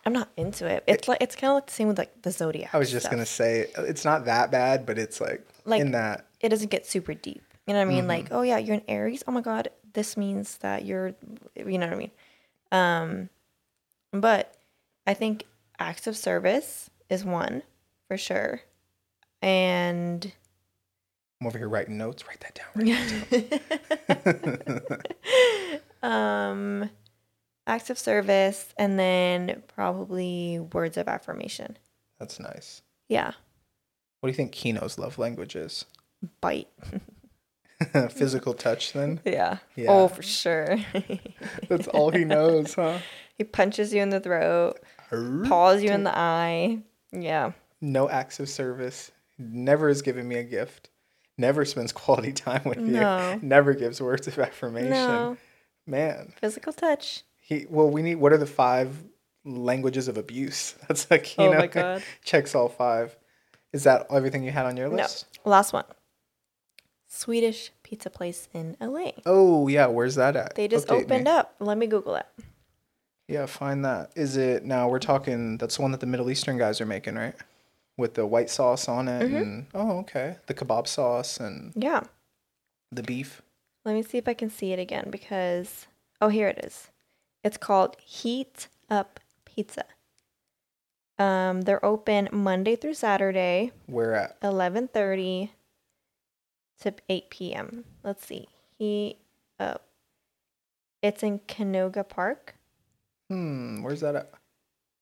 I'm 0.06 0.14
not 0.14 0.30
into 0.38 0.66
it. 0.66 0.84
It's 0.88 1.08
like 1.08 1.20
it's 1.22 1.36
kind 1.36 1.52
of 1.52 1.56
like 1.56 1.68
the 1.68 1.74
same 1.74 1.88
with 1.88 1.98
like 1.98 2.22
the 2.22 2.32
zodiac. 2.32 2.74
I 2.74 2.78
was 2.80 2.90
just 2.92 3.04
stuff. 3.06 3.12
gonna 3.12 3.26
say 3.26 3.68
it's 3.78 4.04
not 4.06 4.26
that 4.26 4.50
bad, 4.52 4.86
but 4.86 4.98
it's 4.98 5.22
like, 5.22 5.46
Like- 5.66 5.82
in 5.82 5.92
that. 5.92 6.26
it 6.40 6.50
doesn't 6.50 6.70
get 6.72 6.86
super 6.86 7.14
deep. 7.14 7.44
You 7.68 7.74
know 7.74 7.80
what 7.80 7.86
I 7.86 7.90
mean? 7.90 8.00
Mm-hmm. 8.00 8.08
Like, 8.10 8.28
oh 8.32 8.42
yeah, 8.42 8.58
you're 8.58 8.76
an 8.76 8.82
Aries. 8.88 9.24
Oh 9.28 9.32
my 9.32 9.42
god, 9.42 9.70
this 9.94 10.18
means 10.18 10.58
that 10.60 10.84
you're, 10.86 11.14
you 11.56 11.78
know 11.78 11.86
what 11.88 11.94
I 11.94 11.98
mean? 11.98 12.12
Um, 12.72 13.30
but 14.12 14.56
I 15.06 15.14
think 15.14 15.46
acts 15.80 16.08
of 16.08 16.18
service 16.18 16.90
is 17.10 17.24
one 17.24 17.62
for 18.08 18.18
sure, 18.18 18.62
and 19.42 20.32
I'm 21.40 21.48
over 21.48 21.58
here 21.60 21.70
writing 21.70 21.98
notes. 21.98 22.24
Write 22.28 22.40
that 22.42 22.56
down. 22.56 22.68
Write 22.76 23.50
that 24.08 24.82
down. 26.04 26.12
um, 26.12 26.90
acts 27.72 27.90
of 27.90 27.98
service, 27.98 28.74
and 28.78 29.00
then 29.00 29.64
probably 29.74 30.60
words 30.60 30.98
of 30.98 31.08
affirmation. 31.08 31.78
That's 32.20 32.40
nice. 32.40 32.82
Yeah, 33.08 33.32
What 34.20 34.28
do 34.28 34.32
you 34.32 34.36
think 34.36 34.52
Kino's 34.52 34.98
love 35.00 35.18
language 35.18 35.56
is? 35.56 35.86
bite. 36.40 36.68
Physical 38.12 38.54
touch, 38.54 38.94
then? 38.94 39.20
Yeah. 39.26 39.58
Yeah. 39.76 39.88
Oh, 39.90 40.08
for 40.08 40.22
sure. 40.22 40.78
That's 41.70 41.88
all 41.88 42.12
he 42.12 42.24
knows, 42.26 42.76
huh? 42.76 43.00
he 43.38 43.44
punches 43.44 43.92
you 43.94 44.02
in 44.04 44.10
the 44.12 44.20
throat, 44.20 44.80
paws 45.10 45.82
you 45.82 45.90
in 45.92 46.04
the 46.04 46.16
eye. 46.16 46.80
Yeah. 47.12 47.54
No 47.82 48.08
acts 48.08 48.40
of 48.40 48.48
service. 48.50 49.12
Never 49.40 49.88
has 49.88 50.04
given 50.04 50.28
me 50.28 50.36
a 50.36 50.44
gift. 50.44 50.90
Never 51.40 51.66
spends 51.66 51.92
quality 51.92 52.32
time 52.34 52.62
with 52.66 52.78
No. 52.78 53.32
you. 53.34 53.40
Never 53.42 53.74
gives 53.74 54.00
words 54.00 54.28
of 54.28 54.38
affirmation. 54.38 54.92
No. 54.92 55.38
Man, 55.88 56.34
Physical 56.40 56.74
touch. 56.74 57.24
He. 57.52 57.66
Well, 57.70 57.90
we 57.90 58.02
need. 58.02 58.16
What 58.16 58.34
are 58.34 58.38
the 58.38 58.46
five 58.46 59.04
languages 59.46 60.08
of 60.08 60.18
abuse? 60.18 60.76
That's 60.88 61.10
like 61.12 61.24
Kino 61.24 61.54
Oh 61.54 61.58
my 61.58 61.68
God. 61.80 62.04
checks 62.24 62.56
all 62.56 62.70
five. 62.70 63.16
Is 63.74 63.84
that 63.86 64.08
everything 64.10 64.44
you 64.44 64.52
had 64.52 64.66
on 64.66 64.76
your 64.78 64.90
list? 64.90 65.26
No. 65.46 65.52
Last 65.52 65.74
one. 65.74 65.86
Swedish 67.08 67.72
pizza 67.84 68.10
place 68.10 68.48
in 68.54 68.78
LA. 68.80 69.12
Oh 69.26 69.68
yeah, 69.68 69.88
where's 69.88 70.16
that 70.16 70.36
at? 70.36 70.56
They 70.56 70.68
just 70.68 70.88
Update 70.88 71.04
opened 71.04 71.26
me. 71.26 71.32
up. 71.32 71.56
Let 71.60 71.78
me 71.78 71.88
Google 71.88 72.16
it. 72.16 72.26
Yeah, 73.28 73.46
find 73.46 73.84
that. 73.86 74.12
Is 74.16 74.38
it 74.38 74.64
now? 74.66 74.88
We're 74.90 75.00
talking. 75.00 75.58
That's 75.58 75.76
the 75.76 75.82
one 75.82 75.92
that 75.92 76.00
the 76.00 76.06
Middle 76.08 76.30
Eastern 76.30 76.58
guys 76.58 76.80
are 76.82 76.86
making, 76.86 77.16
right? 77.16 77.36
With 77.98 78.14
the 78.14 78.26
white 78.26 78.50
sauce 78.50 78.88
on 78.88 79.08
it, 79.08 79.24
Mm-hmm. 79.26 79.36
and 79.36 79.68
oh, 79.74 80.00
okay, 80.00 80.38
the 80.48 80.54
kebab 80.54 80.88
sauce 80.88 81.38
and 81.40 81.74
Yeah. 81.76 82.04
the 82.92 83.04
beef. 83.04 83.42
Let 83.86 83.96
me 83.96 84.04
see 84.04 84.18
if 84.18 84.28
I 84.28 84.34
can 84.34 84.50
see 84.50 84.72
it 84.74 84.80
again 84.80 85.08
because 85.10 85.88
oh 86.22 86.30
here 86.30 86.48
it 86.48 86.64
is. 86.64 86.88
It's 87.44 87.58
called 87.58 87.96
Heat 88.00 88.68
Up 88.90 89.20
Pizza. 89.46 89.86
Um, 91.18 91.62
they're 91.62 91.84
open 91.86 92.30
Monday 92.32 92.76
through 92.76 92.96
Saturday, 92.96 93.72
Where 93.86 94.14
at? 94.16 94.38
eleven 94.42 94.88
thirty 94.88 95.52
to 96.82 96.94
eight 97.10 97.30
p.m. 97.30 97.84
Let's 98.04 98.26
see. 98.26 98.48
Heat 98.78 99.18
Up. 99.60 99.86
It's 101.02 101.22
in 101.24 101.40
Canoga 101.40 102.08
Park. 102.08 102.56
Hmm, 103.30 103.82
where's 103.84 104.02
that 104.02 104.16
at? 104.16 104.32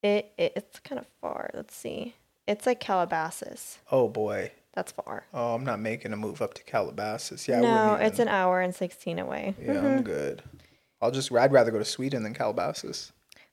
It, 0.04 0.32
it 0.38 0.54
it's 0.56 0.80
kind 0.80 0.99
of 0.99 1.08
far. 1.21 1.52
Let's 1.54 1.75
see. 1.75 2.15
It's 2.47 2.65
like 2.65 2.80
Calabasas. 2.80 3.80
Oh 3.91 4.08
boy. 4.08 4.52
That's 4.73 4.91
far. 4.91 5.25
Oh, 5.34 5.56
I'm 5.56 5.65
not 5.65 5.80
making 5.80 6.13
a 6.13 6.17
move 6.17 6.41
up 6.41 6.54
to 6.54 6.63
Calabasas. 6.63 7.47
Yeah, 7.47 7.62
no, 7.62 7.95
it's 7.99 8.19
an 8.19 8.28
hour 8.28 8.62
and 8.62 8.73
sixteen 8.75 9.19
away. 9.19 9.56
Yeah, 9.62 9.73
Mhm. 9.73 9.97
I'm 9.97 10.04
good. 10.04 10.43
I'll 11.02 11.12
just. 11.12 11.32
I'd 11.32 11.52
rather 11.52 11.72
go 11.72 11.80
to 11.80 11.86
Sweden 11.86 12.24
than 12.24 12.34
Calabasas. 12.34 13.12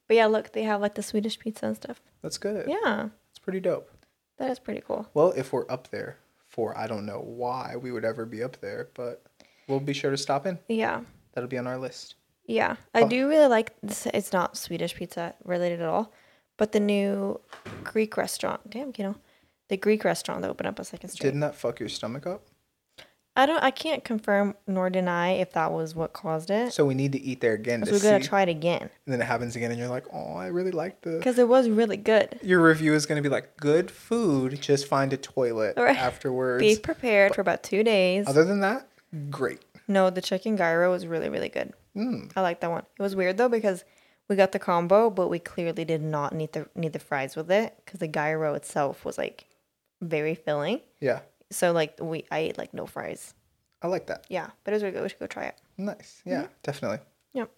But 0.08 0.16
yeah, 0.16 0.26
look, 0.26 0.52
they 0.52 0.62
have 0.62 0.80
like 0.80 0.94
the 0.94 1.02
Swedish 1.02 1.38
pizza 1.38 1.66
and 1.66 1.76
stuff. 1.76 2.00
That's 2.22 2.38
good. 2.38 2.68
Yeah, 2.68 3.08
It's 3.30 3.38
pretty 3.38 3.60
dope. 3.60 3.90
that 4.38 4.50
is 4.50 4.58
pretty 4.58 4.82
cool. 4.86 5.08
Well, 5.14 5.32
if 5.36 5.52
we're 5.52 5.70
up 5.70 5.88
there 5.90 6.18
for, 6.48 6.76
I 6.78 6.86
don't 6.86 7.06
know 7.06 7.20
why 7.20 7.74
we 7.76 7.90
would 7.92 8.04
ever 8.04 8.24
be 8.24 8.42
up 8.42 8.60
there, 8.60 8.88
but 8.94 9.24
we'll 9.68 9.80
be 9.80 9.92
sure 9.92 10.10
to 10.10 10.16
stop 10.16 10.46
in. 10.46 10.58
Yeah, 10.68 11.02
That'll 11.34 11.48
be 11.48 11.58
on 11.58 11.66
our 11.66 11.76
list. 11.78 12.14
yeah. 12.46 12.76
I 12.94 13.02
Oh. 13.02 13.08
do 13.08 13.28
really 13.28 13.48
like 13.48 13.72
this. 13.82 14.06
It's 14.14 14.32
not 14.32 14.56
Swedish 14.56 14.94
pizza 14.94 15.34
related 15.44 15.80
at 15.80 15.88
all, 15.88 16.12
but 16.56 16.70
the 16.72 16.80
new 16.80 17.40
Greek 17.84 18.16
restaurant. 18.16 18.70
Damn, 18.70 18.92
you 18.96 19.04
know, 19.04 19.16
the 19.68 19.76
Greek 19.76 20.04
restaurant 20.04 20.42
that 20.42 20.50
opened 20.50 20.68
up 20.68 20.78
a 20.78 20.84
second 20.84 21.10
street. 21.10 21.26
Didn't 21.26 21.40
that 21.40 21.56
fuck 21.56 21.80
your 21.80 21.88
stomach 21.88 22.26
up? 22.26 22.46
I 23.36 23.44
don't. 23.46 23.62
I 23.62 23.70
can't 23.70 24.02
confirm 24.02 24.54
nor 24.66 24.88
deny 24.88 25.32
if 25.32 25.52
that 25.52 25.70
was 25.72 25.94
what 25.94 26.12
caused 26.14 26.50
it. 26.50 26.72
So 26.72 26.86
we 26.86 26.94
need 26.94 27.12
to 27.12 27.20
eat 27.20 27.40
there 27.40 27.52
again 27.52 27.84
So 27.84 27.92
we're 27.92 28.00
gonna 28.00 28.24
try 28.24 28.42
it 28.42 28.48
again 28.48 28.82
and 28.82 29.12
then 29.12 29.20
it 29.20 29.24
happens 29.24 29.54
again, 29.56 29.70
and 29.70 29.78
you're 29.78 29.88
like, 29.88 30.06
"Oh, 30.12 30.34
I 30.34 30.46
really 30.46 30.70
like 30.70 31.02
the." 31.02 31.18
because 31.18 31.38
it 31.38 31.46
was 31.46 31.68
really 31.68 31.96
good. 31.98 32.38
Your 32.42 32.62
review 32.62 32.94
is 32.94 33.04
going 33.06 33.22
to 33.22 33.28
be 33.28 33.32
like, 33.32 33.56
"Good 33.58 33.90
food, 33.90 34.60
just 34.62 34.86
find 34.86 35.12
a 35.12 35.16
toilet 35.16 35.74
Right. 35.76 35.96
afterwards." 35.96 36.62
Be 36.62 36.76
prepared 36.76 37.34
for 37.34 37.42
about 37.42 37.62
two 37.62 37.84
days. 37.84 38.26
Other 38.26 38.44
than 38.44 38.60
that, 38.60 38.88
great. 39.30 39.60
No, 39.86 40.10
the 40.10 40.22
chicken 40.22 40.56
gyro 40.56 40.90
was 40.90 41.06
really 41.06 41.28
really 41.28 41.48
good. 41.50 41.72
Mm. 41.94 42.32
I 42.36 42.40
like 42.40 42.60
that 42.60 42.70
one. 42.70 42.84
It 42.98 43.02
was 43.02 43.14
weird 43.14 43.36
though 43.36 43.48
because 43.48 43.84
we 44.28 44.36
got 44.36 44.52
the 44.52 44.58
combo, 44.58 45.08
but 45.10 45.28
we 45.28 45.38
clearly 45.38 45.84
did 45.84 46.02
not 46.02 46.34
need 46.34 46.52
the 46.52 46.68
need 46.74 46.92
the 46.94 46.98
fries 46.98 47.36
with 47.36 47.50
it 47.50 47.74
because 47.84 48.00
the 48.00 48.08
gyro 48.08 48.54
itself 48.54 49.04
was 49.04 49.18
like 49.18 49.44
very 50.00 50.34
filling. 50.34 50.80
Yeah, 51.00 51.20
So 51.50 51.72
like 51.72 51.96
we 52.00 52.24
I 52.30 52.38
ate 52.40 52.58
like 52.58 52.74
no 52.74 52.86
fries. 52.86 53.34
I 53.82 53.88
like 53.88 54.06
that. 54.06 54.24
Yeah, 54.28 54.50
but 54.64 54.72
it 54.72 54.76
was 54.76 54.82
really 54.82 54.94
good. 54.94 55.02
We 55.02 55.08
should 55.10 55.18
go 55.18 55.26
try 55.26 55.44
it. 55.44 55.56
Nice. 55.78 56.22
Yeah, 56.24 56.42
Mm-hmm. 56.42 56.52
definitely. 56.62 56.98
Yep. 57.34 57.50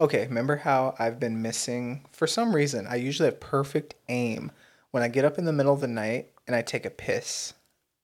Okay, 0.00 0.26
remember 0.26 0.56
how 0.56 0.94
I've 0.98 1.18
been 1.18 1.40
missing 1.40 2.04
for 2.12 2.26
some 2.26 2.54
reason. 2.54 2.86
I 2.86 2.96
usually 2.96 3.28
have 3.30 3.40
perfect 3.40 3.94
aim 4.08 4.52
when 4.90 5.02
I 5.02 5.08
get 5.08 5.24
up 5.24 5.38
in 5.38 5.46
the 5.46 5.52
middle 5.52 5.72
of 5.72 5.80
the 5.80 5.88
night 5.88 6.30
and 6.46 6.54
I 6.54 6.62
take 6.62 6.84
a 6.84 6.90
piss. 6.90 7.54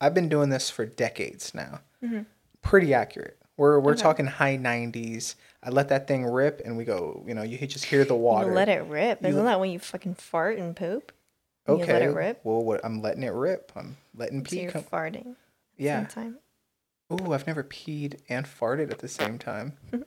I've 0.00 0.14
been 0.14 0.28
doing 0.28 0.48
this 0.48 0.70
for 0.70 0.86
decades 0.86 1.54
now. 1.54 1.80
Mm-hmm. 2.02 2.22
Pretty 2.62 2.94
accurate. 2.94 3.36
We're 3.58 3.78
we're 3.78 3.94
talking 3.94 4.26
high 4.26 4.56
90s. 4.56 5.34
I 5.62 5.68
let 5.70 5.90
that 5.90 6.08
thing 6.08 6.24
rip 6.24 6.62
and 6.64 6.76
we 6.76 6.84
go, 6.84 7.22
you 7.26 7.34
know, 7.34 7.42
you 7.42 7.58
just 7.66 7.84
hear 7.84 8.04
the 8.04 8.16
water. 8.16 8.48
You 8.48 8.54
let 8.54 8.68
it 8.70 8.84
rip. 8.86 9.24
Isn't 9.24 9.44
that 9.44 9.60
when 9.60 9.70
you 9.70 9.78
fucking 9.78 10.14
fart 10.14 10.58
and 10.58 10.74
poop? 10.74 11.12
You 11.68 11.74
okay. 11.74 11.92
let 11.92 12.02
it 12.02 12.08
rip. 12.08 12.40
Well, 12.44 12.62
what 12.62 12.84
I'm 12.84 13.00
letting 13.02 13.22
it 13.22 13.32
rip. 13.32 13.70
I'm 13.76 13.96
letting 14.16 14.44
So 14.44 14.50
pee 14.50 14.62
you're 14.62 14.70
come. 14.72 14.82
farting. 14.82 15.36
Yeah. 15.76 16.06
Same 16.06 16.06
time. 16.08 16.38
Ooh, 17.12 17.32
I've 17.32 17.46
never 17.46 17.62
peed 17.62 18.18
and 18.28 18.46
farted 18.46 18.90
at 18.90 18.98
the 18.98 19.08
same 19.08 19.38
time. 19.38 19.74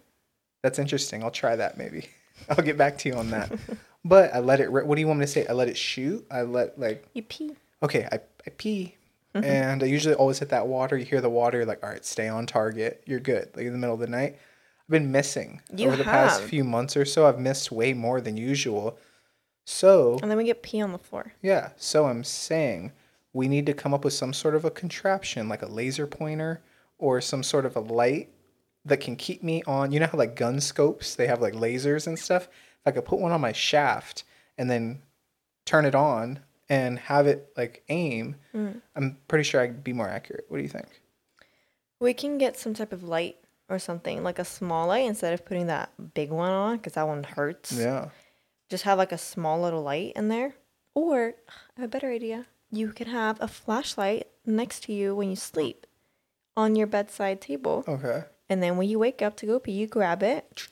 That's 0.63 0.79
interesting. 0.79 1.23
I'll 1.23 1.31
try 1.31 1.55
that 1.55 1.77
maybe. 1.77 2.09
I'll 2.49 2.63
get 2.63 2.77
back 2.77 2.97
to 2.99 3.09
you 3.09 3.15
on 3.15 3.29
that. 3.31 3.51
But 4.07 4.35
I 4.35 4.39
let 4.39 4.59
it. 4.59 4.69
Ri- 4.69 4.83
what 4.83 4.93
do 4.93 5.01
you 5.01 5.07
want 5.07 5.19
me 5.19 5.25
to 5.25 5.31
say? 5.31 5.47
I 5.47 5.53
let 5.53 5.67
it 5.67 5.75
shoot. 5.75 6.27
I 6.29 6.43
let 6.43 6.77
like 6.79 7.07
You 7.15 7.23
pee. 7.23 7.55
okay. 7.81 8.07
I 8.11 8.19
I 8.45 8.51
pee, 8.55 8.93
mm-hmm. 9.33 9.43
and 9.43 9.81
I 9.81 9.87
usually 9.87 10.13
always 10.13 10.37
hit 10.37 10.49
that 10.49 10.67
water. 10.67 10.95
You 10.95 11.05
hear 11.05 11.21
the 11.21 11.29
water. 11.29 11.57
You're 11.57 11.65
like, 11.65 11.83
all 11.83 11.89
right, 11.89 12.05
stay 12.05 12.27
on 12.27 12.45
target. 12.45 13.01
You're 13.07 13.19
good. 13.19 13.49
Like 13.55 13.65
in 13.65 13.71
the 13.71 13.79
middle 13.79 13.95
of 13.95 13.99
the 13.99 14.05
night. 14.05 14.33
I've 14.35 14.89
been 14.91 15.11
missing 15.11 15.59
You 15.75 15.87
over 15.87 15.97
the 15.97 16.03
past 16.03 16.43
few 16.43 16.63
months 16.63 16.95
or 16.95 17.03
so. 17.03 17.25
I've 17.25 17.39
missed 17.39 17.71
way 17.71 17.93
more 17.93 18.21
than 18.21 18.37
usual. 18.37 18.99
So 19.65 20.19
And 20.21 20.29
then 20.29 20.37
we 20.37 20.43
get 20.43 20.61
pee 20.61 20.81
on 20.81 20.91
the 20.91 20.99
floor. 20.99 21.33
yeah, 21.41 21.71
so 21.75 22.05
I'm 22.05 22.23
saying 22.23 22.91
we 23.33 23.47
need 23.47 23.65
to 23.65 23.73
come 23.73 23.93
up 23.93 24.05
with 24.05 24.13
some 24.13 24.31
sort 24.31 24.55
of 24.55 24.63
a 24.63 24.71
contraption, 24.71 25.49
like 25.49 25.61
a 25.61 25.67
laser 25.67 26.07
pointer 26.07 26.61
or 26.97 27.19
some 27.19 27.43
sort 27.43 27.65
of 27.65 27.75
a 27.75 27.81
light 27.81 28.29
that 28.85 29.01
can 29.01 29.15
keep 29.15 29.43
me 29.43 29.63
on. 29.63 29.91
You 29.91 29.99
know 29.99 30.07
how 30.07 30.17
like 30.17 30.35
gun 30.35 30.61
scopes, 30.61 31.15
they 31.15 31.27
have 31.27 31.41
like 31.41 31.53
lasers 31.53 32.07
and 32.07 32.17
stuff. 32.17 32.43
If 32.45 32.87
I 32.87 32.91
could 32.91 33.05
put 33.05 33.19
one 33.19 33.31
on 33.31 33.41
my 33.41 33.51
shaft 33.51 34.23
and 34.57 34.69
then 34.69 35.01
turn 35.65 35.85
it 35.85 35.95
on 35.95 36.39
and 36.69 36.97
have 36.99 37.27
it 37.27 37.51
like 37.57 37.83
aim, 37.89 38.35
mm. 38.53 38.79
I'm 38.95 39.17
pretty 39.27 39.43
sure 39.43 39.61
I'd 39.61 39.83
be 39.83 39.93
more 39.93 40.07
accurate. 40.07 40.45
What 40.47 40.57
do 40.57 40.63
you 40.63 40.69
think? 40.69 41.01
We 41.99 42.13
can 42.13 42.37
get 42.37 42.57
some 42.57 42.73
type 42.73 42.93
of 42.93 43.03
light 43.03 43.37
or 43.67 43.79
something, 43.79 44.23
like 44.23 44.39
a 44.39 44.45
small 44.45 44.87
light 44.87 45.05
instead 45.05 45.33
of 45.33 45.43
putting 45.43 45.67
that 45.67 45.89
big 46.13 46.29
one 46.29 46.51
on 46.51 46.77
because 46.77 46.93
that 46.93 47.07
one 47.07 47.23
hurts. 47.23 47.71
Yeah. 47.71 48.09
Just 48.69 48.83
have 48.83 48.97
like 48.97 49.11
a 49.11 49.17
small 49.17 49.61
little 49.61 49.83
light 49.83 50.13
in 50.15 50.27
there. 50.27 50.55
Or 50.93 51.35
I 51.47 51.81
have 51.81 51.85
a 51.85 51.87
better 51.89 52.09
idea. 52.09 52.47
You 52.71 52.91
can 52.91 53.07
have 53.07 53.37
a 53.41 53.47
flashlight 53.47 54.27
next 54.45 54.83
to 54.83 54.93
you 54.93 55.15
when 55.15 55.29
you 55.29 55.35
sleep 55.35 55.85
on 56.57 56.75
your 56.75 56.87
bedside 56.87 57.41
table. 57.41 57.83
Okay. 57.87 58.23
And 58.49 58.61
then 58.61 58.77
when 58.77 58.87
you 58.87 58.99
wake 58.99 59.21
up 59.21 59.35
to 59.37 59.45
go 59.45 59.59
pee, 59.59 59.71
you 59.71 59.87
grab 59.87 60.23
it, 60.23 60.67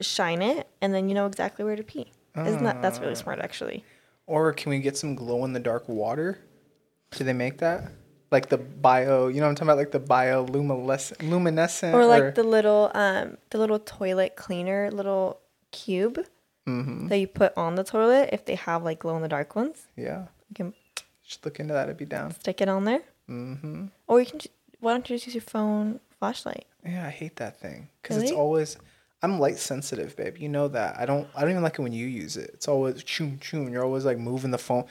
shine 0.00 0.42
it, 0.42 0.68
and 0.80 0.94
then 0.94 1.08
you 1.08 1.14
know 1.14 1.26
exactly 1.26 1.64
where 1.64 1.76
to 1.76 1.82
pee. 1.82 2.12
Isn't 2.36 2.64
that 2.64 2.82
that's 2.82 3.00
really 3.00 3.14
smart 3.14 3.38
actually? 3.38 3.84
Or 4.26 4.52
can 4.52 4.70
we 4.70 4.78
get 4.80 4.96
some 4.96 5.14
glow 5.14 5.44
in 5.44 5.52
the 5.52 5.60
dark 5.60 5.88
water? 5.88 6.38
Do 7.12 7.24
they 7.24 7.32
make 7.32 7.58
that? 7.58 7.92
Like 8.30 8.48
the 8.48 8.58
bio, 8.58 9.28
you 9.28 9.36
know 9.36 9.46
what 9.46 9.50
I'm 9.50 9.54
talking 9.54 9.68
about? 9.68 9.78
Like 9.78 9.92
the 9.92 10.00
bioluminescent, 10.00 11.28
luminescent, 11.30 11.94
Or 11.94 12.04
like 12.04 12.34
the 12.34 12.42
little 12.42 12.90
um 12.94 13.38
the 13.50 13.58
little 13.58 13.78
toilet 13.78 14.36
cleaner 14.36 14.90
little 14.90 15.40
cube 15.70 16.26
Mm-hmm. 16.66 17.06
that 17.08 17.18
you 17.18 17.28
put 17.28 17.56
on 17.56 17.76
the 17.76 17.84
toilet 17.84 18.30
if 18.32 18.44
they 18.44 18.56
have 18.56 18.82
like 18.82 18.98
glow 18.98 19.14
in 19.16 19.22
the 19.22 19.28
dark 19.28 19.54
ones. 19.54 19.86
yeah. 19.96 20.26
You 20.48 20.54
can 20.54 20.74
Just 21.24 21.44
look 21.44 21.58
into 21.60 21.74
that. 21.74 21.88
I'd 21.88 21.96
be 21.96 22.04
down. 22.04 22.32
stick 22.32 22.60
it 22.60 22.68
on 22.68 22.84
there. 22.84 23.02
Mm-hmm. 23.28 23.86
Or 24.06 24.20
you 24.20 24.26
can 24.26 24.40
why 24.80 24.92
don't 24.92 25.08
you 25.08 25.16
just 25.16 25.26
use 25.26 25.34
your 25.34 25.42
phone 25.42 26.00
flashlight? 26.18 26.66
Yeah, 26.84 27.06
I 27.06 27.10
hate 27.10 27.36
that 27.36 27.58
thing 27.60 27.88
because 28.02 28.22
it's 28.22 28.30
always. 28.32 28.76
I'm 29.22 29.40
light 29.40 29.58
sensitive, 29.58 30.14
babe. 30.14 30.36
You 30.36 30.48
know 30.48 30.68
that. 30.68 30.96
I 30.98 31.06
don't. 31.06 31.26
I 31.34 31.40
don't 31.40 31.50
even 31.50 31.62
like 31.62 31.78
it 31.78 31.82
when 31.82 31.92
you 31.92 32.06
use 32.06 32.36
it. 32.36 32.50
It's 32.54 32.68
always 32.68 33.02
choom 33.02 33.38
choom. 33.40 33.72
You're 33.72 33.82
always 33.84 34.04
like 34.04 34.18
moving 34.18 34.50
the 34.52 34.58
phone. 34.58 34.84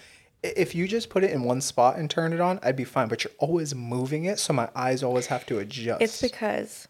If 0.43 0.75
you 0.75 0.87
just 0.87 1.09
put 1.09 1.23
it 1.23 1.31
in 1.31 1.43
one 1.43 1.61
spot 1.61 1.97
and 1.97 2.09
turn 2.09 2.33
it 2.33 2.41
on, 2.41 2.59
I'd 2.63 2.75
be 2.75 2.83
fine. 2.83 3.07
But 3.07 3.23
you're 3.23 3.33
always 3.37 3.73
moving 3.75 4.25
it, 4.25 4.39
so 4.39 4.51
my 4.51 4.67
eyes 4.75 5.03
always 5.03 5.27
have 5.27 5.45
to 5.45 5.59
adjust. 5.59 6.01
It's 6.01 6.21
because 6.21 6.87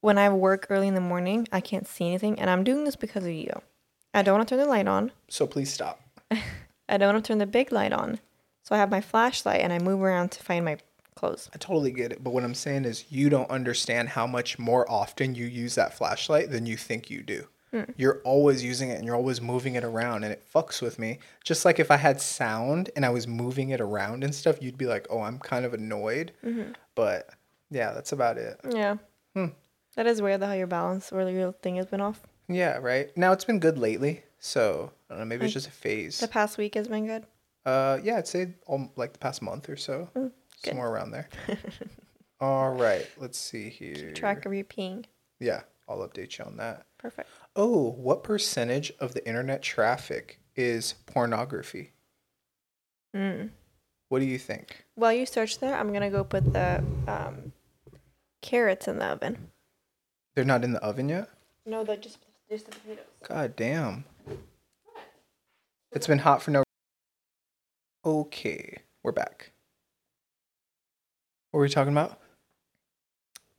when 0.00 0.16
I 0.18 0.28
work 0.28 0.66
early 0.70 0.86
in 0.88 0.94
the 0.94 1.00
morning, 1.00 1.48
I 1.50 1.60
can't 1.60 1.88
see 1.88 2.06
anything, 2.06 2.38
and 2.38 2.48
I'm 2.50 2.62
doing 2.62 2.84
this 2.84 2.94
because 2.96 3.24
of 3.24 3.32
you. 3.32 3.52
I 4.14 4.22
don't 4.22 4.36
want 4.36 4.48
to 4.48 4.54
turn 4.54 4.64
the 4.64 4.70
light 4.70 4.88
on. 4.88 5.12
so 5.28 5.46
please 5.46 5.72
stop. 5.72 6.00
I 6.88 6.96
don't 6.96 7.14
want 7.14 7.24
to 7.24 7.28
turn 7.28 7.38
the 7.38 7.46
big 7.46 7.72
light 7.72 7.92
on. 7.92 8.20
So 8.62 8.74
I 8.74 8.78
have 8.78 8.90
my 8.90 9.00
flashlight 9.00 9.60
and 9.60 9.72
I 9.72 9.78
move 9.78 10.00
around 10.00 10.30
to 10.32 10.42
find 10.42 10.64
my 10.64 10.78
clothes. 11.14 11.50
I 11.54 11.58
totally 11.58 11.90
get 11.90 12.12
it. 12.12 12.24
But 12.24 12.32
what 12.32 12.44
I'm 12.44 12.54
saying 12.54 12.84
is, 12.84 13.04
you 13.10 13.28
don't 13.28 13.50
understand 13.50 14.08
how 14.10 14.26
much 14.26 14.58
more 14.58 14.90
often 14.90 15.34
you 15.34 15.46
use 15.46 15.74
that 15.74 15.94
flashlight 15.94 16.50
than 16.50 16.64
you 16.66 16.76
think 16.76 17.10
you 17.10 17.22
do. 17.22 17.46
You're 17.96 18.20
always 18.22 18.62
using 18.62 18.90
it 18.90 18.98
and 18.98 19.04
you're 19.04 19.16
always 19.16 19.40
moving 19.40 19.74
it 19.74 19.82
around, 19.82 20.22
and 20.22 20.32
it 20.32 20.44
fucks 20.54 20.80
with 20.80 20.96
me. 20.96 21.18
Just 21.42 21.64
like 21.64 21.80
if 21.80 21.90
I 21.90 21.96
had 21.96 22.20
sound 22.20 22.88
and 22.94 23.04
I 23.04 23.10
was 23.10 23.26
moving 23.26 23.70
it 23.70 23.80
around 23.80 24.22
and 24.22 24.32
stuff, 24.32 24.62
you'd 24.62 24.78
be 24.78 24.86
like, 24.86 25.08
oh, 25.10 25.22
I'm 25.22 25.40
kind 25.40 25.64
of 25.64 25.74
annoyed. 25.74 26.30
But 26.94 27.30
yeah, 27.72 27.90
that's 27.92 28.12
about 28.12 28.38
it. 28.38 28.60
Yeah. 28.70 28.98
Hmm. 29.34 29.46
That 29.96 30.06
is 30.06 30.22
weird 30.22 30.40
how 30.40 30.52
your 30.52 30.68
balance 30.68 31.10
or 31.10 31.28
your 31.28 31.50
thing 31.50 31.74
has 31.74 31.86
been 31.86 32.00
off. 32.00 32.20
Yeah, 32.48 32.78
right. 32.78 33.16
Now 33.16 33.32
it's 33.32 33.44
been 33.44 33.58
good 33.58 33.78
lately. 33.78 34.22
So 34.44 34.92
I 35.08 35.14
don't 35.14 35.20
know. 35.20 35.24
Maybe 35.24 35.46
it's 35.46 35.54
just 35.54 35.68
a 35.68 35.72
phase. 35.72 36.20
The 36.20 36.28
past 36.28 36.58
week 36.58 36.74
has 36.74 36.86
been 36.86 37.06
good. 37.06 37.24
Uh, 37.64 37.98
yeah, 38.02 38.18
I'd 38.18 38.28
say 38.28 38.48
all, 38.66 38.92
like 38.94 39.14
the 39.14 39.18
past 39.18 39.40
month 39.40 39.70
or 39.70 39.76
so, 39.76 40.10
good. 40.12 40.32
somewhere 40.62 40.90
around 40.90 41.12
there. 41.12 41.30
all 42.40 42.74
right, 42.74 43.08
let's 43.18 43.38
see 43.38 43.70
here. 43.70 44.12
Track 44.12 44.44
of 44.44 44.52
your 44.52 44.64
peeing. 44.64 45.06
Yeah, 45.40 45.62
I'll 45.88 46.06
update 46.06 46.36
you 46.36 46.44
on 46.44 46.58
that. 46.58 46.84
Perfect. 46.98 47.30
Oh, 47.56 47.92
what 47.92 48.22
percentage 48.22 48.92
of 49.00 49.14
the 49.14 49.26
internet 49.26 49.62
traffic 49.62 50.40
is 50.54 50.94
pornography? 51.06 51.92
Mm. 53.16 53.48
What 54.10 54.18
do 54.18 54.26
you 54.26 54.38
think? 54.38 54.84
While 54.94 55.14
you 55.14 55.24
search 55.24 55.58
there, 55.58 55.74
I'm 55.74 55.90
gonna 55.90 56.10
go 56.10 56.22
put 56.22 56.52
the 56.52 56.84
um, 57.08 57.52
carrots 58.42 58.88
in 58.88 58.98
the 58.98 59.06
oven. 59.06 59.48
They're 60.34 60.44
not 60.44 60.64
in 60.64 60.74
the 60.74 60.84
oven 60.84 61.08
yet. 61.08 61.30
No, 61.64 61.82
the 61.82 61.96
just 61.96 62.18
just 62.50 62.66
the 62.66 62.72
potatoes. 62.72 63.04
God 63.28 63.56
damn. 63.56 64.04
It's 65.92 66.06
been 66.06 66.18
hot 66.18 66.42
for 66.42 66.50
no. 66.50 66.62
Okay, 68.04 68.78
we're 69.02 69.12
back. 69.12 69.52
What 71.50 71.58
were 71.58 71.64
we 71.64 71.68
talking 71.70 71.92
about? 71.92 72.18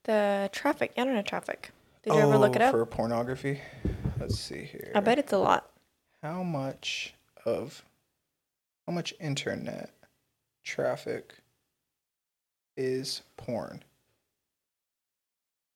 The 0.04 0.50
traffic, 0.52 0.92
internet 0.96 1.26
traffic. 1.26 1.72
Did 2.04 2.14
you 2.14 2.20
ever 2.20 2.38
look 2.38 2.56
it 2.56 2.62
Oh, 2.62 2.66
up? 2.66 2.72
for 2.72 2.86
pornography? 2.86 3.62
Let's 4.20 4.38
see 4.38 4.64
here. 4.64 4.92
I 4.94 5.00
bet 5.00 5.18
it's 5.18 5.34
a 5.34 5.38
lot. 5.38 5.72
How 6.22 6.44
much 6.44 7.16
of 7.46 7.84
how 8.86 8.94
much 8.94 9.14
internet 9.20 9.90
traffic 10.64 11.36
is 12.78 13.24
porn? 13.38 13.84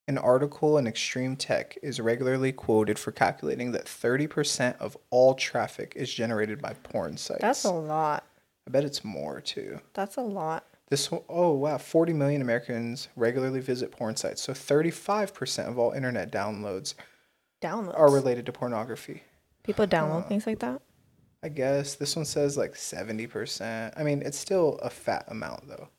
An 0.09 0.17
article 0.17 0.79
in 0.79 0.87
Extreme 0.87 1.35
Tech 1.35 1.77
is 1.83 1.99
regularly 1.99 2.51
quoted 2.51 2.97
for 2.97 3.11
calculating 3.11 3.73
that 3.73 3.85
30% 3.85 4.75
of 4.79 4.97
all 5.11 5.35
traffic 5.35 5.93
is 5.95 6.11
generated 6.11 6.59
by 6.59 6.73
porn 6.73 7.15
sites. 7.15 7.41
That's 7.41 7.63
a 7.63 7.69
lot. 7.71 8.25
I 8.67 8.71
bet 8.71 8.83
it's 8.83 9.05
more 9.05 9.39
too. 9.39 9.79
That's 9.93 10.15
a 10.17 10.21
lot. 10.21 10.65
This 10.89 11.11
one- 11.11 11.21
oh 11.29 11.51
wow, 11.51 11.77
40 11.77 12.13
million 12.13 12.41
Americans 12.41 13.07
regularly 13.15 13.59
visit 13.59 13.91
porn 13.91 14.15
sites. 14.15 14.41
So 14.41 14.51
35% 14.51 15.67
of 15.67 15.77
all 15.77 15.91
internet 15.91 16.31
downloads 16.31 16.95
Downloads. 17.61 17.95
are 17.99 18.11
related 18.11 18.47
to 18.47 18.51
pornography. 18.51 19.21
People 19.61 19.85
download 19.85 20.23
Huh. 20.23 20.27
things 20.29 20.47
like 20.47 20.57
that. 20.59 20.81
I 21.43 21.49
guess 21.49 21.93
this 21.93 22.15
one 22.15 22.25
says 22.25 22.57
like 22.57 22.73
70%. 22.73 23.93
I 23.95 24.01
mean, 24.01 24.23
it's 24.23 24.39
still 24.39 24.79
a 24.81 24.89
fat 24.89 25.25
amount 25.27 25.67
though. 25.67 25.89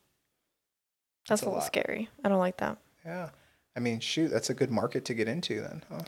That's 1.29 1.41
a 1.43 1.45
a 1.45 1.47
little 1.47 1.59
lot. 1.59 1.65
scary. 1.67 2.09
I 2.25 2.27
don't 2.27 2.39
like 2.39 2.57
that. 2.57 2.77
Yeah. 3.05 3.29
I 3.75 3.79
mean, 3.79 3.99
shoot, 3.99 4.29
that's 4.29 4.49
a 4.49 4.53
good 4.53 4.71
market 4.71 5.05
to 5.05 5.13
get 5.13 5.27
into 5.27 5.61
then, 5.61 5.83
huh? 5.89 6.01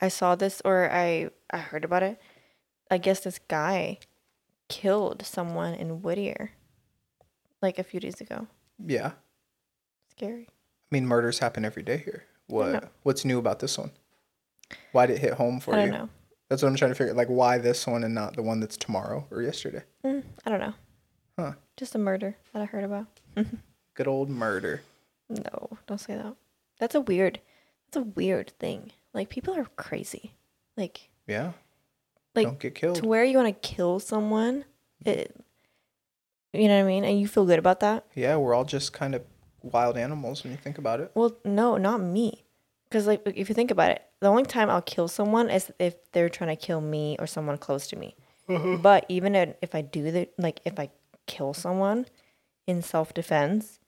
I 0.00 0.08
saw 0.08 0.36
this 0.36 0.62
or 0.64 0.90
I 0.90 1.30
I 1.50 1.58
heard 1.58 1.84
about 1.84 2.02
it. 2.02 2.20
I 2.90 2.98
guess 2.98 3.20
this 3.20 3.40
guy 3.48 3.98
killed 4.68 5.24
someone 5.24 5.74
in 5.74 6.02
Whittier 6.02 6.52
like 7.60 7.78
a 7.78 7.82
few 7.82 8.00
days 8.00 8.20
ago. 8.20 8.46
Yeah. 8.84 9.12
Scary. 10.10 10.46
I 10.48 10.52
mean, 10.90 11.06
murders 11.06 11.40
happen 11.40 11.64
every 11.64 11.82
day 11.82 11.98
here. 11.98 12.24
What 12.46 12.90
what's 13.02 13.24
new 13.24 13.38
about 13.38 13.58
this 13.58 13.76
one? 13.76 13.90
Why 14.92 15.06
did 15.06 15.16
it 15.16 15.20
hit 15.20 15.34
home 15.34 15.60
for 15.60 15.74
I 15.74 15.76
don't 15.78 15.86
you? 15.86 15.92
know. 15.92 16.08
That's 16.48 16.62
what 16.62 16.68
I'm 16.68 16.76
trying 16.76 16.92
to 16.92 16.94
figure. 16.94 17.12
Like, 17.12 17.28
why 17.28 17.58
this 17.58 17.86
one 17.86 18.04
and 18.04 18.14
not 18.14 18.34
the 18.36 18.42
one 18.42 18.60
that's 18.60 18.76
tomorrow 18.76 19.26
or 19.30 19.42
yesterday? 19.42 19.82
Mm, 20.04 20.22
I 20.46 20.50
don't 20.50 20.60
know. 20.60 20.74
Huh. 21.38 21.52
Just 21.76 21.94
a 21.94 21.98
murder 21.98 22.36
that 22.52 22.62
I 22.62 22.64
heard 22.64 22.84
about. 22.84 23.06
Good 23.94 24.08
old 24.08 24.30
murder. 24.30 24.82
No, 25.28 25.76
don't 25.86 25.98
say 25.98 26.14
that. 26.14 26.34
That's 26.78 26.94
a 26.94 27.00
weird. 27.00 27.40
That's 27.86 27.96
a 28.04 28.08
weird 28.08 28.50
thing. 28.58 28.92
Like 29.14 29.28
people 29.28 29.54
are 29.54 29.66
crazy. 29.76 30.34
Like 30.76 31.08
Yeah. 31.26 31.52
Like, 32.34 32.46
Don't 32.46 32.58
get 32.60 32.74
killed. 32.74 32.96
to 32.96 33.06
where 33.06 33.24
you 33.24 33.36
want 33.38 33.48
to 33.62 33.68
kill 33.68 33.98
someone. 33.98 34.64
It. 35.04 35.34
You 36.52 36.68
know 36.68 36.76
what 36.76 36.84
I 36.84 36.86
mean? 36.88 37.04
And 37.04 37.20
you 37.20 37.26
feel 37.28 37.44
good 37.44 37.58
about 37.58 37.80
that? 37.80 38.04
yeah, 38.14 38.36
we're 38.36 38.54
all 38.54 38.64
just 38.64 38.92
kind 38.92 39.14
of 39.14 39.22
wild 39.62 39.96
animals 39.96 40.44
when 40.44 40.52
you 40.52 40.58
think 40.58 40.78
about 40.78 41.00
it. 41.00 41.10
Well, 41.14 41.36
no, 41.44 41.76
not 41.76 42.00
me. 42.00 42.44
Because 42.84 43.06
like 43.06 43.22
if 43.26 43.48
you 43.48 43.54
think 43.54 43.70
about 43.70 43.90
it, 43.90 44.02
the 44.20 44.28
only 44.28 44.44
time 44.44 44.70
I'll 44.70 44.82
kill 44.82 45.08
someone 45.08 45.50
is 45.50 45.70
if 45.78 45.94
they're 46.12 46.28
trying 46.30 46.56
to 46.56 46.66
kill 46.66 46.80
me 46.80 47.16
or 47.18 47.26
someone 47.26 47.58
close 47.58 47.86
to 47.88 47.96
me. 47.96 48.14
But 48.82 49.04
even 49.08 49.34
if 49.34 49.54
if 49.60 49.74
I 49.74 49.82
do 49.82 50.10
that, 50.10 50.32
like 50.38 50.60
if 50.64 50.78
I 50.78 50.90
kill 51.26 51.52
someone 51.52 52.06
in 52.66 52.80
self 52.82 53.12
defense, 53.12 53.78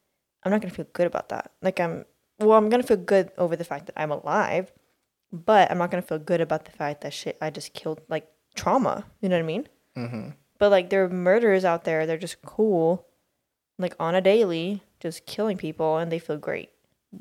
I'm 0.42 0.50
not 0.52 0.60
gonna 0.60 0.74
feel 0.74 0.86
good 0.92 1.06
about 1.06 1.30
that. 1.30 1.52
Like 1.62 1.80
I'm, 1.80 2.04
well, 2.40 2.58
I'm 2.58 2.68
gonna 2.68 2.82
feel 2.82 2.96
good 2.96 3.30
over 3.38 3.56
the 3.56 3.64
fact 3.64 3.86
that 3.86 3.94
I'm 4.00 4.10
alive, 4.10 4.72
but 5.32 5.70
I'm 5.70 5.78
not 5.78 5.90
gonna 5.90 6.02
feel 6.02 6.18
good 6.18 6.40
about 6.40 6.64
the 6.64 6.72
fact 6.72 7.02
that 7.02 7.12
shit 7.12 7.36
I 7.40 7.50
just 7.50 7.72
killed, 7.74 8.00
like 8.08 8.28
trauma. 8.54 9.04
You 9.20 9.28
know 9.28 9.36
what 9.36 9.42
I 9.42 9.46
mean? 9.46 9.68
Mm-hmm. 9.96 10.28
But 10.58 10.70
like 10.70 10.90
there 10.90 11.04
are 11.04 11.08
murderers 11.08 11.64
out 11.64 11.84
there, 11.84 12.06
they're 12.06 12.18
just 12.18 12.42
cool, 12.42 13.06
like 13.78 13.94
on 14.00 14.14
a 14.14 14.20
daily, 14.20 14.82
just 15.00 15.26
killing 15.26 15.56
people, 15.56 15.96
and 15.98 16.10
they 16.10 16.18
feel 16.18 16.36
great. 16.38 16.70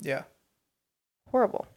Yeah, 0.02 0.24
Horrible. 1.32 1.68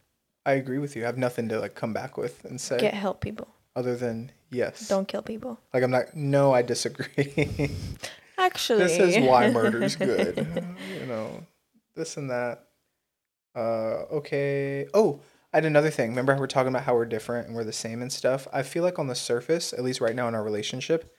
I 0.45 0.53
agree 0.53 0.79
with 0.79 0.97
you. 0.97 1.03
I 1.03 1.07
have 1.07 1.19
nothing 1.19 1.49
to 1.51 1.61
like 1.61 1.75
come 1.75 1.93
back 1.93 2.17
with 2.17 2.45
and 2.45 2.61
say 2.61 2.79
Get 2.81 2.95
help, 2.95 3.21
people. 3.21 3.49
other 3.77 3.95
than 3.97 4.33
yes. 4.51 4.89
Don't 4.89 5.07
kill 5.07 5.23
people. 5.23 5.61
Like 5.73 5.83
I'm 5.83 5.91
not. 5.91 6.17
No, 6.17 6.53
I 6.53 6.63
disagree. 6.63 7.71
Actually, 8.39 8.85
this 8.85 8.99
is 8.99 9.19
why 9.19 9.51
murder's 9.53 9.95
good. 9.95 10.47
you 10.99 11.07
know, 11.07 11.47
this 11.95 12.17
and 12.17 12.31
that. 12.31 12.65
Uh, 13.55 14.05
okay. 14.13 14.87
Oh, 14.95 15.21
I 15.53 15.59
had 15.59 15.65
another 15.65 15.91
thing. 15.91 16.11
Remember 16.11 16.33
how 16.35 16.41
we're 16.41 16.47
talking 16.47 16.69
about 16.69 16.85
how 16.85 16.95
we're 16.95 17.05
different 17.05 17.47
and 17.47 17.55
we're 17.57 17.65
the 17.65 17.73
same 17.73 18.01
and 18.01 18.11
stuff? 18.13 18.49
I 18.53 18.63
feel 18.63 18.83
like 18.83 18.99
on 18.99 19.07
the 19.09 19.15
surface, 19.15 19.73
at 19.73 19.83
least 19.85 20.01
right 20.01 20.15
now 20.17 20.29
in 20.29 20.35
our 20.35 20.43
relationship, 20.43 21.15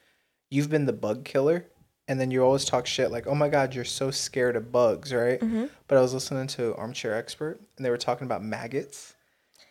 you've 0.50 0.70
been 0.70 0.86
the 0.86 0.94
bug 0.94 1.24
killer. 1.26 1.68
And 2.08 2.20
then 2.20 2.32
you 2.32 2.44
always 2.44 2.66
talk 2.66 2.86
shit 2.86 3.12
like, 3.12 3.28
oh 3.28 3.36
my 3.36 3.48
God, 3.48 3.74
you're 3.74 3.86
so 3.86 4.12
scared 4.12 4.58
of 4.58 4.74
bugs, 4.74 5.14
right? 5.14 5.40
Mhm. 5.40 5.70
But 5.88 5.98
I 5.98 6.02
was 6.02 6.14
listening 6.14 6.48
to 6.48 6.76
Armchair 6.76 7.14
Expert 7.16 7.62
and 7.78 7.86
they 7.86 7.90
were 7.90 7.98
talking 7.98 8.26
about 8.26 8.44
maggots. 8.44 9.16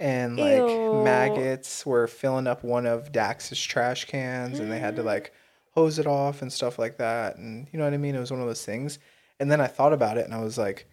And 0.00 0.38
like 0.38 0.66
Ew. 0.66 0.90
maggots 0.92 1.84
were 1.84 2.06
filling 2.06 2.46
up 2.46 2.64
one 2.64 2.86
of 2.86 3.12
Dax's 3.12 3.62
trash 3.62 4.06
cans 4.06 4.60
and 4.60 4.72
they 4.72 4.78
had 4.78 4.96
to 4.96 5.02
like 5.02 5.32
hose 5.74 5.98
it 5.98 6.06
off 6.06 6.40
and 6.40 6.50
stuff 6.52 6.78
like 6.78 6.96
that. 6.98 7.36
And 7.36 7.68
you 7.70 7.78
know 7.78 7.84
what 7.84 7.94
I 7.94 7.98
mean? 7.98 8.14
It 8.14 8.20
was 8.20 8.30
one 8.30 8.40
of 8.40 8.46
those 8.46 8.64
things. 8.64 8.98
And 9.38 9.50
then 9.50 9.60
I 9.60 9.66
thought 9.66 9.92
about 9.92 10.16
it 10.16 10.24
and 10.24 10.32
I 10.34 10.40
was 10.42 10.56
like, 10.56 10.88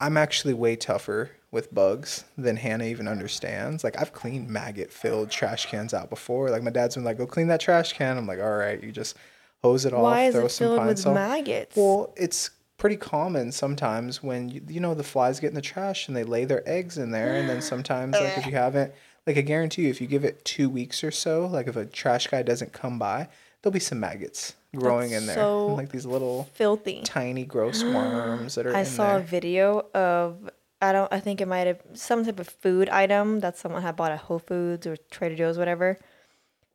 I'm 0.00 0.16
actually 0.16 0.54
way 0.54 0.76
tougher 0.76 1.30
with 1.50 1.74
bugs 1.74 2.24
than 2.38 2.56
Hanna 2.56 2.84
even 2.84 3.08
understands. 3.08 3.84
Like 3.84 4.00
I've 4.00 4.12
cleaned 4.12 4.48
maggot 4.48 4.92
filled 4.92 5.30
trash 5.30 5.66
cans 5.66 5.92
out 5.92 6.10
before. 6.10 6.50
Like 6.50 6.62
my 6.62 6.70
dad's 6.70 6.94
been 6.94 7.04
like, 7.04 7.18
go 7.18 7.26
clean 7.26 7.48
that 7.48 7.60
trash 7.60 7.92
can. 7.92 8.16
I'm 8.16 8.26
like, 8.26 8.40
all 8.40 8.56
right, 8.56 8.82
you 8.82 8.92
just 8.92 9.16
hose 9.62 9.84
it 9.84 9.92
Why 9.92 10.28
off, 10.28 10.32
throw 10.32 10.46
it 10.46 10.50
some 10.50 10.78
pine 10.78 10.86
with 10.86 10.98
salt. 10.98 11.14
maggots? 11.14 11.76
Well, 11.76 12.14
it's 12.16 12.50
pretty 12.78 12.96
common 12.96 13.52
sometimes 13.52 14.22
when 14.22 14.48
you, 14.48 14.62
you 14.68 14.80
know 14.80 14.94
the 14.94 15.04
flies 15.04 15.38
get 15.38 15.48
in 15.48 15.54
the 15.54 15.60
trash 15.60 16.08
and 16.08 16.16
they 16.16 16.24
lay 16.24 16.44
their 16.46 16.66
eggs 16.68 16.96
in 16.96 17.10
there, 17.10 17.34
and 17.34 17.48
then 17.48 17.60
sometimes 17.62 18.14
like 18.14 18.38
if 18.38 18.46
you 18.46 18.52
haven't, 18.52 18.92
like 19.26 19.36
I 19.36 19.42
guarantee 19.42 19.82
you, 19.82 19.90
if 19.90 20.00
you 20.00 20.06
give 20.06 20.24
it 20.24 20.44
two 20.44 20.70
weeks 20.70 21.04
or 21.04 21.10
so, 21.10 21.46
like 21.46 21.66
if 21.66 21.76
a 21.76 21.84
trash 21.84 22.28
guy 22.28 22.42
doesn't 22.42 22.72
come 22.72 22.98
by, 22.98 23.28
there'll 23.60 23.72
be 23.72 23.80
some 23.80 24.00
maggots 24.00 24.54
growing 24.76 25.10
That's 25.10 25.22
in 25.22 25.26
there, 25.26 25.36
so 25.36 25.66
like 25.74 25.90
these 25.90 26.06
little 26.06 26.44
Filthy. 26.54 27.02
tiny 27.04 27.44
gross 27.44 27.82
worms 27.84 28.54
that 28.54 28.66
are 28.66 28.74
I 28.76 28.84
saw 28.84 29.16
a 29.16 29.20
video 29.20 29.86
of 29.94 30.50
I 30.82 30.92
don't 30.92 31.12
I 31.12 31.20
think 31.20 31.40
it 31.40 31.48
might 31.48 31.66
have 31.66 31.80
some 31.94 32.24
type 32.24 32.40
of 32.40 32.48
food 32.48 32.88
item 32.88 33.40
that 33.40 33.58
someone 33.58 33.82
had 33.82 33.96
bought 33.96 34.12
at 34.12 34.18
Whole 34.20 34.38
Foods 34.38 34.86
or 34.86 34.96
Trader 35.10 35.36
Joe's 35.36 35.58
whatever. 35.58 35.98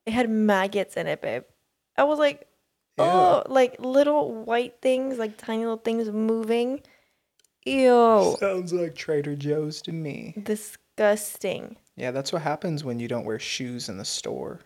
It 0.05 0.13
had 0.13 0.29
maggots 0.29 0.97
in 0.97 1.07
it, 1.07 1.21
babe. 1.21 1.43
I 1.97 2.03
was 2.03 2.19
like, 2.19 2.47
oh, 2.99 3.41
like 3.47 3.77
little 3.79 4.31
white 4.33 4.75
things, 4.81 5.17
like 5.17 5.37
tiny 5.37 5.61
little 5.63 5.77
things 5.77 6.11
moving. 6.11 6.81
Ew, 7.65 8.35
Sounds 8.39 8.71
like 8.73 8.93
Trader 8.93 9.35
Joe's 9.35 9.81
to 9.83 9.91
me. 9.91 10.35
disgusting. 10.43 11.77
Yeah, 11.95 12.11
that's 12.11 12.31
what 12.31 12.43
happens 12.43 12.83
when 12.83 12.99
you 12.99 13.07
don't 13.07 13.25
wear 13.25 13.39
shoes 13.39 13.89
in 13.89 13.97
the 13.97 14.05
store. 14.05 14.59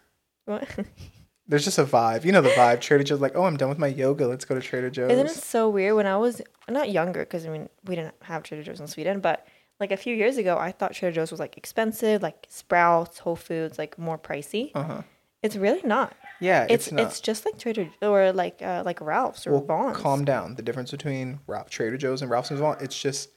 What? 0.45 0.67
There's 1.50 1.66
just 1.66 1.78
a 1.80 1.84
vibe. 1.84 2.24
You 2.24 2.32
know 2.32 2.41
the 2.41 2.50
vibe. 2.50 2.80
Trader 2.80 3.04
Joe's 3.04 3.20
like, 3.20 3.36
oh, 3.36 3.43
I'm 3.43 3.58
done 3.58 3.70
with 3.70 3.80
my 3.80 3.88
yoga. 3.88 4.28
Let's 4.28 4.45
go 4.45 4.56
to 4.56 4.62
Trader 4.62 4.89
Joe's. 4.89 5.12
Isn't 5.12 5.26
it 5.26 5.32
so 5.32 5.68
weird? 5.68 5.95
When 5.95 6.06
I 6.06 6.16
was 6.18 6.41
not 6.70 6.91
younger, 6.91 7.22
because 7.22 7.45
I 7.45 7.50
mean 7.50 7.68
we 7.86 7.95
didn't 7.95 8.16
have 8.22 8.43
Trader 8.43 8.64
Joe's 8.64 8.80
in 8.80 8.88
Sweden, 8.88 9.20
but 9.20 9.45
like 9.80 9.91
a 9.91 9.97
few 9.97 10.16
years 10.16 10.38
ago, 10.38 10.58
I 10.58 10.72
thought 10.72 10.93
Trader 10.93 11.16
Joe's 11.16 11.32
was 11.32 11.39
like 11.39 11.58
expensive, 11.58 12.22
like 12.22 12.45
Sprouts, 12.50 13.20
Whole 13.20 13.36
Foods, 13.36 13.78
like 13.80 13.97
more 13.97 14.18
pricey. 14.18 14.72
Uh 14.76 14.84
huh. 14.84 15.02
It's 15.41 15.56
really 15.56 15.82
not. 15.84 16.16
Yeah, 16.41 16.68
It's 16.70 16.88
it's, 16.89 17.02
it's, 17.02 17.20
just 17.22 17.45
like 17.45 17.58
Trader 17.58 17.89
or 18.02 18.32
like 18.32 18.62
uh, 18.62 18.84
like 18.86 19.02
Ralph's 19.02 19.47
or 19.47 19.52
well, 19.54 19.62
Vons. 19.62 19.97
calm 19.97 20.24
down. 20.26 20.56
The 20.56 20.62
difference 20.62 20.91
between 20.91 21.39
Ralph, 21.47 21.70
Trader 21.70 21.97
Joe's 21.97 22.22
and 22.22 22.30
Ralph's 22.30 22.52
and 22.52 22.60
Vaughn, 22.60 22.78
it's 22.80 22.97
just, 23.02 23.30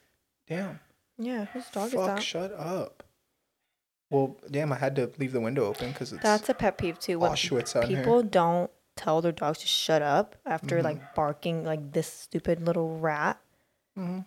damn, 0.49 0.81
Yeah, 1.19 1.47
whose 1.47 1.67
dog 1.71 1.87
is 1.89 1.95
fuck, 1.95 2.07
that? 2.17 2.23
shut 2.23 2.53
up. 2.53 3.03
Well, 4.13 4.37
damn, 4.51 4.73
I 4.73 4.77
had 4.77 4.95
to 4.97 5.11
leave 5.19 5.33
the 5.33 5.41
window 5.41 5.65
open 5.65 5.89
because 5.93 6.13
it's 6.13 6.23
That's 6.23 6.49
a 6.49 6.55
pet 6.55 6.79
peeve 6.79 6.99
too. 6.99 7.19
When 7.19 7.33
Auschwitz 7.33 7.75
out 7.75 7.85
here. 7.89 7.99
people 7.99 8.23
don't 8.23 8.71
tell 8.97 9.21
their 9.23 9.33
dogs 9.33 9.59
to 9.61 9.67
shut 9.67 10.03
up 10.03 10.37
after 10.45 10.79
Mhm. 10.81 10.85
like 10.85 11.15
barking 11.15 11.65
like 11.65 11.93
this 11.93 12.07
stupid 12.13 12.61
little 12.61 12.99
rat. 12.99 13.41
Mhm. 13.99 14.27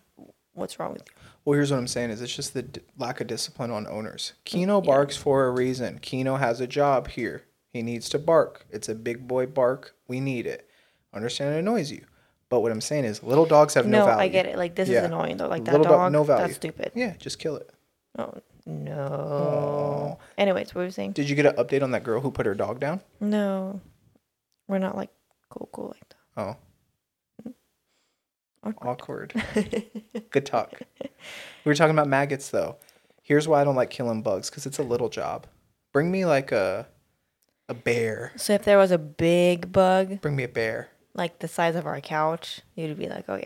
What's 0.54 0.80
wrong 0.80 0.94
with 0.94 1.04
you? 1.08 1.14
Well, 1.44 1.54
here's 1.56 1.70
what 1.72 1.78
I'm 1.78 1.88
saying: 1.88 2.10
is 2.10 2.22
it's 2.22 2.36
just 2.36 2.54
the 2.54 2.64
d- 2.64 2.82
lack 2.98 3.22
of 3.22 3.28
discipline 3.28 3.70
on 3.72 3.86
owners. 3.88 4.34
Kino 4.46 4.82
yeah. 4.82 4.86
barks 4.88 5.16
for 5.18 5.46
a 5.46 5.52
reason. 5.52 6.00
Kino 6.00 6.38
has 6.38 6.60
a 6.62 6.68
job 6.68 7.10
here. 7.10 7.44
He 7.70 7.84
needs 7.84 8.10
to 8.10 8.20
bark. 8.20 8.66
It's 8.72 8.88
a 8.90 8.96
big 8.96 9.28
boy 9.28 9.46
bark. 9.46 9.96
We 10.08 10.20
need 10.20 10.48
it. 10.48 10.68
Understand 11.14 11.54
it 11.56 11.60
annoys 11.60 11.92
you, 11.92 12.06
but 12.50 12.62
what 12.62 12.72
I'm 12.72 12.82
saying 12.82 13.06
is, 13.06 13.22
little 13.22 13.46
dogs 13.46 13.74
have 13.76 13.86
no, 13.86 14.00
No, 14.00 14.06
value. 14.06 14.22
I 14.24 14.28
get 14.30 14.46
it. 14.46 14.58
Like 14.58 14.76
this 14.76 14.90
Yeah. 14.90 15.00
is 15.00 15.06
annoying 15.06 15.38
though. 15.38 15.48
Like 15.48 15.66
that 15.66 15.72
Little 15.72 15.86
dog- 15.86 15.94
dog, 16.06 16.12
no 16.14 16.24
value. 16.24 16.44
that's 16.48 16.56
stupid. 16.56 16.92
Yeah, 16.96 17.14
just 17.18 17.38
kill 17.38 17.58
it. 17.58 17.70
Oh 18.18 18.34
no. 18.66 20.20
Anyways, 20.38 20.74
what 20.74 20.82
were 20.82 20.86
we 20.86 20.92
saying? 20.92 21.12
Did 21.14 21.30
you 21.30 21.36
get 21.36 21.46
an 21.46 21.56
update 21.56 21.84
on 21.84 21.92
that 21.92 22.04
girl 22.04 22.22
who 22.22 22.32
put 22.32 22.46
her 22.46 22.56
dog 22.56 22.80
down? 22.80 23.02
No, 23.20 23.82
we're 24.68 24.80
not 24.80 24.96
like 24.96 25.10
cool, 25.50 25.70
cool 25.72 25.88
like 25.96 26.10
that. 26.10 26.16
Oh, 26.38 26.58
that. 28.64 28.76
awkward. 28.82 29.34
Good 30.32 30.46
talk. 30.46 30.74
We 31.02 31.10
were 31.70 31.76
talking 31.76 31.96
about 31.96 32.08
maggots 32.08 32.50
though. 32.50 32.78
Here's 33.22 33.48
why 33.48 33.62
I 33.62 33.64
don't 33.64 33.76
like 33.76 33.90
killing 33.90 34.22
bugs 34.22 34.50
because 34.50 34.66
it's 34.66 34.80
a 34.80 34.84
little 34.84 35.10
job. 35.10 35.48
Bring 35.94 36.12
me 36.12 36.26
like 36.26 36.52
a 36.52 36.88
a 37.70 37.74
bear. 37.74 38.32
So 38.36 38.54
if 38.54 38.64
there 38.64 38.78
was 38.78 38.92
a 38.92 38.98
big 38.98 39.72
bug 39.72 40.22
Bring 40.22 40.36
me 40.36 40.44
a 40.44 40.48
bear. 40.48 40.90
like 41.16 41.40
the 41.40 41.48
size 41.48 41.76
of 41.76 41.86
our 41.88 42.00
couch, 42.02 42.62
you'd 42.76 42.98
be 43.00 43.08
like, 43.08 43.26
"Oh 43.28 43.36
yeah, 43.36 43.46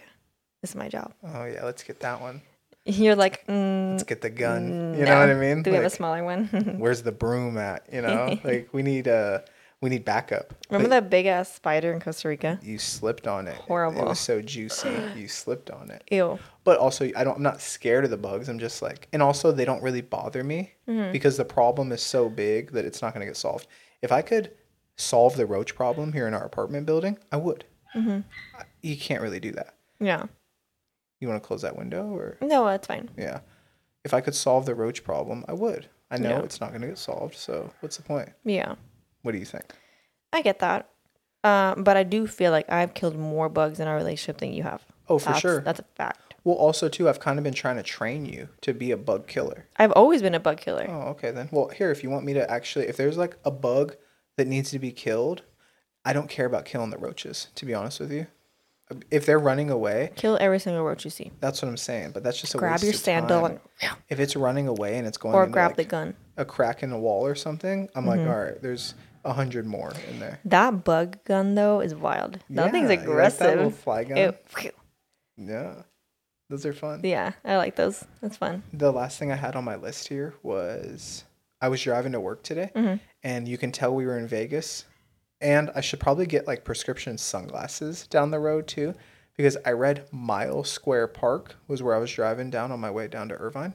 this 0.62 0.72
is 0.72 0.76
my 0.76 0.90
job." 0.90 1.14
Oh 1.24 1.46
yeah, 1.46 1.64
let's 1.64 1.84
get 1.84 2.00
that 2.02 2.20
one. 2.20 2.42
You're 2.98 3.16
like, 3.16 3.46
mm, 3.48 3.92
Let's 3.92 4.04
get 4.04 4.22
the 4.22 4.30
gun. 4.30 4.96
You 4.98 5.06
no. 5.06 5.12
know 5.12 5.20
what 5.20 5.30
I 5.30 5.34
mean? 5.36 5.64
Do 5.64 5.72
we 5.72 5.76
have 5.78 5.86
a 5.86 5.90
smaller 5.90 6.24
one? 6.24 6.46
where's 6.78 7.02
the 7.04 7.12
broom 7.12 7.58
at? 7.58 7.88
You 7.92 8.02
know, 8.02 8.38
like 8.44 8.70
we 8.74 8.82
need 8.84 9.08
uh 9.08 9.40
we 9.82 9.90
need 9.90 10.04
backup. 10.04 10.54
Remember 10.70 10.90
Like, 10.90 11.04
that 11.04 11.10
big 11.10 11.26
ass 11.26 11.54
spider 11.54 11.94
in 11.94 12.02
Costa 12.02 12.28
Rica? 12.28 12.60
You 12.62 12.78
slipped 12.78 13.28
on 13.28 13.48
it. 13.48 13.56
Horrible. 13.56 14.02
It 14.02 14.06
was 14.10 14.20
so 14.20 14.42
juicy. 14.42 14.90
You 15.16 15.30
slipped 15.30 15.70
on 15.72 15.90
it. 15.90 16.04
Ew. 16.12 16.38
But 16.66 16.80
also, 16.80 17.10
I 17.16 17.24
don't. 17.24 17.38
I'm 17.38 17.44
not 17.44 17.62
scared 17.62 18.04
of 18.04 18.10
the 18.12 18.18
bugs. 18.18 18.50
I'm 18.50 18.60
just 18.60 18.82
like, 18.82 19.08
and 19.14 19.24
also 19.24 19.52
they 19.54 19.64
don't 19.66 19.82
really 19.82 20.02
bother 20.02 20.44
me 20.44 20.74
Mm-hmm. 20.88 21.12
because 21.12 21.38
the 21.38 21.46
problem 21.46 21.92
is 21.92 22.02
so 22.02 22.28
big 22.30 22.72
that 22.72 22.84
it's 22.84 23.02
not 23.02 23.14
going 23.14 23.22
to 23.22 23.28
get 23.28 23.38
solved. 23.38 23.68
If 24.02 24.12
I 24.12 24.22
could 24.24 24.52
solve 24.98 25.38
the 25.38 25.46
roach 25.46 25.76
problem 25.76 26.12
here 26.14 26.28
in 26.28 26.34
our 26.34 26.44
apartment 26.44 26.86
building, 26.88 27.18
I 27.32 27.38
would. 27.38 27.64
Mm-hmm. 27.96 28.22
You 28.82 28.98
can't 28.98 29.22
really 29.22 29.40
do 29.40 29.52
that. 29.52 29.76
Yeah. 30.00 30.24
You 31.20 31.28
want 31.28 31.42
to 31.42 31.46
close 31.48 31.62
that 31.64 31.76
window 31.78 32.08
or 32.16 32.38
No, 32.42 32.66
that's 32.66 32.88
fine. 32.88 33.10
yeah? 33.18 33.40
If 34.04 34.14
I 34.14 34.22
could 34.22 34.36
solve 34.36 34.66
the 34.66 34.76
roach 34.76 35.04
problem, 35.04 35.44
I 35.48 35.54
would. 35.54 35.88
I 36.10 36.18
know 36.18 36.30
Yeah. 36.30 36.44
it's 36.44 36.62
not 36.62 36.70
going 36.70 36.82
to 36.82 36.88
get 36.88 36.98
solved. 36.98 37.36
So 37.36 37.72
what's 37.82 37.98
the 37.98 38.04
point? 38.04 38.30
Yeah, 38.44 38.76
What 39.22 39.34
do 39.34 39.38
you 39.38 39.46
think? 39.46 39.66
I 40.32 40.42
get 40.42 40.60
that. 40.60 40.90
Um, 41.44 41.84
but 41.84 41.98
I 41.98 42.04
do 42.04 42.26
feel 42.28 42.52
like 42.52 42.70
I've 42.72 42.94
killed 42.94 43.18
more 43.18 43.50
bugs 43.50 43.80
in 43.80 43.88
our 43.88 43.96
relationship 43.98 44.38
than 44.38 44.54
you 44.54 44.64
have. 44.64 44.82
Oh, 45.10 45.20
for 45.20 45.26
That's- 45.26 45.42
sure. 45.42 45.62
That's 45.62 45.80
a 45.80 45.86
fact. 45.96 46.36
Well, 46.46 46.56
also 46.56 46.88
too, 46.88 47.10
I've 47.10 47.20
kind 47.20 47.38
of 47.38 47.44
been 47.44 47.54
trying 47.54 47.76
to 47.76 47.84
train 47.84 48.26
you 48.26 48.48
to 48.62 48.74
be 48.74 48.92
a 48.92 48.98
bug 48.98 49.28
killer. 49.28 49.66
I've 49.76 49.92
always 49.92 50.22
been 50.22 50.34
a 50.36 50.40
bug 50.40 50.58
killer. 50.58 50.86
Oh, 50.90 51.10
okay 51.10 51.32
then. 51.32 51.50
Well, 51.52 51.68
here, 51.68 51.92
if 51.92 52.02
you 52.02 52.10
want 52.10 52.26
me 52.26 52.34
to 52.34 52.50
actually, 52.50 52.88
if 52.88 52.96
there's 52.96 53.18
like 53.18 53.38
a 53.44 53.52
bug 53.52 53.96
that 54.38 54.48
needs 54.48 54.72
to 54.72 54.80
be 54.80 54.92
killed, 54.94 55.44
I 56.06 56.14
don't 56.14 56.30
care 56.30 56.46
about 56.46 56.64
killing 56.64 56.92
the 56.92 56.98
roaches. 56.98 57.50
To 57.56 57.66
be 57.66 57.74
honest 57.74 58.00
with 58.00 58.12
you, 58.14 58.28
if 59.12 59.26
they're 59.26 59.40
running 59.40 59.70
away, 59.70 60.12
Kill 60.16 60.38
every 60.42 60.60
single 60.60 60.84
roach 60.84 61.04
you 61.06 61.12
see. 61.12 61.32
that's 61.40 61.62
what 61.62 61.68
I'm 61.70 61.78
saying. 61.78 62.12
But 62.12 62.24
that's 62.24 62.40
just 62.42 62.56
a 62.56 62.58
Grab 62.58 62.82
your 62.82 62.94
sandal 62.94 63.46
and 63.46 63.60
If 64.10 64.20
it's 64.20 64.36
running 64.36 64.68
away 64.68 64.98
and 64.98 65.06
it's 65.08 65.18
going 65.18 65.36
or 65.36 65.46
grab 65.48 65.72
like, 65.72 65.78
the 65.78 65.84
gun. 65.86 66.16
a 66.38 66.46
crack 66.46 66.82
in 66.84 66.90
the 66.90 66.98
wall 66.98 67.26
or 67.26 67.36
something, 67.36 67.90
I'm 67.96 68.06
Mm-hmm. 68.06 68.10
like, 68.10 68.30
all 68.30 68.42
right, 68.44 68.62
there's 68.62 68.96
a 69.26 69.34
hundred 69.34 69.66
more 69.66 69.92
in 70.10 70.20
there. 70.20 70.40
That 70.46 70.84
bug 70.84 71.24
gun 71.26 71.56
though 71.56 71.82
is 71.82 71.94
wild. 71.94 72.40
That 72.50 72.72
thing's 72.72 72.90
Yeah, 72.90 72.96
you 72.96 73.00
like 73.00 73.00
that 73.00 73.10
aggressive. 73.10 73.48
little 73.58 73.72
fly 73.72 74.04
gun. 74.06 74.18
Ew. 74.18 74.34
Yeah, 75.38 75.84
those 76.50 76.66
are 76.66 76.74
fun. 76.74 77.02
Yeah, 77.04 77.34
I 77.46 77.58
like 77.58 77.76
those. 77.76 78.04
That's 78.22 78.38
fun. 78.38 78.64
The 78.74 78.92
last 78.92 79.20
thing 79.20 79.32
I 79.32 79.36
had 79.36 79.56
on 79.56 79.64
my 79.64 79.76
list 79.76 80.08
here 80.08 80.34
was 80.44 81.24
I 81.62 81.68
was 81.70 81.82
driving 81.82 82.14
to 82.14 82.20
work 82.20 82.44
today, 82.44 82.72
Mhm. 82.76 83.00
and 83.24 83.48
you 83.48 83.58
can 83.58 83.72
tell 83.72 83.94
we 83.94 84.06
were 84.06 84.18
in 84.18 84.28
Vegas. 84.28 84.86
And 85.42 85.72
I 85.74 85.82
should 85.82 86.00
probably 86.00 86.26
get 86.26 86.48
like 86.48 86.66
prescription 86.66 87.18
sunglasses 87.18 88.08
down 88.08 88.32
the 88.32 88.40
road 88.40 88.68
too, 88.68 88.94
because 89.38 89.56
I 89.66 89.72
read 89.72 90.06
Mile 90.12 90.64
Square 90.66 91.08
Park 91.08 91.56
was 91.68 91.82
where 91.82 91.96
I 91.96 92.00
was 92.00 92.12
driving 92.12 92.50
down 92.50 92.72
on 92.72 92.80
my 92.82 92.92
way 92.92 93.08
down 93.08 93.30
to 93.30 93.36
Irvine, 93.36 93.74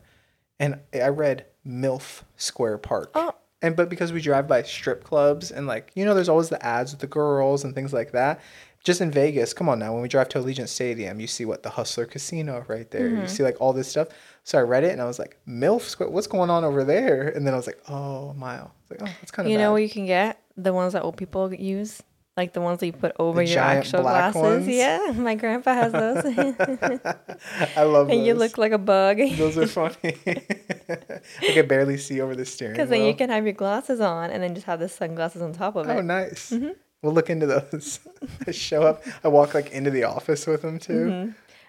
and 0.60 0.80
I 0.92 1.08
read 1.08 1.46
MILF 1.66 2.22
Square 2.36 2.78
Park. 2.78 3.10
Oh. 3.14 3.34
And 3.62 3.74
but 3.74 3.88
because 3.88 4.12
we 4.12 4.20
drive 4.20 4.46
by 4.46 4.62
strip 4.62 5.04
clubs 5.04 5.50
and 5.50 5.66
like 5.66 5.90
you 5.94 6.04
know, 6.04 6.14
there's 6.14 6.28
always 6.28 6.50
the 6.50 6.62
ads 6.64 6.92
with 6.92 7.00
the 7.00 7.06
girls 7.06 7.64
and 7.64 7.74
things 7.74 7.94
like 7.94 8.12
that. 8.12 8.40
Just 8.84 9.00
in 9.00 9.10
Vegas, 9.10 9.54
come 9.54 9.70
on 9.70 9.78
now, 9.78 9.94
when 9.94 10.02
we 10.02 10.08
drive 10.08 10.28
to 10.28 10.38
Allegiant 10.38 10.68
Stadium, 10.68 11.18
you 11.18 11.26
see 11.26 11.46
what 11.46 11.62
the 11.62 11.70
Hustler 11.70 12.04
Casino 12.04 12.66
right 12.68 12.90
there. 12.90 13.08
Mm-hmm. 13.08 13.22
You 13.22 13.28
see 13.28 13.42
like 13.42 13.56
all 13.58 13.72
this 13.72 13.88
stuff. 13.88 14.08
So 14.42 14.58
I 14.58 14.60
read 14.60 14.84
it 14.84 14.92
and 14.92 15.00
I 15.00 15.06
was 15.06 15.18
like, 15.18 15.38
MILF 15.48 15.80
Square, 15.80 16.10
what's 16.10 16.26
going 16.26 16.50
on 16.50 16.64
over 16.64 16.84
there? 16.84 17.28
And 17.28 17.46
then 17.46 17.54
I 17.54 17.56
was 17.56 17.66
like, 17.66 17.80
oh, 17.88 18.34
Mile. 18.34 18.74
Was 18.90 19.00
like, 19.00 19.08
oh, 19.08 19.14
that's 19.22 19.30
kind 19.30 19.46
of 19.46 19.50
You 19.50 19.56
bad. 19.56 19.62
know 19.62 19.72
what 19.72 19.80
you 19.80 19.88
can 19.88 20.04
get? 20.04 20.38
The 20.56 20.72
ones 20.72 20.92
that 20.92 21.02
old 21.02 21.16
people 21.16 21.52
use, 21.52 22.02
like 22.36 22.52
the 22.52 22.60
ones 22.60 22.80
that 22.80 22.86
you 22.86 22.92
put 22.92 23.12
over 23.18 23.44
The 23.44 23.50
your 23.50 23.60
actual 23.62 24.02
glasses. 24.02 24.40
ones? 24.40 24.68
Yeah, 24.68 25.12
my 25.16 25.34
grandpa 25.34 25.74
has 25.74 25.92
those, 25.92 26.24
I 27.76 27.82
love 27.82 28.08
those. 28.08 28.16
and 28.16 28.26
you 28.26 28.34
look 28.34 28.58
like 28.58 28.72
a 28.72 28.78
bug. 28.78 29.18
those 29.36 29.58
are 29.58 29.66
funny. 29.66 30.16
I 30.26 31.52
can 31.52 31.66
barely 31.68 31.96
see 31.98 32.20
over 32.20 32.34
the 32.36 32.44
steering 32.44 32.74
Because 32.74 32.88
then 32.90 33.02
you 33.02 33.14
can 33.14 33.30
have 33.30 33.44
your 33.44 33.52
glasses 33.52 34.00
on, 34.00 34.30
and 34.30 34.42
then 34.42 34.54
just 34.54 34.66
have 34.66 34.80
the 34.80 34.88
sunglasses 34.88 35.42
on 35.42 35.52
top 35.52 35.76
of 35.76 35.88
it. 35.88 35.92
Oh, 35.92 36.00
nice. 36.00 36.50
Mm-hmm. 36.50 36.70
We'll 37.02 37.12
look 37.12 37.28
into 37.30 37.46
those. 37.46 38.00
I 38.46 38.50
show 38.52 38.82
up. 38.82 39.02
I 39.22 39.28
walk 39.28 39.52
like 39.54 39.70
into 39.72 39.90
the 39.90 40.04
office 40.04 40.46
with 40.46 40.62
them 40.62 40.78
too. 40.78 40.92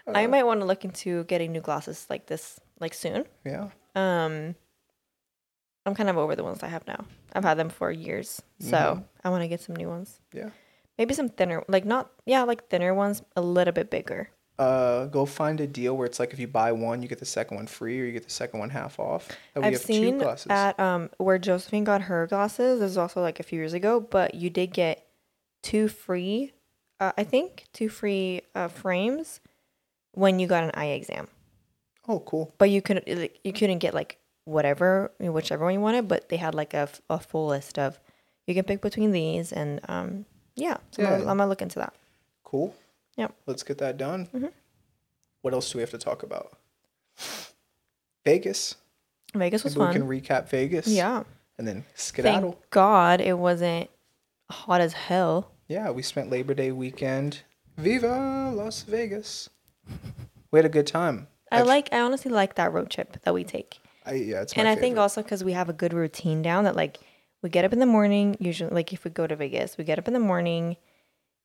Mm-hmm. 0.07 0.15
I 0.15 0.27
might 0.27 0.43
want 0.43 0.61
to 0.61 0.65
look 0.65 0.85
into 0.85 1.23
getting 1.25 1.51
new 1.51 1.61
glasses 1.61 2.05
like 2.09 2.27
this, 2.27 2.59
like 2.79 2.93
soon. 2.93 3.25
Yeah. 3.43 3.69
Um, 3.95 4.55
I'm 5.85 5.93
kind 5.95 6.09
of 6.09 6.17
over 6.17 6.35
the 6.35 6.43
ones 6.43 6.63
I 6.63 6.67
have 6.67 6.85
now. 6.87 7.05
I've 7.33 7.43
had 7.43 7.57
them 7.57 7.69
for 7.69 7.91
years, 7.91 8.41
so 8.59 8.71
Mhm. 8.77 9.03
I 9.23 9.29
want 9.29 9.43
to 9.43 9.47
get 9.47 9.61
some 9.61 9.75
new 9.75 9.87
ones. 9.89 10.19
Yeah. 10.33 10.49
Maybe 10.97 11.13
some 11.13 11.29
thinner, 11.29 11.63
like 11.67 11.85
not 11.85 12.09
yeah, 12.25 12.43
like 12.43 12.67
thinner 12.69 12.93
ones, 12.93 13.21
a 13.35 13.41
little 13.41 13.73
bit 13.73 13.89
bigger. 13.89 14.29
Uh, 14.57 15.05
go 15.07 15.25
find 15.25 15.59
a 15.59 15.67
deal 15.67 15.97
where 15.97 16.05
it's 16.05 16.17
like 16.17 16.31
if 16.31 16.39
you 16.39 16.47
buy 16.47 16.71
one, 16.71 17.01
you 17.01 17.09
get 17.09 17.19
the 17.19 17.25
second 17.25 17.57
one 17.57 17.67
free, 17.67 17.99
or 17.99 18.05
you 18.05 18.13
get 18.13 18.23
the 18.23 18.29
second 18.29 18.59
one 18.61 18.69
half 18.69 18.97
off. 18.99 19.27
I've 19.55 19.63
have 19.63 19.73
two 19.73 19.79
seen 19.79 20.21
at 20.49 20.79
um 20.79 21.09
where 21.17 21.37
Josephine 21.37 21.83
got 21.83 22.03
her 22.03 22.25
glasses. 22.27 22.79
This 22.79 22.91
was 22.91 22.97
also 22.97 23.21
like 23.21 23.39
a 23.39 23.43
few 23.43 23.59
years 23.59 23.73
ago, 23.73 23.99
but 23.99 24.33
you 24.33 24.49
did 24.49 24.67
get 24.71 25.05
two 25.61 25.89
free, 25.89 26.53
uh, 27.01 27.11
I 27.17 27.25
think, 27.25 27.65
two 27.73 27.89
free 27.89 28.41
uh, 28.55 28.69
frames 28.69 29.41
when 30.13 30.39
you 30.39 30.47
got 30.47 30.63
an 30.63 30.71
eye 30.73 30.91
exam. 30.91 31.27
oh, 32.07 32.19
cool. 32.21 32.53
But 32.57 32.69
you 32.69 32.81
couldn't 32.81 33.07
like, 33.09 33.39
you 33.43 33.51
couldn't 33.51 33.79
get 33.79 33.93
like 33.93 34.19
whatever 34.45 35.11
whichever 35.19 35.65
one 35.65 35.73
you 35.73 35.79
wanted, 35.81 36.07
but 36.07 36.29
they 36.29 36.37
had 36.37 36.55
like 36.55 36.73
a, 36.73 36.87
a 37.09 37.19
full 37.19 37.47
list 37.47 37.77
of 37.77 37.99
you 38.47 38.53
can 38.53 38.63
pick 38.63 38.81
between 38.81 39.11
these 39.11 39.51
and 39.51 39.79
um 39.89 40.25
yeah. 40.55 40.77
So 40.91 41.03
I'm, 41.03 41.09
gonna, 41.09 41.21
I'm 41.31 41.37
gonna 41.37 41.47
look 41.47 41.61
into 41.61 41.79
that. 41.79 41.93
Cool. 42.43 42.73
Yep. 43.17 43.33
Let's 43.45 43.63
get 43.63 43.77
that 43.79 43.97
done. 43.97 44.27
Mhm. 44.33 44.51
What 45.41 45.53
else 45.53 45.69
do 45.71 45.77
we 45.77 45.81
have 45.81 45.91
to 45.91 45.97
talk 45.97 46.23
about? 46.23 46.57
Vegas. 48.23 48.75
Vegas 49.33 49.63
was 49.63 49.75
Maybe 49.77 49.87
we 49.87 49.93
can 49.93 50.07
recap 50.07 50.49
Vegas. 50.49 50.87
Yeah. 50.87 51.23
And 51.57 51.67
then 51.67 51.85
skedaddle. 51.93 52.51
Thank 52.53 52.69
God 52.69 53.21
it 53.21 53.37
wasn't 53.37 53.89
hot 54.49 54.81
as 54.81 54.93
hell. 54.93 55.51
Yeah, 55.67 55.91
we 55.91 56.01
spent 56.01 56.29
Labor 56.29 56.53
Day 56.53 56.71
weekend. 56.71 57.41
Viva 57.77 58.51
Las 58.53 58.83
Vegas. 58.83 59.49
We 60.51 60.59
had 60.59 60.65
a 60.65 60.69
good 60.69 60.87
time. 60.87 61.27
I 61.51 61.59
I've- 61.59 61.67
like 61.67 61.89
I 61.91 61.99
honestly 62.01 62.31
like 62.31 62.55
that 62.55 62.71
road 62.73 62.89
trip 62.89 63.17
that 63.23 63.33
we 63.33 63.43
take. 63.43 63.79
I, 64.05 64.13
yeah, 64.13 64.41
it's 64.41 64.55
my 64.55 64.61
and 64.61 64.67
I 64.67 64.71
favorite. 64.75 64.81
think 64.81 64.97
also 64.97 65.23
because 65.23 65.43
we 65.43 65.53
have 65.53 65.69
a 65.69 65.73
good 65.73 65.93
routine 65.93 66.41
down 66.41 66.63
that 66.65 66.75
like 66.75 66.97
we 67.41 67.49
get 67.49 67.65
up 67.65 67.73
in 67.73 67.79
the 67.79 67.85
morning 67.85 68.35
usually 68.39 68.69
like 68.71 68.91
if 68.93 69.03
we 69.03 69.11
go 69.11 69.27
to 69.27 69.35
Vegas 69.35 69.77
we 69.77 69.83
get 69.83 69.99
up 69.99 70.07
in 70.07 70.13
the 70.13 70.19
morning 70.19 70.77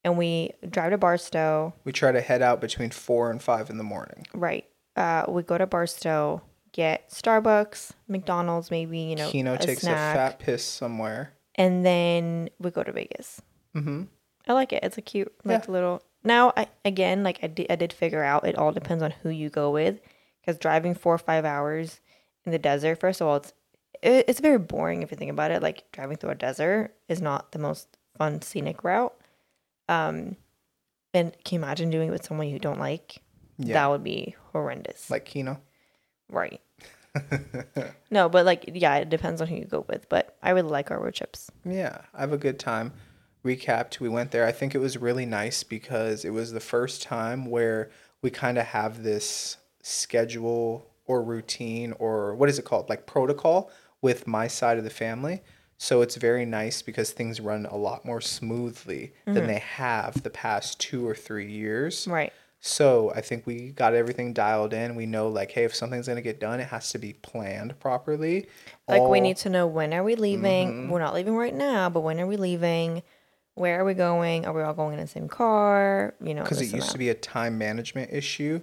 and 0.03 0.17
we 0.17 0.51
drive 0.69 0.91
to 0.91 0.97
Barstow 0.97 1.73
we 1.83 1.91
try 1.91 2.11
to 2.11 2.21
head 2.21 2.41
out 2.41 2.59
between 2.61 2.89
four 2.91 3.29
and 3.31 3.41
five 3.41 3.69
in 3.69 3.77
the 3.77 3.83
morning. 3.83 4.25
right 4.33 4.65
uh 4.95 5.25
we 5.27 5.43
go 5.43 5.57
to 5.57 5.67
Barstow 5.67 6.41
get 6.71 7.09
Starbucks 7.09 7.91
McDonald's 8.07 8.71
maybe 8.71 8.99
you 8.99 9.15
know 9.15 9.29
Kino 9.29 9.55
a 9.55 9.57
takes 9.57 9.81
snack 9.81 10.15
a 10.15 10.17
fat 10.17 10.39
piss 10.39 10.63
somewhere. 10.63 11.33
and 11.55 11.85
then 11.85 12.49
we 12.59 12.71
go 12.71 12.83
to 12.83 12.91
Vegas 12.91 13.41
Mm-hmm. 13.75 14.03
I 14.47 14.53
like 14.53 14.73
it 14.73 14.83
it's 14.83 14.97
a 14.97 15.01
cute 15.01 15.31
like 15.45 15.67
little 15.69 16.01
now 16.23 16.51
I 16.57 16.67
again 16.83 17.23
like 17.23 17.39
I 17.43 17.47
did 17.47 17.67
I 17.69 17.75
did 17.75 17.93
figure 17.93 18.23
out 18.23 18.45
it 18.45 18.57
all 18.57 18.71
depends 18.71 19.01
on 19.03 19.11
who 19.23 19.29
you 19.29 19.49
go 19.49 19.71
with 19.71 19.99
because 20.41 20.57
driving 20.57 20.93
four 20.95 21.13
or 21.13 21.17
five 21.19 21.45
hours 21.45 21.99
in 22.45 22.51
the 22.51 22.59
desert 22.59 22.99
first 22.99 23.21
of 23.21 23.27
all 23.27 23.37
it's 23.37 23.53
it, 24.01 24.25
it's 24.27 24.39
very 24.39 24.57
boring 24.57 25.03
if 25.03 25.11
you 25.11 25.17
think 25.17 25.31
about 25.31 25.51
it. 25.51 25.61
Like 25.61 25.91
driving 25.91 26.17
through 26.17 26.31
a 26.31 26.35
desert 26.35 26.93
is 27.07 27.21
not 27.21 27.51
the 27.51 27.59
most 27.59 27.97
fun 28.17 28.41
scenic 28.41 28.83
route. 28.83 29.13
Um, 29.87 30.37
and 31.13 31.35
can 31.43 31.55
you 31.55 31.63
imagine 31.63 31.89
doing 31.89 32.09
it 32.09 32.11
with 32.11 32.25
someone 32.25 32.47
you 32.47 32.59
don't 32.59 32.79
like? 32.79 33.21
Yeah. 33.57 33.73
That 33.73 33.89
would 33.89 34.03
be 34.03 34.35
horrendous. 34.53 35.09
like 35.09 35.25
Kino. 35.25 35.59
right. 36.29 36.61
no, 38.09 38.29
but 38.29 38.45
like, 38.45 38.71
yeah, 38.73 38.95
it 38.95 39.09
depends 39.09 39.41
on 39.41 39.47
who 39.47 39.55
you 39.55 39.65
go 39.65 39.85
with. 39.87 40.07
But 40.07 40.37
I 40.41 40.51
really 40.51 40.69
like 40.69 40.91
our 40.91 40.99
road 40.99 41.13
trips. 41.13 41.51
Yeah, 41.65 41.99
I 42.13 42.21
have 42.21 42.31
a 42.31 42.37
good 42.37 42.57
time. 42.57 42.93
Recapped, 43.43 43.99
we 43.99 44.07
went 44.07 44.31
there. 44.31 44.45
I 44.45 44.51
think 44.51 44.73
it 44.73 44.77
was 44.77 44.97
really 44.97 45.25
nice 45.25 45.63
because 45.63 46.23
it 46.23 46.29
was 46.29 46.53
the 46.53 46.59
first 46.59 47.01
time 47.01 47.45
where 47.45 47.89
we 48.21 48.29
kind 48.29 48.57
of 48.57 48.67
have 48.67 49.03
this 49.03 49.57
schedule 49.81 50.90
or 51.11 51.21
routine 51.21 51.93
or 51.99 52.35
what 52.35 52.49
is 52.49 52.57
it 52.57 52.65
called? 52.65 52.89
Like 52.89 53.05
protocol 53.05 53.69
with 54.01 54.27
my 54.27 54.47
side 54.47 54.77
of 54.77 54.83
the 54.83 54.89
family. 54.89 55.41
So 55.77 56.01
it's 56.01 56.15
very 56.15 56.45
nice 56.45 56.81
because 56.81 57.11
things 57.11 57.41
run 57.41 57.65
a 57.65 57.75
lot 57.75 58.05
more 58.05 58.21
smoothly 58.21 59.13
than 59.25 59.47
they 59.47 59.59
have 59.59 60.21
the 60.21 60.29
past 60.29 60.79
two 60.79 61.07
or 61.07 61.15
three 61.15 61.51
years. 61.51 62.07
Right. 62.07 62.31
So 62.59 63.11
I 63.15 63.21
think 63.21 63.47
we 63.47 63.71
got 63.71 63.95
everything 63.95 64.33
dialed 64.33 64.73
in. 64.73 64.95
We 64.95 65.07
know 65.07 65.27
like, 65.27 65.49
hey, 65.49 65.63
if 65.63 65.73
something's 65.73 66.07
gonna 66.07 66.21
get 66.21 66.39
done, 66.39 66.59
it 66.59 66.67
has 66.67 66.91
to 66.91 66.99
be 66.99 67.13
planned 67.13 67.79
properly. 67.79 68.47
Like 68.87 69.01
we 69.01 69.19
need 69.19 69.37
to 69.37 69.49
know 69.49 69.65
when 69.65 69.93
are 69.95 70.03
we 70.03 70.13
leaving? 70.15 70.69
Mm-hmm. 70.69 70.89
We're 70.89 70.99
not 70.99 71.15
leaving 71.15 71.35
right 71.35 71.55
now, 71.55 71.89
but 71.89 72.01
when 72.01 72.19
are 72.19 72.27
we 72.27 72.37
leaving? 72.37 73.01
Where 73.55 73.81
are 73.81 73.83
we 73.83 73.95
going? 73.95 74.45
Are 74.45 74.53
we 74.53 74.61
all 74.61 74.75
going 74.75 74.93
in 74.93 74.99
the 74.99 75.07
same 75.07 75.27
car? 75.27 76.13
You 76.21 76.35
know, 76.35 76.43
because 76.43 76.61
it 76.61 76.75
used 76.75 76.91
to 76.91 76.99
be 76.99 77.09
a 77.09 77.15
time 77.15 77.57
management 77.57 78.13
issue 78.13 78.61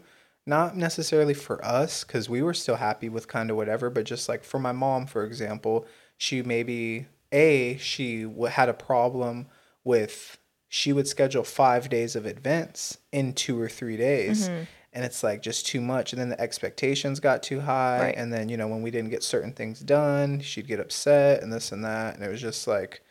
not 0.48 0.76
necessarily 0.76 1.34
for 1.34 1.62
us 1.64 2.02
because 2.04 2.28
we 2.28 2.42
were 2.42 2.54
still 2.54 2.76
happy 2.76 3.08
with 3.08 3.28
kind 3.28 3.50
of 3.50 3.56
whatever 3.56 3.90
but 3.90 4.04
just 4.04 4.28
like 4.28 4.42
for 4.42 4.58
my 4.58 4.72
mom 4.72 5.06
for 5.06 5.24
example 5.24 5.86
she 6.16 6.42
maybe 6.42 7.06
a 7.32 7.76
she 7.78 8.22
w- 8.22 8.46
had 8.46 8.68
a 8.68 8.74
problem 8.74 9.46
with 9.84 10.38
she 10.68 10.92
would 10.92 11.06
schedule 11.08 11.44
five 11.44 11.88
days 11.88 12.16
of 12.16 12.26
events 12.26 12.98
in 13.12 13.32
two 13.32 13.60
or 13.60 13.68
three 13.68 13.96
days 13.96 14.48
Mm-hmm. 14.48 14.64
and 14.92 15.04
it's 15.04 15.22
like 15.22 15.42
just 15.42 15.66
too 15.66 15.80
much 15.80 16.12
and 16.12 16.20
then 16.20 16.28
the 16.30 16.40
expectations 16.40 17.20
got 17.20 17.42
too 17.42 17.60
high 17.60 18.00
Right. 18.00 18.14
and 18.16 18.32
then 18.32 18.48
you 18.48 18.56
know 18.56 18.68
when 18.68 18.82
we 18.82 18.90
didn't 18.90 19.10
get 19.10 19.22
certain 19.22 19.52
things 19.52 19.80
done 19.80 20.40
she'd 20.40 20.66
get 20.66 20.80
upset 20.80 21.42
and 21.42 21.52
this 21.52 21.72
and 21.72 21.84
that 21.84 22.14
and 22.14 22.24
it 22.24 22.30
was 22.30 22.40
just 22.40 22.66
like 22.66 23.02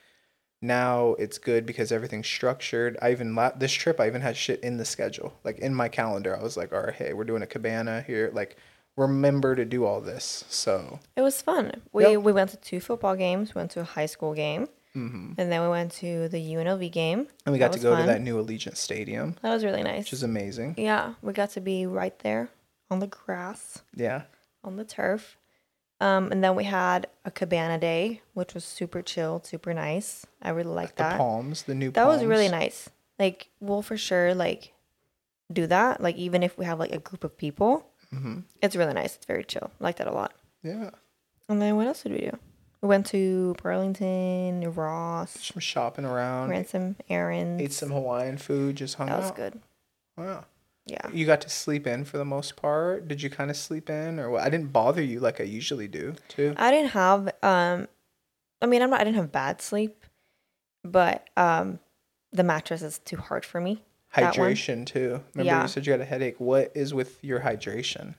now 0.61 1.15
it's 1.19 1.37
good 1.37 1.65
because 1.65 1.91
everything's 1.91 2.27
structured. 2.27 2.97
I 3.01 3.11
even 3.11 3.35
la- 3.35 3.51
this 3.55 3.71
trip 3.73 3.99
I 3.99 4.07
even 4.07 4.21
had 4.21 4.35
shit 4.37 4.59
in 4.61 4.77
the 4.77 4.85
schedule, 4.85 5.33
like 5.43 5.59
in 5.59 5.73
my 5.73 5.87
calendar. 5.89 6.35
I 6.37 6.41
was 6.43 6.57
like, 6.57 6.73
all 6.73 6.81
right, 6.81 6.93
hey, 6.95 7.13
we're 7.13 7.23
doing 7.25 7.41
a 7.43 7.47
cabana 7.47 8.01
here. 8.05 8.31
Like, 8.33 8.57
remember 8.95 9.55
to 9.55 9.65
do 9.65 9.85
all 9.85 10.01
this. 10.01 10.45
So 10.49 10.99
It 11.15 11.21
was 11.21 11.41
fun. 11.41 11.81
We 11.93 12.03
Yep. 12.03 12.21
we 12.23 12.31
went 12.31 12.49
to 12.51 12.57
two 12.57 12.79
football 12.79 13.15
games. 13.15 13.53
Went 13.53 13.71
to 13.71 13.81
a 13.81 13.83
high 13.83 14.07
school 14.07 14.33
game, 14.33 14.67
and 14.95 15.35
then 15.37 15.61
we 15.61 15.67
went 15.69 15.91
to 15.93 16.27
the 16.29 16.39
UNLV 16.39 16.91
game. 16.91 17.25
Mm-hmm. 17.25 17.31
and 17.45 17.53
we 17.53 17.59
got 17.59 17.73
to 17.73 17.79
go 17.79 17.91
fun. 17.93 18.01
to 18.01 18.07
that 18.07 18.21
new 18.21 18.43
Allegiant 18.43 18.77
Stadium, 18.77 19.35
That 19.43 19.53
was 19.53 19.63
really 19.63 19.83
nice. 19.83 19.99
which 20.05 20.13
is 20.13 20.23
amazing. 20.23 20.73
yeah, 20.77 21.13
we 21.21 21.33
got 21.33 21.51
to 21.51 21.61
be 21.61 21.85
right 21.85 22.17
there 22.19 22.49
on 22.89 22.99
the 22.99 23.05
grass, 23.07 23.83
Yeah, 23.95 24.23
on 24.63 24.77
the 24.77 24.83
turf. 24.85 25.37
Um, 25.99 26.31
and 26.31 26.43
then 26.43 26.55
we 26.55 26.63
had 26.65 27.07
a 27.25 27.31
cabana 27.31 27.79
day, 27.79 28.21
which 28.33 28.53
was 28.53 28.63
super 28.63 29.01
chill, 29.01 29.41
super 29.43 29.73
nice. 29.73 30.25
I 30.41 30.49
really 30.51 30.69
like 30.69 30.95
that. 30.97 31.13
the 31.13 31.17
palms, 31.17 31.63
the 31.63 31.73
new. 31.73 31.91
Palms 31.91 31.95
That 31.95 32.07
was 32.07 32.23
really 32.23 32.49
nice. 32.49 32.89
Like 33.17 33.49
we'll 33.59 33.81
for 33.81 33.97
sure 33.97 34.35
like 34.35 34.73
do 35.51 35.65
that. 35.67 35.99
Like 36.01 36.15
even 36.17 36.43
if 36.43 36.55
we 36.57 36.65
have 36.65 36.77
like 36.79 36.91
a 36.93 36.99
group 36.99 37.23
of 37.23 37.37
people, 37.37 37.87
Mm-hmm. 38.13 38.39
it's 38.61 38.75
really 38.77 38.93
nice. 38.93 39.15
It's 39.17 39.25
very 39.25 39.43
chill. 39.43 39.69
I 39.81 39.83
like 39.83 39.97
that 39.97 40.07
a 40.07 40.13
lot. 40.13 40.33
Yeah, 40.63 40.91
And 41.49 41.61
then 41.61 41.75
what 41.75 41.87
else 41.87 42.03
did 42.03 42.13
we 42.13 42.19
do? 42.19 42.37
We 42.81 42.87
went 42.87 43.05
to 43.07 43.53
Burlington, 43.61 44.71
Ross, 44.73 45.31
Some 45.31 45.59
shopping 45.59 46.05
around, 46.05 46.49
ran 46.51 46.65
some 46.67 46.95
errands. 47.09 47.61
ate 47.61 47.73
some 47.73 47.89
Hawaiian 47.91 48.37
food, 48.37 48.75
just 48.77 48.95
hung 48.95 49.09
out. 49.09 49.13
That 49.15 49.21
was 49.23 49.29
out. 49.31 49.35
good. 49.35 49.61
Wow. 50.15 50.45
Yeah. 50.87 51.07
You 51.11 51.25
got 51.25 51.41
to 51.41 51.49
sleep 51.49 51.85
in 51.85 52.05
for 52.05 52.17
the 52.17 52.25
most 52.25 52.55
part. 52.55 53.07
Did 53.07 53.21
you 53.21 53.29
kind 53.29 53.49
of 53.51 53.57
sleep 53.57 53.89
in, 53.89 54.19
or 54.19 54.29
what? 54.29 54.41
I 54.43 54.49
didn't 54.49 54.71
bother 54.73 55.01
you 55.03 55.19
like 55.19 55.39
I 55.41 55.43
usually 55.43 55.87
do, 55.87 56.15
too. 56.29 56.53
I 56.57 56.71
didn't 56.71 56.91
have 56.91 57.27
um 57.43 57.87
I 58.61 58.65
mean 58.65 58.81
I'm 58.81 58.89
not 58.89 59.01
I 59.01 59.03
didn't 59.03 59.17
have 59.17 59.31
bad 59.31 59.61
sleep, 59.61 60.03
but 60.83 61.29
um 61.37 61.79
the 62.31 62.43
mattress 62.43 62.81
is 62.81 62.99
too 62.99 63.17
hard 63.17 63.45
for 63.45 63.59
me. 63.61 63.83
hydration 64.15 64.85
too. 64.85 65.21
Remember 65.35 65.43
Yeah. 65.43 65.61
you 65.63 65.67
said 65.67 65.85
you 65.85 65.91
had 65.91 66.01
a 66.01 66.05
headache. 66.05 66.39
What 66.39 66.71
is 66.75 66.93
with 66.93 67.23
your 67.23 67.39
hydration? 67.41 68.15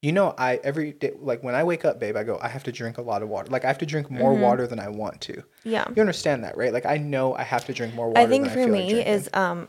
You 0.00 0.10
know, 0.10 0.34
I 0.36 0.56
every 0.64 0.92
day 0.92 1.12
like 1.20 1.44
when 1.44 1.54
I 1.54 1.62
wake 1.62 1.84
up, 1.84 2.00
babe, 2.00 2.16
I 2.16 2.24
go, 2.24 2.38
I 2.42 2.48
have 2.48 2.64
to 2.64 2.72
drink 2.72 2.98
a 2.98 3.02
lot 3.02 3.22
of 3.22 3.28
water. 3.28 3.48
Like 3.50 3.64
I 3.64 3.68
have 3.68 3.78
to 3.78 3.86
drink 3.86 4.10
more 4.10 4.32
Mm-hmm. 4.32 4.42
water 4.42 4.66
than 4.66 4.80
I 4.80 4.88
want 4.88 5.20
to. 5.22 5.44
Yeah. 5.64 5.84
You 5.94 6.00
understand 6.02 6.42
that, 6.42 6.56
right? 6.56 6.72
Like 6.72 6.86
I 6.86 6.96
know 6.98 7.34
I 7.36 7.44
have 7.44 7.64
to 7.66 7.72
drink 7.72 7.94
more 7.94 8.08
water. 8.08 8.18
I 8.20 8.26
think 8.26 8.48
for 8.48 8.58
I 8.60 8.66
me 8.66 8.94
like 8.96 9.06
is 9.06 9.30
um 9.32 9.68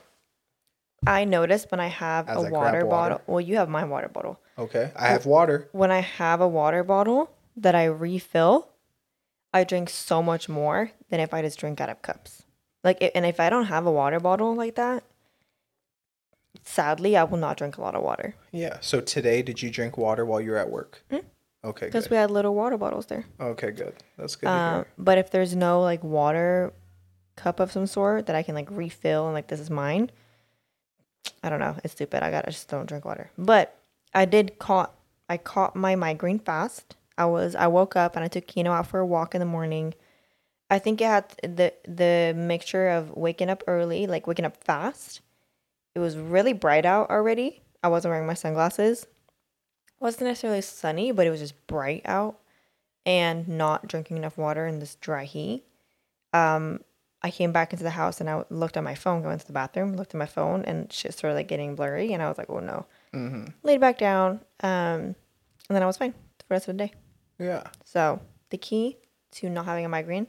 I 1.06 1.26
notice 1.26 1.66
when 1.70 1.80
I 1.80 1.88
have 1.88 2.30
As 2.30 2.38
a 2.38 2.48
I 2.48 2.50
water 2.50 2.52
water. 2.52 2.86
bottle. 2.86 3.22
Well, 3.28 3.42
you 3.42 3.58
have 3.58 3.70
my 3.70 3.84
water 3.84 4.08
bottle. 4.10 4.40
okay. 4.58 4.92
I 4.96 5.08
have 5.08 5.26
water. 5.26 5.68
When 5.72 5.92
I 5.92 6.00
have 6.00 6.42
a 6.42 6.48
water 6.48 6.84
bottle 6.84 7.30
that 7.58 7.76
I 7.76 7.86
refill, 7.86 8.70
I 9.54 9.64
drink 9.64 9.90
so 9.90 10.24
much 10.24 10.48
more 10.50 10.92
than 11.10 11.20
if 11.20 11.34
I 11.34 11.42
just 11.42 11.60
drink 11.60 11.80
out 11.82 11.90
of 11.90 12.02
cups. 12.02 12.44
Like, 12.84 13.12
and 13.16 13.26
if 13.26 13.40
I 13.40 13.50
don't 13.50 13.66
have 13.66 13.86
a 13.86 13.92
water 13.92 14.20
bottle 14.20 14.56
like 14.56 14.76
that, 14.76 15.04
sadly, 16.64 17.16
I 17.18 17.24
will 17.24 17.38
not 17.38 17.58
drink 17.58 17.78
a 17.78 17.82
lot 17.82 17.96
of 17.96 18.04
water 18.04 18.36
Yeah. 18.52 18.78
So 18.82 19.02
today, 19.02 19.42
did 19.42 19.62
you 19.62 19.70
drink 19.70 19.98
water 19.98 20.26
while 20.26 20.42
you 20.42 20.52
were 20.52 20.58
at 20.58 20.70
work? 20.70 21.04
Mm. 21.12 21.24
Okay. 21.66 21.86
because 21.86 22.10
we 22.10 22.18
had 22.18 22.30
little 22.30 22.54
water 22.54 22.78
bottles 22.78 23.06
there. 23.06 23.26
Okay. 23.40 23.72
Good. 23.72 23.96
That's 24.18 24.36
good 24.36 24.48
Um, 24.48 24.86
but 24.98 25.18
if 25.18 25.32
there's 25.32 25.56
no 25.56 25.80
like 25.82 26.04
water 26.04 26.74
cup 27.38 27.60
of 27.62 27.72
some 27.72 27.88
sort 27.88 28.26
that 28.26 28.36
I 28.36 28.44
can 28.44 28.54
like 28.54 28.68
refill 28.70 29.26
and 29.26 29.34
like 29.34 29.48
this 29.48 29.60
is 29.62 29.70
mine, 29.70 30.12
I 31.44 31.50
don't 31.50 31.60
know. 31.60 31.76
It's 31.84 31.94
stupid. 31.94 32.24
I 32.24 32.32
got. 32.32 32.48
I 32.48 32.52
just 32.52 32.70
don't 32.70 32.88
drink 32.88 33.06
water. 33.06 33.30
But 33.38 33.78
I 34.14 34.26
did 34.26 34.60
caught. 34.60 34.94
I 35.30 35.38
caught 35.38 35.76
my 35.76 35.96
migraine 35.96 36.40
fast. 36.40 36.96
I 37.18 37.26
was. 37.26 37.56
I 37.56 37.68
woke 37.68 37.96
up 37.96 38.16
and 38.16 38.24
I 38.24 38.28
took 38.28 38.48
Kino 38.48 38.72
out 38.72 38.88
for 38.88 39.00
a 39.00 39.06
walk 39.06 39.36
in 39.36 39.40
the 39.40 39.46
morning. 39.46 39.94
I 40.70 40.80
think 40.80 41.02
it 41.02 41.06
had 41.06 41.26
the 41.44 41.74
the 41.88 42.34
mixture 42.36 42.90
of 42.90 43.16
waking 43.16 43.50
up 43.50 43.64
early, 43.68 44.08
like 44.08 44.28
waking 44.28 44.46
up 44.46 44.64
fast. 44.64 45.22
It 45.96 46.00
was 46.00 46.18
really 46.18 46.54
bright 46.54 46.86
out 46.86 47.10
already. 47.10 47.62
I 47.84 47.90
wasn't 47.90 48.14
wearing 48.14 48.28
my 48.28 48.34
sunglasses. 48.34 49.04
It 49.04 49.10
wasn't 50.00 50.28
necessarily 50.28 50.62
sunny, 50.62 51.12
but 51.12 51.28
it 51.28 51.30
was 51.30 51.42
just 51.42 51.68
bright 51.68 52.02
out 52.06 52.40
and 53.06 53.48
not 53.48 53.88
drinking 53.88 54.18
enough 54.18 54.38
water 54.38 54.66
in 54.66 54.80
this 54.80 54.96
dry 54.96 55.26
heat. 55.26 55.64
Um, 56.32 56.80
I 57.24 57.32
came 57.32 57.52
back 57.54 57.72
into 57.72 57.84
the 57.84 57.90
house 57.92 58.20
and 58.20 58.30
I 58.30 58.44
looked 58.50 58.76
at 58.76 58.84
my 58.84 58.96
phone, 58.96 59.22
going 59.22 59.40
to 59.40 59.48
the 59.48 59.54
bathroom, 59.54 59.96
looked 59.96 60.14
at 60.14 60.18
my 60.18 60.26
phone, 60.26 60.64
and 60.66 60.92
shit 60.92 61.14
started 61.14 61.36
like 61.36 61.48
getting 61.48 61.76
blurry. 61.76 62.12
And 62.14 62.22
I 62.22 62.28
was 62.28 62.38
like, 62.38 62.50
oh 62.50 62.60
no. 62.60 62.86
Mm-hmm. 63.14 63.46
Laid 63.64 63.80
back 63.80 63.98
down. 63.98 64.42
Um, 64.62 64.70
and 65.10 65.16
then 65.70 65.84
I 65.84 65.86
was 65.86 65.98
fine 65.98 66.12
for 66.12 66.46
the 66.50 66.54
rest 66.54 66.68
of 66.68 66.78
the 66.78 66.86
day. 66.86 66.94
Yeah. 67.40 67.64
So 67.86 68.20
the 68.50 68.58
key 68.58 68.98
to 69.34 69.50
not 69.50 69.66
having 69.66 69.86
a 69.86 69.90
migraine, 69.90 70.28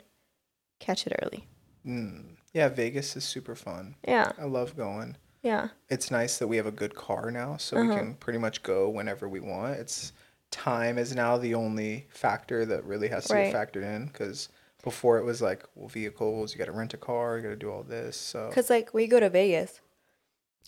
catch 0.78 1.06
it 1.06 1.14
early. 1.22 1.48
Mm. 1.86 2.36
Yeah. 2.52 2.68
Vegas 2.68 3.16
is 3.16 3.24
super 3.24 3.54
fun. 3.56 3.96
Yeah. 4.06 4.30
I 4.38 4.44
love 4.44 4.76
going. 4.76 5.16
Yeah. 5.42 5.68
it's 5.90 6.10
nice 6.10 6.38
that 6.38 6.46
we 6.46 6.56
have 6.56 6.64
a 6.64 6.70
good 6.70 6.94
car 6.94 7.30
now 7.30 7.58
so 7.58 7.76
we 7.78 7.88
Uh-huh. 7.88 7.98
can 7.98 8.14
pretty 8.14 8.38
much 8.38 8.62
go 8.62 8.88
whenever 8.88 9.28
we 9.28 9.40
want 9.40 9.78
it's 9.78 10.12
time 10.50 10.96
is 10.96 11.14
now 11.14 11.36
the 11.36 11.54
only 11.54 12.06
factor 12.08 12.64
that 12.64 12.82
really 12.84 13.08
has 13.08 13.26
to 13.26 13.34
Right. 13.34 13.52
get 13.52 13.54
factored 13.74 13.82
in 13.82 14.06
because 14.06 14.48
before 14.84 15.18
it 15.18 15.24
was 15.24 15.40
like 15.42 15.64
well 15.74 15.88
vehicles 15.88 16.52
you 16.52 16.58
got 16.58 16.66
to 16.66 16.72
rent 16.72 16.94
a 16.94 16.96
car 16.98 17.36
you 17.36 17.42
got 17.42 17.48
to 17.48 17.56
do 17.56 17.70
all 17.70 17.82
this 17.82 18.16
so 18.16 18.48
Because, 18.48 18.68
like, 18.70 18.94
we 18.94 19.06
go 19.08 19.18
to 19.18 19.28
Vegas. 19.30 19.80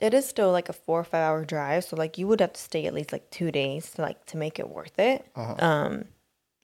It 0.01 0.13
is 0.13 0.27
still 0.29 0.51
like 0.53 0.69
a 0.69 0.73
four 0.75 1.01
or 1.01 1.05
five 1.05 1.23
hour 1.23 1.45
drive. 1.45 1.85
So, 1.85 1.97
like, 1.97 2.19
you 2.19 2.27
would 2.27 2.41
have 2.41 2.53
to 2.55 2.61
stay 2.61 2.85
at 2.87 2.93
least 2.93 3.13
like 3.13 3.31
two 3.31 3.51
days 3.51 3.93
to 3.93 4.03
like 4.03 4.27
to 4.27 4.37
make 4.37 4.59
it 4.59 4.69
worth 4.69 4.99
it. 4.99 5.25
uh-huh. 5.37 5.55
Um, 5.65 6.05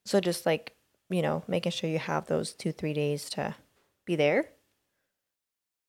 so 0.04 0.18
just 0.20 0.44
like 0.46 0.74
you 1.08 1.22
know, 1.22 1.42
making 1.46 1.72
sure 1.72 1.88
you 1.90 1.98
have 1.98 2.26
those 2.26 2.52
two 2.54 2.72
three 2.72 2.92
days 2.94 3.28
to 3.30 3.54
be 4.06 4.16
there. 4.16 4.46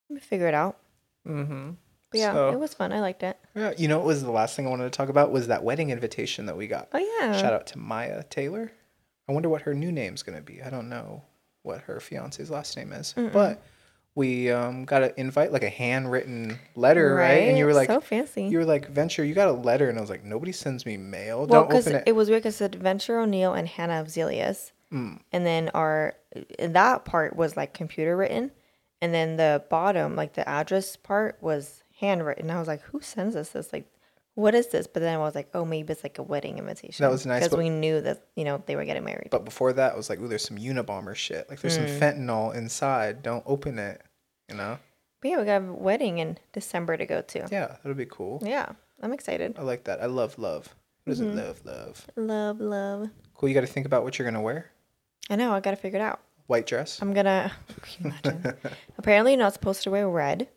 Let 0.10 0.16
me 0.16 0.20
figure 0.22 0.48
it 0.48 0.54
out. 0.54 0.78
mm-hmm. 1.28 1.72
But 2.12 2.20
yeah, 2.20 2.34
So- 2.34 2.50
it 2.52 2.60
was 2.60 2.74
fun. 2.74 2.92
I 2.94 3.00
liked 3.00 3.24
it. 3.24 3.38
yeah 3.56 3.74
you 3.78 3.88
know 3.88 3.98
what 3.98 4.08
was 4.08 4.22
the 4.24 4.32
last 4.32 4.56
thing 4.56 4.66
i 4.68 4.70
wanted 4.70 4.84
to 4.86 4.90
talk 4.98 5.10
about 5.10 5.32
was 5.32 5.48
that 5.48 5.64
wedding 5.64 5.90
invitation 5.90 6.46
that 6.48 6.58
we 6.58 6.68
got 6.68 6.88
Oh 6.94 7.00
yeah. 7.20 7.36
shout 7.40 7.54
out 7.54 7.66
to 7.68 7.78
maya 7.80 8.24
taylor 8.24 8.72
i 9.28 9.32
wonder 9.32 9.48
what 9.50 9.62
her 9.64 9.74
new 9.74 9.92
name's 9.92 10.24
going 10.24 10.38
to 10.38 10.44
be 10.44 10.62
i 10.62 10.70
don't 10.70 10.90
know 10.90 11.24
what 11.64 11.82
her 11.82 12.00
fiance's 12.00 12.50
last 12.52 12.78
name 12.78 12.92
is 12.94 13.14
but 13.34 13.62
we 14.16 14.52
um, 14.52 14.86
got 14.86 15.02
an 15.02 15.12
invite 15.18 15.52
like 15.52 15.64
a 15.64 15.70
handwritten 15.70 16.60
letter 16.76 17.16
right, 17.16 17.48
and 17.48 17.58
you 17.58 17.66
were 17.66 17.74
like 17.74 17.88
so 17.88 18.00
fancy. 18.00 18.44
you 18.44 18.60
were 18.60 18.66
like 18.66 18.88
venture 18.90 19.24
you 19.26 19.34
got 19.34 19.48
a 19.48 19.52
letter 19.54 19.90
and 19.90 19.98
i 19.98 20.02
was 20.02 20.10
like 20.10 20.24
nobody 20.24 20.52
sends 20.52 20.86
me 20.86 20.98
mail 20.98 21.40
well, 21.40 21.48
don't 21.48 21.68
because 21.68 21.88
open 21.88 22.00
it. 22.02 22.04
it, 22.08 22.12
was 22.12 22.30
weird 22.30 22.44
because 22.44 22.62
it 22.62 22.76
Venture 22.76 23.20
O'Neill 23.20 23.54
and 23.54 23.68
Hanna 23.68 24.04
Zelius, 24.06 24.72
Mm. 24.92 25.20
and 25.32 25.44
then 25.44 25.70
our 25.74 26.14
and 26.60 26.76
that 26.76 27.04
part 27.04 27.36
was 27.36 27.58
like 27.58 27.74
computer 27.74 28.16
written, 28.16 28.52
and 29.02 29.12
then 29.12 29.38
the 29.38 29.64
bottom 29.68 30.16
like 30.16 30.34
the 30.34 30.48
address 30.48 30.96
part 30.96 31.38
was 31.42 31.82
handwritten. 32.00 32.52
I 32.52 32.60
was 32.60 32.68
like, 32.68 32.82
who 32.84 33.02
sends 33.02 33.36
us 33.36 33.50
this? 33.50 33.74
Like, 33.74 33.88
what 34.36 34.56
is 34.56 34.68
this? 34.68 34.88
But 34.88 35.02
then 35.02 35.14
I 35.14 35.18
was 35.20 35.36
like, 35.36 35.50
oh, 35.54 35.64
maybe 35.66 35.92
it's 35.94 36.04
like 36.04 36.18
a 36.18 36.24
wedding 36.24 36.58
invitation. 36.58 37.04
That 37.04 37.12
was 37.12 37.26
nice, 37.26 37.44
because 37.44 37.58
we 37.58 37.70
knew 37.70 38.02
that 38.02 38.26
you 38.36 38.44
know 38.46 38.62
they 38.66 38.76
were 38.76 38.86
getting 38.86 39.04
married. 39.04 39.30
But 39.32 39.46
before 39.46 39.74
that, 39.74 39.94
I 39.94 39.96
was 39.96 40.10
like, 40.10 40.20
ooh, 40.20 40.28
there's 40.28 40.46
some 40.48 40.58
Unabomber 40.58 41.16
shit. 41.16 41.50
Like 41.50 41.62
there's 41.62 41.76
some 41.76 41.86
Mm. 41.86 42.00
fentanyl 42.00 42.56
inside. 42.56 43.22
Don't 43.24 43.44
open 43.46 43.78
it. 43.80 44.02
You 44.50 44.56
know? 44.56 44.78
But 45.22 45.30
yeah, 45.32 45.40
we 45.40 45.46
got 45.46 45.62
a 45.62 45.74
wedding 45.74 46.18
in 46.18 46.38
December 46.52 46.98
to 46.98 47.06
go 47.06 47.22
to. 47.22 47.48
Yeah, 47.52 47.68
that'll 47.84 47.94
be 47.94 48.06
cool. 48.06 48.42
Yeah, 48.46 48.70
I'm 49.02 49.14
excited. 49.14 49.56
I 49.58 49.62
like 49.62 49.86
that. 49.86 50.02
I 50.02 50.08
love 50.08 50.38
love. 50.38 50.76
What 51.06 51.12
is 51.14 51.22
Mhm. 51.22 51.34
it? 51.34 51.36
Love, 51.36 51.62
love. 51.66 52.08
Love, 52.16 52.60
love. 52.60 53.10
Cool. 53.36 53.50
You 53.50 53.56
got 53.56 53.62
to 53.62 53.68
think 53.68 53.86
about 53.86 54.04
what 54.04 54.18
you're 54.20 54.26
gonna 54.28 54.42
wear. 54.42 54.72
I 55.30 55.36
know. 55.38 55.54
I 55.54 55.60
gotta 55.60 55.78
figure 55.78 56.00
it 56.00 56.04
out. 56.04 56.20
White 56.48 56.66
dress. 56.66 57.02
I'm 57.02 57.10
you 57.16 57.22
imagine? 57.22 58.54
Apparently, 58.98 59.32
you're 59.34 59.40
not 59.40 59.54
supposed 59.54 59.84
to 59.84 59.92
wear 59.92 60.10
red 60.10 60.50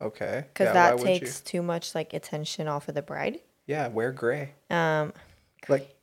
okay. 0.00 0.44
because 0.52 0.66
Yeah, 0.68 0.72
that 0.72 0.98
takes 0.98 1.40
too 1.40 1.62
much 1.62 1.94
like 1.94 2.12
attention 2.14 2.68
off 2.68 2.88
of 2.88 2.94
the 2.94 3.02
bride. 3.02 3.40
Yeah, 3.66 3.88
wear 3.88 4.12
gray. 4.12 4.50
Um, 4.70 5.12
Like 5.68 5.96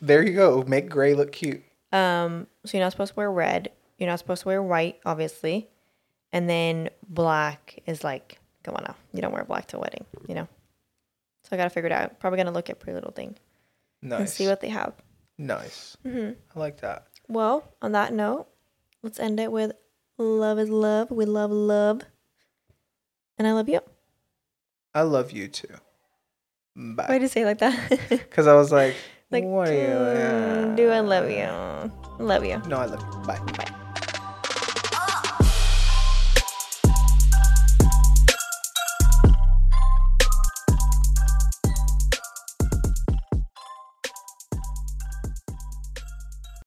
there 0.00 0.22
you 0.22 0.34
go. 0.34 0.62
Make 0.66 0.88
gray 0.88 1.14
look 1.14 1.32
cute. 1.32 1.62
um. 1.92 2.46
So 2.64 2.76
you're 2.76 2.84
not 2.84 2.92
supposed 2.92 3.12
to 3.14 3.16
wear 3.16 3.30
red. 3.30 3.70
You're 3.98 4.08
not 4.08 4.18
supposed 4.20 4.42
to 4.42 4.48
wear 4.48 4.62
white, 4.62 5.00
obviously, 5.04 5.68
and 6.32 6.48
then 6.48 6.90
black 7.08 7.80
is 7.86 8.04
like, 8.04 8.38
come 8.62 8.76
on 8.76 8.84
now, 8.86 8.94
you 9.12 9.20
don't 9.20 9.32
wear 9.32 9.44
black 9.44 9.66
to 9.68 9.76
a 9.78 9.80
wedding, 9.80 10.04
you 10.28 10.34
know. 10.36 10.46
So 11.42 11.48
I 11.52 11.56
gotta 11.56 11.70
figure 11.70 11.86
it 11.88 11.92
out. 11.92 12.20
Probably 12.20 12.36
gonna 12.36 12.52
look 12.52 12.70
at 12.70 12.78
Pretty 12.78 12.94
Little 12.94 13.10
Thing 13.10 13.36
Nice. 14.02 14.20
and 14.20 14.28
see 14.28 14.46
what 14.46 14.60
they 14.60 14.68
have. 14.68 14.92
nice. 15.38 15.96
Mm-hmm. 16.06 16.32
I 16.54 16.58
like 16.60 16.80
that. 16.82 17.06
Well, 17.26 17.64
on 17.82 17.92
that 17.92 18.12
note, 18.12 18.46
let's 19.02 19.18
end 19.18 19.40
it 19.40 19.50
with 19.50 19.72
love 20.18 20.58
is 20.60 20.68
love. 20.70 21.10
We 21.10 21.24
love 21.24 21.50
love. 21.50 22.02
And 23.38 23.46
I 23.46 23.52
love 23.52 23.68
you. 23.68 23.80
I 24.94 25.02
love 25.02 25.30
you 25.32 25.48
too. 25.48 25.68
Bye. 26.74 27.06
Why 27.08 27.18
did 27.18 27.22
you 27.22 27.28
say 27.28 27.42
it 27.42 27.46
like 27.46 27.58
that? 27.58 27.76
Because 28.10 28.46
I 28.46 28.54
was 28.54 28.72
like, 28.72 28.96
like, 29.30 29.44
what 29.44 29.68
are 29.68 29.72
you? 29.74 29.80
"Mm, 29.80 30.76
do 30.76 30.90
I 30.90 31.00
love 31.00 31.30
you? 31.30 32.24
Love 32.24 32.44
you. 32.44 32.60
No, 32.66 32.78
I 32.78 32.86
love 32.86 33.00
you. 33.02 33.20
Bye. 33.26 33.38
Bye. 33.56 33.74